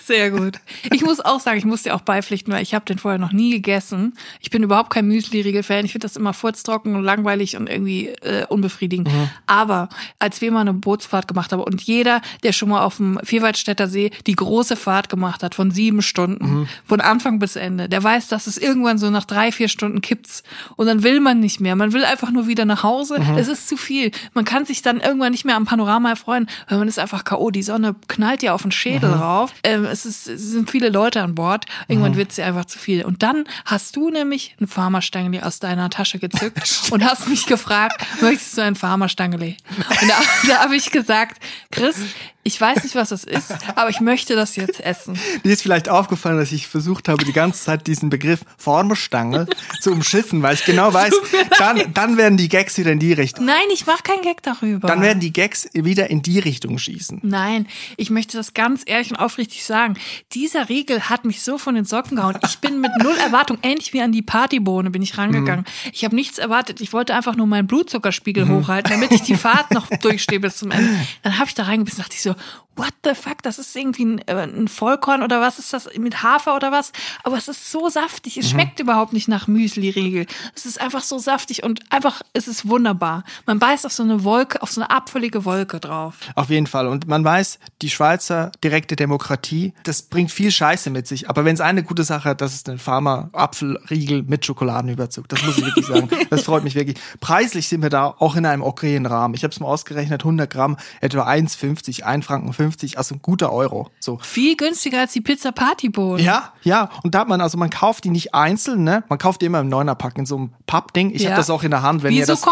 Sehr 0.04 0.30
gut. 0.30 0.60
Ich 0.92 1.02
muss 1.02 1.20
auch 1.20 1.40
sagen, 1.40 1.58
ich 1.58 1.64
muss 1.64 1.82
dir 1.82 1.94
auch 1.94 2.00
beipflichten, 2.00 2.52
weil 2.52 2.62
ich 2.62 2.74
habe 2.74 2.84
den 2.84 2.98
vorher 2.98 3.18
noch 3.18 3.32
nie 3.32 3.50
gegessen. 3.50 4.14
Ich 4.40 4.50
bin 4.50 4.62
überhaupt 4.62 4.90
kein 4.90 5.06
Müsli-Riegel-Fan. 5.06 5.84
Ich 5.84 5.92
finde 5.92 6.06
das 6.06 6.16
immer 6.16 6.32
furztrocken 6.32 6.94
und 6.94 7.02
langweilig 7.02 7.56
und 7.56 7.68
irgendwie 7.68 7.83
äh, 7.86 8.46
unbefriedigend. 8.48 9.08
Aber 9.46 9.88
als 10.18 10.40
wir 10.40 10.50
mal 10.50 10.60
eine 10.60 10.72
Bootsfahrt 10.72 11.28
gemacht 11.28 11.52
haben 11.52 11.60
und 11.60 11.82
jeder, 11.82 12.20
der 12.42 12.52
schon 12.52 12.68
mal 12.68 12.82
auf 12.82 12.96
dem 12.96 13.18
Vierwaldstätter 13.22 13.88
See 13.88 14.10
die 14.26 14.34
große 14.34 14.76
Fahrt 14.76 15.08
gemacht 15.08 15.42
hat 15.42 15.54
von 15.54 15.70
sieben 15.70 16.02
Stunden, 16.02 16.68
von 16.86 17.00
Anfang 17.00 17.38
bis 17.38 17.56
Ende, 17.56 17.88
der 17.88 18.02
weiß, 18.02 18.28
dass 18.28 18.46
es 18.46 18.58
irgendwann 18.58 18.98
so 18.98 19.10
nach 19.10 19.24
drei, 19.24 19.52
vier 19.52 19.68
Stunden 19.68 20.00
kippt's. 20.00 20.42
Und 20.76 20.86
dann 20.86 21.02
will 21.02 21.20
man 21.20 21.40
nicht 21.40 21.60
mehr. 21.60 21.76
Man 21.76 21.92
will 21.92 22.04
einfach 22.04 22.30
nur 22.30 22.46
wieder 22.46 22.64
nach 22.64 22.82
Hause. 22.82 23.16
Es 23.36 23.48
ist 23.48 23.68
zu 23.68 23.76
viel. 23.76 24.10
Man 24.32 24.44
kann 24.44 24.64
sich 24.64 24.82
dann 24.82 25.00
irgendwann 25.00 25.32
nicht 25.32 25.44
mehr 25.44 25.56
am 25.56 25.64
Panorama 25.64 26.10
erfreuen, 26.10 26.46
weil 26.68 26.78
man 26.78 26.88
ist 26.88 26.98
einfach 26.98 27.24
K.O. 27.24 27.50
Die 27.50 27.62
Sonne 27.62 27.94
knallt 28.08 28.42
ja 28.42 28.54
auf 28.54 28.62
den 28.62 28.72
Schädel 28.72 29.10
drauf. 29.10 29.52
Ähm, 29.62 29.84
es, 29.84 30.06
ist, 30.06 30.28
es 30.28 30.42
sind 30.50 30.70
viele 30.70 30.88
Leute 30.88 31.22
an 31.22 31.34
Bord. 31.34 31.66
Irgendwann 31.88 32.16
wird's 32.16 32.36
dir 32.36 32.46
einfach 32.46 32.64
zu 32.64 32.78
viel. 32.78 33.04
Und 33.04 33.22
dann 33.22 33.44
hast 33.64 33.96
du 33.96 34.10
nämlich 34.10 34.56
ein 34.60 34.66
Farmerstangeli 34.66 35.40
aus 35.40 35.58
deiner 35.58 35.90
Tasche 35.90 36.18
gezückt 36.18 36.82
und 36.90 37.04
hast 37.04 37.28
mich 37.28 37.46
gefragt, 37.46 37.73
möchtest 38.20 38.56
du 38.56 38.62
ein 38.62 38.74
Farmerstangeli? 38.74 39.56
Und 39.78 40.08
da, 40.08 40.16
da 40.48 40.60
habe 40.60 40.76
ich 40.76 40.90
gesagt, 40.90 41.42
Chris, 41.70 41.96
ich 42.44 42.60
weiß 42.60 42.82
nicht, 42.84 42.94
was 42.94 43.08
das 43.08 43.24
ist, 43.24 43.54
aber 43.74 43.88
ich 43.88 44.00
möchte 44.00 44.36
das 44.36 44.54
jetzt 44.56 44.80
essen. 44.80 45.18
Dir 45.44 45.52
ist 45.52 45.62
vielleicht 45.62 45.88
aufgefallen, 45.88 46.36
dass 46.36 46.52
ich 46.52 46.68
versucht 46.68 47.08
habe, 47.08 47.24
die 47.24 47.32
ganze 47.32 47.64
Zeit 47.64 47.86
diesen 47.86 48.10
Begriff 48.10 48.40
Formstange 48.58 49.46
zu 49.80 49.92
umschiffen, 49.92 50.42
weil 50.42 50.54
ich 50.54 50.64
genau 50.66 50.92
weiß, 50.92 51.14
dann, 51.58 51.82
dann 51.94 52.18
werden 52.18 52.36
die 52.36 52.50
Gags 52.50 52.76
wieder 52.76 52.92
in 52.92 52.98
die 52.98 53.14
Richtung. 53.14 53.46
Nein, 53.46 53.64
ich 53.72 53.86
mache 53.86 54.02
keinen 54.02 54.20
Gag 54.20 54.42
darüber. 54.42 54.88
Dann 54.88 55.00
werden 55.00 55.20
die 55.20 55.32
Gags 55.32 55.68
wieder 55.72 56.10
in 56.10 56.20
die 56.20 56.38
Richtung 56.38 56.78
schießen. 56.78 57.20
Nein, 57.22 57.66
ich 57.96 58.10
möchte 58.10 58.36
das 58.36 58.52
ganz 58.52 58.82
ehrlich 58.84 59.10
und 59.10 59.16
aufrichtig 59.16 59.64
sagen. 59.64 59.96
Dieser 60.32 60.68
Riegel 60.68 61.08
hat 61.08 61.24
mich 61.24 61.42
so 61.42 61.56
von 61.56 61.74
den 61.74 61.86
Socken 61.86 62.16
gehauen. 62.18 62.38
Ich 62.44 62.58
bin 62.58 62.80
mit 62.80 62.90
null 63.02 63.16
Erwartung, 63.16 63.56
ähnlich 63.62 63.94
wie 63.94 64.02
an 64.02 64.12
die 64.12 64.22
Partybohne 64.22 64.90
bin 64.90 65.00
ich 65.00 65.16
rangegangen. 65.16 65.64
Ich 65.92 66.04
habe 66.04 66.14
nichts 66.14 66.36
erwartet. 66.36 66.82
Ich 66.82 66.92
wollte 66.92 67.14
einfach 67.14 67.36
nur 67.36 67.46
meinen 67.46 67.66
Blutzuckerspiegel 67.66 68.48
hochhalten, 68.48 68.92
damit 68.92 69.12
ich 69.12 69.22
die 69.22 69.36
Fahrt 69.36 69.70
noch 69.70 69.88
durchstehe 70.02 70.40
bis 70.40 70.58
zum 70.58 70.70
Ende. 70.70 70.90
Dann 71.22 71.38
habe 71.38 71.48
ich 71.48 71.54
da 71.54 71.64
reingebissen, 71.64 72.02
dachte 72.02 72.14
ich 72.14 72.22
so, 72.22 72.33
what 72.76 72.92
the 73.04 73.14
fuck, 73.14 73.42
das 73.42 73.58
ist 73.58 73.74
irgendwie 73.76 74.04
ein, 74.04 74.18
äh, 74.26 74.42
ein 74.42 74.68
Vollkorn 74.68 75.22
oder 75.22 75.40
was 75.40 75.58
ist 75.58 75.72
das 75.72 75.88
mit 75.96 76.22
Hafer 76.22 76.56
oder 76.56 76.72
was? 76.72 76.92
Aber 77.22 77.36
es 77.36 77.48
ist 77.48 77.70
so 77.70 77.88
saftig. 77.88 78.36
Es 78.36 78.50
schmeckt 78.50 78.80
überhaupt 78.80 79.12
nicht 79.12 79.28
nach 79.28 79.46
Müsli-Riegel. 79.46 80.26
Es 80.54 80.66
ist 80.66 80.80
einfach 80.80 81.02
so 81.02 81.18
saftig 81.18 81.62
und 81.62 81.80
einfach, 81.90 82.22
es 82.32 82.48
ist 82.48 82.68
wunderbar. 82.68 83.24
Man 83.46 83.58
beißt 83.58 83.86
auf 83.86 83.92
so 83.92 84.02
eine 84.02 84.24
Wolke, 84.24 84.60
auf 84.62 84.70
so 84.70 84.80
eine 84.80 84.90
apfelige 84.90 85.44
Wolke 85.44 85.80
drauf. 85.80 86.16
Auf 86.34 86.50
jeden 86.50 86.66
Fall. 86.66 86.88
Und 86.88 87.06
man 87.06 87.24
weiß, 87.24 87.58
die 87.82 87.90
Schweizer 87.90 88.50
direkte 88.62 88.96
Demokratie, 88.96 89.72
das 89.84 90.02
bringt 90.02 90.32
viel 90.32 90.50
Scheiße 90.50 90.90
mit 90.90 91.06
sich. 91.06 91.30
Aber 91.30 91.44
wenn 91.44 91.54
es 91.54 91.60
eine 91.60 91.82
gute 91.82 92.04
Sache 92.04 92.30
hat, 92.30 92.40
das 92.40 92.54
ist 92.54 92.68
ein 92.68 92.78
Pharma-Apfelriegel 92.78 94.24
mit 94.24 94.44
Schokoladenüberzug. 94.44 95.28
Das 95.28 95.42
muss 95.44 95.58
ich 95.58 95.64
wirklich 95.64 95.86
sagen. 95.86 96.08
Das 96.30 96.44
freut 96.44 96.64
mich 96.64 96.74
wirklich. 96.74 96.98
Preislich 97.20 97.68
sind 97.68 97.82
wir 97.82 97.90
da 97.90 98.06
auch 98.06 98.34
in 98.34 98.46
einem 98.46 98.62
okayen 98.62 99.06
Rahmen. 99.06 99.34
Ich 99.34 99.44
habe 99.44 99.52
es 99.52 99.60
mal 99.60 99.66
ausgerechnet, 99.66 100.22
100 100.22 100.50
Gramm, 100.50 100.76
etwa 101.00 101.28
1,50, 101.28 102.02
1 102.02 102.23
Franken 102.24 102.52
50, 102.52 102.98
also 102.98 103.14
ein 103.14 103.22
guter 103.22 103.52
Euro. 103.52 103.90
So. 104.00 104.18
Viel 104.22 104.56
günstiger 104.56 105.00
als 105.00 105.12
die 105.12 105.20
Pizza 105.20 105.52
Partybohnen. 105.52 106.24
Ja, 106.24 106.52
ja. 106.62 106.90
Und 107.02 107.14
da 107.14 107.20
hat 107.20 107.28
man, 107.28 107.40
also 107.40 107.56
man 107.58 107.70
kauft 107.70 108.04
die 108.04 108.10
nicht 108.10 108.34
einzeln, 108.34 108.82
ne? 108.82 109.04
Man 109.08 109.18
kauft 109.18 109.42
die 109.42 109.46
immer 109.46 109.60
im 109.60 109.68
Neunerpack 109.68 110.18
in 110.18 110.26
so 110.26 110.36
einem 110.36 110.50
Pappding. 110.66 111.10
Ich 111.14 111.22
Ja. 111.22 111.30
habe 111.30 111.36
das 111.36 111.50
auch 111.50 111.62
in 111.62 111.70
der 111.70 111.82
Hand, 111.82 112.02
wenn 112.02 112.12
Wie 112.12 112.18
ihr 112.18 112.26
so 112.26 112.32
das, 112.32 112.42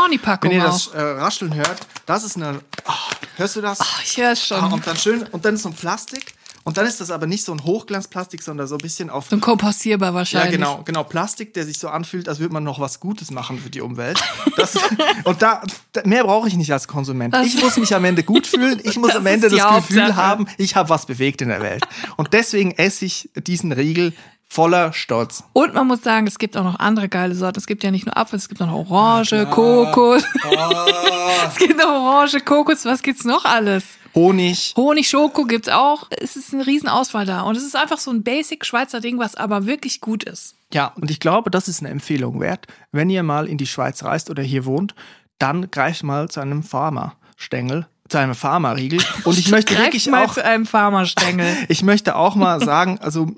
wenn 0.42 0.52
ihr 0.52 0.62
das 0.62 0.86
äh, 0.88 1.00
rascheln 1.00 1.54
hört. 1.54 1.80
Das 2.06 2.22
ist 2.24 2.36
eine, 2.36 2.60
ah, 2.84 2.92
hörst 3.36 3.56
du 3.56 3.60
das? 3.60 3.78
Ich 4.04 4.16
höre 4.18 4.32
es 4.32 4.52
Ah, 4.52 4.60
schon. 4.60 4.72
und 4.72 4.86
dann 4.86 4.96
schön, 4.96 5.22
und 5.32 5.44
dann 5.44 5.54
ist 5.54 5.62
so 5.62 5.70
ein 5.70 5.74
Plastik. 5.74 6.34
Und 6.64 6.76
dann 6.76 6.86
ist 6.86 7.00
das 7.00 7.10
aber 7.10 7.26
nicht 7.26 7.44
so 7.44 7.52
ein 7.52 7.64
Hochglanzplastik, 7.64 8.42
sondern 8.42 8.66
so 8.68 8.76
ein 8.76 8.80
bisschen 8.80 9.10
auf. 9.10 9.28
So 9.28 9.36
ein 9.36 9.40
kompostierbar 9.40 10.10
Ja, 10.10 10.14
wahrscheinlich. 10.14 10.52
genau, 10.52 10.82
genau, 10.84 11.02
Plastik, 11.04 11.54
der 11.54 11.64
sich 11.64 11.78
so 11.78 11.88
anfühlt, 11.88 12.28
als 12.28 12.38
würde 12.38 12.54
man 12.54 12.62
noch 12.64 12.78
was 12.78 13.00
Gutes 13.00 13.30
machen 13.30 13.58
für 13.58 13.70
die 13.70 13.80
Umwelt. 13.80 14.22
Das, 14.56 14.76
und 15.24 15.42
da, 15.42 15.62
mehr 16.04 16.24
brauche 16.24 16.46
ich 16.48 16.54
nicht 16.54 16.72
als 16.72 16.86
Konsument. 16.86 17.34
Ich 17.44 17.60
muss 17.60 17.76
mich 17.76 17.94
am 17.94 18.04
Ende 18.04 18.22
gut 18.22 18.46
fühlen. 18.46 18.80
Ich 18.84 18.96
muss 18.96 19.08
Das 19.12 19.16
am 19.18 19.26
Ende 19.26 19.48
das 19.50 19.58
Gefühl 19.58 20.02
Hauptsache. 20.02 20.16
haben, 20.16 20.46
ich 20.56 20.76
habe 20.76 20.88
was 20.88 21.06
bewegt 21.06 21.42
in 21.42 21.48
der 21.48 21.60
Welt. 21.60 21.84
Und 22.16 22.32
deswegen 22.32 22.70
esse 22.72 23.04
ich 23.04 23.28
diesen 23.36 23.72
Riegel 23.72 24.12
voller 24.48 24.92
Stolz. 24.92 25.44
Und 25.54 25.74
man 25.74 25.86
muss 25.86 26.02
sagen, 26.02 26.26
es 26.26 26.38
gibt 26.38 26.56
auch 26.56 26.64
noch 26.64 26.78
andere 26.78 27.08
geile 27.08 27.34
Sorten. 27.34 27.58
Es 27.58 27.66
gibt 27.66 27.82
ja 27.82 27.90
nicht 27.90 28.04
nur 28.06 28.16
Apfel, 28.16 28.38
es 28.38 28.48
gibt 28.48 28.60
auch 28.62 28.66
noch 28.66 28.90
Orange, 28.90 29.46
Kokos. 29.50 30.22
es 31.48 31.56
gibt 31.56 31.76
noch 31.78 31.88
Orange, 31.88 32.40
Kokos, 32.44 32.84
was 32.84 33.02
gibt's 33.02 33.24
noch 33.24 33.44
alles? 33.44 33.84
Honig. 34.14 34.74
Honig, 34.76 35.08
Schoko 35.08 35.44
gibt's 35.44 35.68
auch. 35.68 36.08
Es 36.10 36.36
ist 36.36 36.52
eine 36.52 36.66
Riesenauswahl 36.66 37.26
da. 37.26 37.42
Und 37.42 37.56
es 37.56 37.64
ist 37.64 37.76
einfach 37.76 37.98
so 37.98 38.10
ein 38.10 38.22
Basic 38.22 38.64
Schweizer 38.64 39.00
Ding, 39.00 39.18
was 39.18 39.34
aber 39.34 39.66
wirklich 39.66 40.00
gut 40.00 40.24
ist. 40.24 40.56
Ja, 40.72 40.92
und 40.96 41.10
ich 41.10 41.20
glaube, 41.20 41.50
das 41.50 41.68
ist 41.68 41.80
eine 41.80 41.90
Empfehlung 41.90 42.40
wert. 42.40 42.66
Wenn 42.92 43.10
ihr 43.10 43.22
mal 43.22 43.46
in 43.46 43.58
die 43.58 43.66
Schweiz 43.66 44.02
reist 44.04 44.30
oder 44.30 44.42
hier 44.42 44.64
wohnt, 44.64 44.94
dann 45.38 45.70
greift 45.70 46.02
mal 46.02 46.28
zu 46.28 46.40
einem 46.40 46.62
Pharma-Stängel, 46.62 47.86
zu 48.08 48.18
einem 48.18 48.34
Pharma-Riegel. 48.34 49.00
Und 49.24 49.38
ich 49.38 49.50
möchte 49.50 49.76
wirklich 49.76 50.06
mal 50.08 50.24
auch, 50.24 50.34
zu 50.34 50.44
einem 50.44 50.66
Farmerstängel. 50.66 51.56
ich 51.68 51.82
möchte 51.82 52.16
auch 52.16 52.34
mal 52.34 52.62
sagen, 52.62 52.98
also 53.00 53.30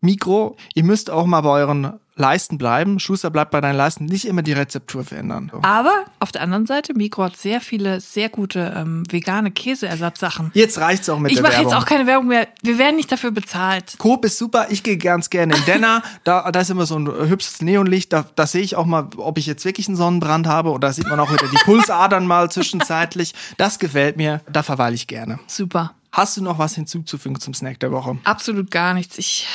Mikro, 0.00 0.56
ihr 0.74 0.84
müsst 0.84 1.10
auch 1.10 1.26
mal 1.26 1.40
bei 1.42 1.50
euren 1.50 1.92
Leisten 2.14 2.58
bleiben. 2.58 2.98
Schuster 2.98 3.30
bleibt 3.30 3.50
bei 3.52 3.60
deinen 3.60 3.76
Leisten. 3.76 4.04
Nicht 4.04 4.26
immer 4.26 4.42
die 4.42 4.52
Rezeptur 4.52 5.02
verändern. 5.04 5.50
So. 5.52 5.60
Aber 5.62 6.04
auf 6.20 6.30
der 6.30 6.42
anderen 6.42 6.66
Seite, 6.66 6.92
Mikro 6.94 7.24
hat 7.24 7.36
sehr 7.36 7.60
viele, 7.60 8.00
sehr 8.00 8.28
gute 8.28 8.74
ähm, 8.76 9.04
vegane 9.10 9.50
Käseersatzsachen. 9.50 10.50
Jetzt 10.54 10.78
reicht's 10.78 11.08
auch 11.08 11.18
mit 11.18 11.30
Ich 11.30 11.36
der 11.38 11.42
mache 11.42 11.54
Werbung. 11.54 11.70
jetzt 11.72 11.78
auch 11.80 11.86
keine 11.86 12.06
Werbung 12.06 12.28
mehr. 12.28 12.48
Wir 12.62 12.78
werden 12.78 12.96
nicht 12.96 13.10
dafür 13.10 13.30
bezahlt. 13.30 13.94
Coop 13.98 14.24
ist 14.24 14.36
super. 14.38 14.66
Ich 14.70 14.82
gehe 14.82 14.98
ganz 14.98 15.30
gerne 15.30 15.54
in 15.56 15.64
Denner. 15.64 16.02
Da, 16.24 16.50
da 16.52 16.60
ist 16.60 16.70
immer 16.70 16.86
so 16.86 16.96
ein 16.98 17.06
hübsches 17.28 17.62
Neonlicht. 17.62 18.12
Da, 18.12 18.24
da 18.36 18.46
sehe 18.46 18.60
ich 18.62 18.76
auch 18.76 18.84
mal, 18.86 19.08
ob 19.16 19.38
ich 19.38 19.46
jetzt 19.46 19.64
wirklich 19.64 19.88
einen 19.88 19.96
Sonnenbrand 19.96 20.46
habe. 20.46 20.70
Oder 20.70 20.88
da 20.88 20.92
sieht 20.92 21.08
man 21.08 21.18
auch 21.18 21.32
wieder 21.32 21.48
die 21.48 21.56
Pulsadern 21.64 22.26
mal 22.26 22.50
zwischenzeitlich. 22.50 23.34
Das 23.56 23.78
gefällt 23.78 24.16
mir. 24.16 24.40
Da 24.52 24.62
verweile 24.62 24.94
ich 24.94 25.06
gerne. 25.06 25.38
Super. 25.46 25.92
Hast 26.12 26.36
du 26.36 26.42
noch 26.42 26.58
was 26.58 26.74
hinzuzufügen 26.74 27.40
zum 27.40 27.54
Snack 27.54 27.80
der 27.80 27.90
Woche? 27.90 28.18
Absolut 28.24 28.70
gar 28.70 28.92
nichts. 28.92 29.16
Ich 29.16 29.48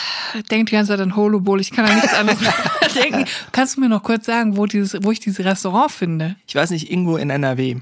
denke 0.49 0.65
die 0.65 0.71
ganze 0.71 0.91
Zeit 0.91 0.99
an 0.99 1.15
Holo 1.15 1.39
Bowl. 1.39 1.61
Ich 1.61 1.69
kann 1.69 1.85
an 1.85 1.93
nichts 1.93 2.15
anderes 2.15 2.39
denken. 2.95 3.25
Kannst 3.51 3.77
du 3.77 3.81
mir 3.81 3.89
noch 3.89 4.01
kurz 4.01 4.25
sagen, 4.25 4.57
wo, 4.57 4.65
dieses, 4.65 5.03
wo 5.03 5.11
ich 5.11 5.19
dieses 5.19 5.45
Restaurant 5.45 5.91
finde? 5.91 6.35
Ich 6.47 6.55
weiß 6.55 6.71
nicht, 6.71 6.91
irgendwo 6.91 7.17
in 7.17 7.29
NRW. 7.29 7.77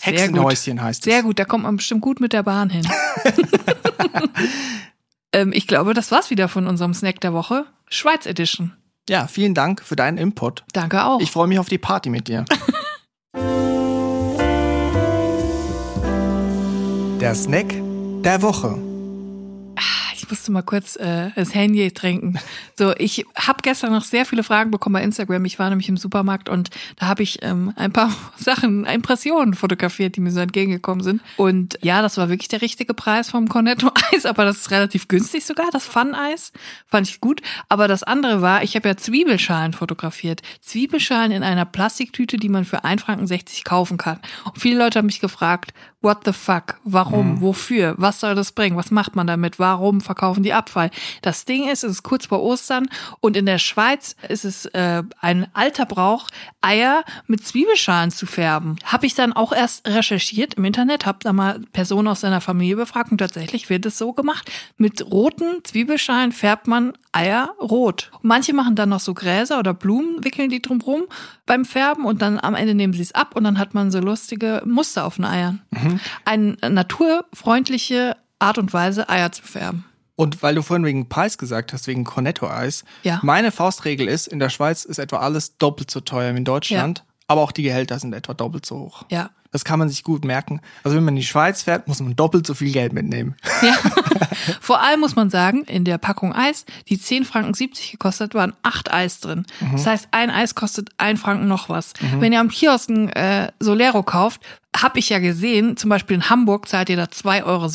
Hexenhäuschen 0.00 0.80
heißt 0.80 1.04
es. 1.04 1.12
Sehr 1.12 1.24
gut, 1.24 1.40
da 1.40 1.44
kommt 1.44 1.64
man 1.64 1.76
bestimmt 1.76 2.02
gut 2.02 2.20
mit 2.20 2.32
der 2.32 2.44
Bahn 2.44 2.70
hin. 2.70 2.86
ähm, 5.32 5.52
ich 5.52 5.66
glaube, 5.66 5.92
das 5.92 6.12
war's 6.12 6.30
wieder 6.30 6.48
von 6.48 6.68
unserem 6.68 6.94
Snack 6.94 7.20
der 7.20 7.32
Woche. 7.32 7.66
Schweiz 7.88 8.26
Edition. 8.26 8.72
Ja, 9.08 9.26
vielen 9.26 9.54
Dank 9.54 9.82
für 9.82 9.96
deinen 9.96 10.18
Input. 10.18 10.62
Danke 10.72 11.04
auch. 11.04 11.20
Ich 11.20 11.32
freue 11.32 11.48
mich 11.48 11.58
auf 11.58 11.68
die 11.68 11.78
Party 11.78 12.10
mit 12.10 12.28
dir. 12.28 12.44
Der 17.20 17.34
Snack 17.34 17.74
der 18.24 18.42
Woche. 18.42 18.89
Ich 20.14 20.28
musste 20.28 20.52
mal 20.52 20.62
kurz 20.62 20.96
äh, 20.96 21.30
das 21.34 21.54
Handy 21.54 21.90
trinken. 21.90 22.38
So, 22.76 22.94
ich 22.96 23.24
habe 23.36 23.58
gestern 23.62 23.92
noch 23.92 24.04
sehr 24.04 24.26
viele 24.26 24.42
Fragen 24.42 24.70
bekommen 24.70 24.94
bei 24.94 25.02
Instagram. 25.02 25.44
Ich 25.44 25.58
war 25.58 25.68
nämlich 25.70 25.88
im 25.88 25.96
Supermarkt 25.96 26.48
und 26.48 26.70
da 26.96 27.06
habe 27.06 27.22
ich 27.22 27.42
ähm, 27.42 27.72
ein 27.76 27.92
paar 27.92 28.12
Sachen, 28.36 28.84
Impressionen 28.84 29.54
fotografiert, 29.54 30.16
die 30.16 30.20
mir 30.20 30.30
so 30.30 30.40
entgegengekommen 30.40 31.02
sind. 31.02 31.22
Und 31.36 31.78
ja, 31.82 32.02
das 32.02 32.16
war 32.16 32.28
wirklich 32.28 32.48
der 32.48 32.62
richtige 32.62 32.94
Preis 32.94 33.30
vom 33.30 33.48
Cornetto 33.48 33.90
Eis, 34.12 34.26
aber 34.26 34.44
das 34.44 34.58
ist 34.58 34.70
relativ 34.70 35.08
günstig 35.08 35.44
sogar, 35.44 35.66
das 35.72 35.86
Fun-Eis. 35.86 36.52
Fand 36.86 37.08
ich 37.08 37.20
gut. 37.20 37.42
Aber 37.68 37.88
das 37.88 38.02
andere 38.02 38.42
war, 38.42 38.62
ich 38.62 38.76
habe 38.76 38.88
ja 38.88 38.96
Zwiebelschalen 38.96 39.72
fotografiert. 39.72 40.42
Zwiebelschalen 40.60 41.32
in 41.32 41.42
einer 41.42 41.64
Plastiktüte, 41.64 42.36
die 42.36 42.48
man 42.48 42.64
für 42.64 42.84
1,60 42.84 43.00
Franken 43.00 43.64
kaufen 43.64 43.98
kann. 43.98 44.20
Und 44.44 44.58
viele 44.58 44.78
Leute 44.78 44.98
haben 44.98 45.06
mich 45.06 45.20
gefragt, 45.20 45.72
what 46.02 46.18
the 46.24 46.32
fuck? 46.32 46.76
Warum? 46.84 47.40
Wofür? 47.40 47.94
Was 47.98 48.20
soll 48.20 48.34
das 48.34 48.52
bringen? 48.52 48.76
Was 48.76 48.90
macht 48.90 49.16
man 49.16 49.26
damit? 49.26 49.58
Warum 49.58 49.69
verkaufen 50.00 50.42
die 50.42 50.52
Abfall? 50.52 50.90
Das 51.22 51.44
Ding 51.44 51.68
ist, 51.68 51.84
es 51.84 51.92
ist 51.92 52.02
kurz 52.02 52.26
vor 52.26 52.42
Ostern 52.42 52.88
und 53.20 53.36
in 53.36 53.46
der 53.46 53.58
Schweiz 53.58 54.16
ist 54.28 54.44
es 54.44 54.66
äh, 54.66 55.02
ein 55.20 55.46
alter 55.52 55.86
Brauch, 55.86 56.28
Eier 56.60 57.04
mit 57.26 57.46
Zwiebelschalen 57.46 58.10
zu 58.10 58.26
färben. 58.26 58.76
Habe 58.84 59.06
ich 59.06 59.14
dann 59.14 59.32
auch 59.32 59.52
erst 59.52 59.88
recherchiert 59.88 60.54
im 60.54 60.64
Internet, 60.64 61.06
habe 61.06 61.18
da 61.22 61.32
mal 61.32 61.60
Personen 61.72 62.08
aus 62.08 62.20
seiner 62.20 62.40
Familie 62.40 62.76
befragt 62.76 63.12
und 63.12 63.18
tatsächlich 63.18 63.70
wird 63.70 63.86
es 63.86 63.98
so 63.98 64.12
gemacht. 64.12 64.50
Mit 64.76 65.10
roten 65.10 65.64
Zwiebelschalen 65.64 66.32
färbt 66.32 66.66
man 66.66 66.92
Eier 67.12 67.54
rot. 67.60 68.10
Und 68.14 68.24
manche 68.24 68.54
machen 68.54 68.76
dann 68.76 68.90
noch 68.90 69.00
so 69.00 69.14
Gräser 69.14 69.58
oder 69.58 69.74
Blumen, 69.74 70.22
wickeln 70.24 70.50
die 70.50 70.62
drumrum 70.62 71.04
beim 71.46 71.64
Färben 71.64 72.04
und 72.04 72.22
dann 72.22 72.38
am 72.38 72.54
Ende 72.54 72.74
nehmen 72.74 72.92
sie 72.92 73.02
es 73.02 73.12
ab 73.12 73.34
und 73.34 73.44
dann 73.44 73.58
hat 73.58 73.74
man 73.74 73.90
so 73.90 73.98
lustige 73.98 74.62
Muster 74.64 75.04
auf 75.04 75.16
den 75.16 75.24
Eiern. 75.24 75.62
Eine 76.24 76.56
naturfreundliche 76.68 78.16
Art 78.40 78.58
und 78.58 78.72
Weise, 78.72 79.08
Eier 79.08 79.30
zu 79.30 79.42
färben. 79.42 79.84
Und 80.16 80.42
weil 80.42 80.54
du 80.54 80.62
vorhin 80.62 80.84
wegen 80.84 81.08
Preis 81.08 81.38
gesagt 81.38 81.72
hast, 81.72 81.86
wegen 81.86 82.04
Cornetto-Eis. 82.04 82.84
Ja. 83.04 83.20
Meine 83.22 83.52
Faustregel 83.52 84.06
ist, 84.06 84.26
in 84.26 84.38
der 84.38 84.50
Schweiz 84.50 84.84
ist 84.84 84.98
etwa 84.98 85.18
alles 85.18 85.56
doppelt 85.56 85.90
so 85.90 86.00
teuer 86.00 86.34
wie 86.34 86.38
in 86.38 86.44
Deutschland. 86.44 87.04
Aber 87.26 87.40
auch 87.42 87.52
die 87.52 87.62
Gehälter 87.62 87.98
sind 87.98 88.12
etwa 88.12 88.34
doppelt 88.34 88.66
so 88.66 88.80
hoch. 88.80 89.04
Ja. 89.08 89.30
Das 89.52 89.64
kann 89.64 89.78
man 89.78 89.88
sich 89.88 90.04
gut 90.04 90.24
merken. 90.24 90.60
Also 90.84 90.96
wenn 90.96 91.04
man 91.04 91.14
in 91.14 91.20
die 91.20 91.26
Schweiz 91.26 91.62
fährt, 91.62 91.88
muss 91.88 92.00
man 92.00 92.14
doppelt 92.14 92.46
so 92.46 92.54
viel 92.54 92.72
Geld 92.72 92.92
mitnehmen. 92.92 93.34
Ja. 93.62 93.74
Vor 94.60 94.80
allem 94.80 95.00
muss 95.00 95.16
man 95.16 95.28
sagen, 95.30 95.64
in 95.64 95.84
der 95.84 95.98
Packung 95.98 96.32
Eis, 96.32 96.64
die 96.88 96.98
10 96.98 97.24
Franken 97.24 97.54
70 97.54 97.92
gekostet, 97.92 98.34
waren 98.34 98.54
8 98.62 98.92
Eis 98.92 99.20
drin. 99.20 99.44
Das 99.72 99.86
heißt, 99.86 100.08
ein 100.12 100.30
Eis 100.30 100.54
kostet 100.54 100.90
1 100.98 101.20
Franken 101.20 101.48
noch 101.48 101.68
was. 101.68 101.92
Wenn 102.18 102.32
ihr 102.32 102.40
am 102.40 102.48
Kiosk 102.48 102.88
ein 102.88 103.08
äh, 103.10 103.52
Solero 103.58 104.02
kauft, 104.02 104.40
habe 104.76 105.00
ich 105.00 105.08
ja 105.08 105.18
gesehen, 105.18 105.76
zum 105.76 105.90
Beispiel 105.90 106.14
in 106.14 106.30
Hamburg 106.30 106.68
zahlt 106.68 106.88
ihr 106.90 106.96
da 106.96 107.04
2,70 107.04 107.44
Euro. 107.44 107.66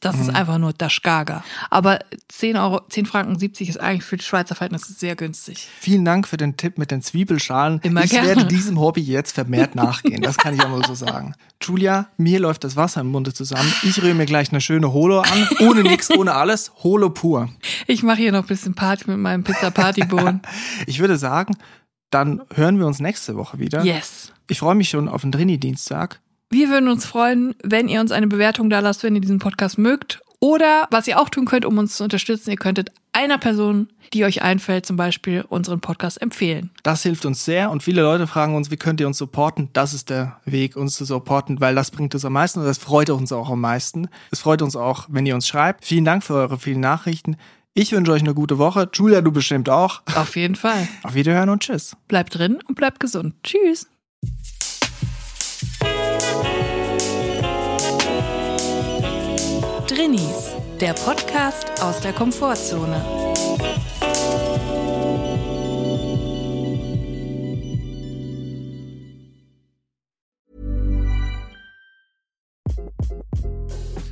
Das 0.00 0.18
ist 0.18 0.34
einfach 0.34 0.56
nur 0.58 0.72
das 0.72 1.02
Gaga. 1.02 1.44
Aber 1.68 1.98
10 2.28 2.56
Euro, 2.56 2.80
10 2.88 3.06
Franken 3.06 3.38
70 3.38 3.68
ist 3.68 3.80
eigentlich 3.80 4.04
für 4.04 4.16
die 4.16 4.24
Schweizer 4.24 4.54
Verhältnisse 4.54 4.92
sehr 4.94 5.14
günstig. 5.14 5.68
Vielen 5.78 6.04
Dank 6.04 6.26
für 6.26 6.38
den 6.38 6.56
Tipp 6.56 6.78
mit 6.78 6.90
den 6.90 7.02
Zwiebelschalen. 7.02 7.80
Immer 7.82 8.04
ich 8.04 8.10
gerne. 8.10 8.28
werde 8.28 8.44
diesem 8.46 8.80
Hobby 8.80 9.02
jetzt 9.02 9.32
vermehrt 9.32 9.74
nachgehen. 9.74 10.22
Das 10.22 10.38
kann 10.38 10.54
ich 10.54 10.62
auch 10.62 10.70
mal 10.70 10.84
so 10.86 10.94
sagen. 10.94 11.17
Julia, 11.62 12.08
mir 12.16 12.38
läuft 12.40 12.64
das 12.64 12.76
Wasser 12.76 13.00
im 13.00 13.08
Munde 13.08 13.32
zusammen. 13.32 13.72
Ich 13.82 14.00
rühre 14.02 14.14
mir 14.14 14.26
gleich 14.26 14.50
eine 14.52 14.60
schöne 14.60 14.92
Holo 14.92 15.20
an. 15.20 15.48
Ohne 15.60 15.82
nix, 15.82 16.10
ohne 16.10 16.34
alles. 16.34 16.72
Holo 16.82 17.10
pur. 17.10 17.48
Ich 17.86 18.02
mache 18.02 18.18
hier 18.18 18.32
noch 18.32 18.42
ein 18.42 18.46
bisschen 18.48 18.74
Party 18.74 19.04
mit 19.10 19.18
meinem 19.18 19.44
Pizza-Party-Bohnen. 19.44 20.40
Ich 20.86 20.98
würde 21.00 21.16
sagen, 21.18 21.56
dann 22.10 22.42
hören 22.54 22.78
wir 22.78 22.86
uns 22.86 23.00
nächste 23.00 23.36
Woche 23.36 23.58
wieder. 23.58 23.84
yes. 23.84 24.32
Ich 24.50 24.60
freue 24.60 24.74
mich 24.74 24.88
schon 24.88 25.08
auf 25.08 25.20
den 25.22 25.32
Drini-Dienstag. 25.32 26.20
Wir 26.50 26.70
würden 26.70 26.88
uns 26.88 27.04
freuen, 27.04 27.54
wenn 27.62 27.88
ihr 27.88 28.00
uns 28.00 28.12
eine 28.12 28.26
Bewertung 28.28 28.70
da 28.70 28.80
lasst, 28.80 29.02
wenn 29.02 29.14
ihr 29.14 29.20
diesen 29.20 29.38
Podcast 29.38 29.76
mögt. 29.76 30.20
Oder 30.40 30.86
was 30.90 31.08
ihr 31.08 31.20
auch 31.20 31.28
tun 31.28 31.46
könnt, 31.46 31.64
um 31.64 31.78
uns 31.78 31.96
zu 31.96 32.04
unterstützen, 32.04 32.50
ihr 32.50 32.56
könntet 32.56 32.92
einer 33.12 33.38
Person, 33.38 33.88
die 34.12 34.24
euch 34.24 34.42
einfällt, 34.42 34.86
zum 34.86 34.96
Beispiel 34.96 35.44
unseren 35.48 35.80
Podcast 35.80 36.22
empfehlen. 36.22 36.70
Das 36.84 37.02
hilft 37.02 37.24
uns 37.24 37.44
sehr 37.44 37.70
und 37.70 37.82
viele 37.82 38.02
Leute 38.02 38.28
fragen 38.28 38.54
uns, 38.54 38.70
wie 38.70 38.76
könnt 38.76 39.00
ihr 39.00 39.08
uns 39.08 39.18
supporten? 39.18 39.70
Das 39.72 39.92
ist 39.92 40.10
der 40.10 40.40
Weg, 40.44 40.76
uns 40.76 40.94
zu 40.94 41.04
supporten, 41.04 41.60
weil 41.60 41.74
das 41.74 41.90
bringt 41.90 42.14
uns 42.14 42.24
am 42.24 42.34
meisten 42.34 42.60
und 42.60 42.66
das 42.66 42.78
freut 42.78 43.10
uns 43.10 43.32
auch 43.32 43.50
am 43.50 43.60
meisten. 43.60 44.08
Es 44.30 44.38
freut 44.40 44.62
uns 44.62 44.76
auch, 44.76 45.06
wenn 45.08 45.26
ihr 45.26 45.34
uns 45.34 45.48
schreibt. 45.48 45.84
Vielen 45.84 46.04
Dank 46.04 46.22
für 46.22 46.34
eure 46.34 46.58
vielen 46.58 46.80
Nachrichten. 46.80 47.36
Ich 47.74 47.92
wünsche 47.92 48.12
euch 48.12 48.22
eine 48.22 48.34
gute 48.34 48.58
Woche. 48.58 48.88
Julia, 48.92 49.20
du 49.20 49.32
bestimmt 49.32 49.68
auch. 49.68 50.02
Auf 50.14 50.36
jeden 50.36 50.56
Fall. 50.56 50.88
Auf 51.02 51.14
Wiederhören 51.14 51.48
und 51.48 51.62
tschüss. 51.62 51.96
Bleibt 52.06 52.38
drin 52.38 52.58
und 52.66 52.76
bleibt 52.76 53.00
gesund. 53.00 53.34
Tschüss. 53.42 53.88
Der 59.98 60.94
Podcast 60.94 61.82
aus 61.82 62.00
der 62.00 62.12
Komfortzone. 62.12 63.02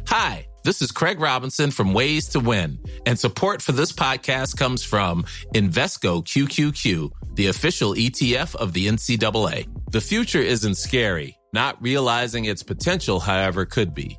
Hi, 0.08 0.48
this 0.64 0.82
is 0.82 0.90
Craig 0.90 1.20
Robinson 1.20 1.70
from 1.70 1.94
Ways 1.94 2.30
to 2.30 2.40
Win, 2.40 2.80
and 3.06 3.16
support 3.16 3.62
for 3.62 3.70
this 3.70 3.92
podcast 3.92 4.56
comes 4.56 4.82
from 4.82 5.22
Invesco 5.54 6.24
QQQ, 6.24 7.12
the 7.36 7.46
official 7.46 7.94
ETF 7.94 8.56
of 8.56 8.72
the 8.72 8.88
NCAA. 8.88 9.68
The 9.92 10.00
future 10.00 10.42
isn't 10.42 10.78
scary. 10.78 11.38
Not 11.52 11.80
realizing 11.80 12.46
its 12.46 12.64
potential, 12.64 13.20
however, 13.20 13.64
could 13.64 13.94
be. 13.94 14.18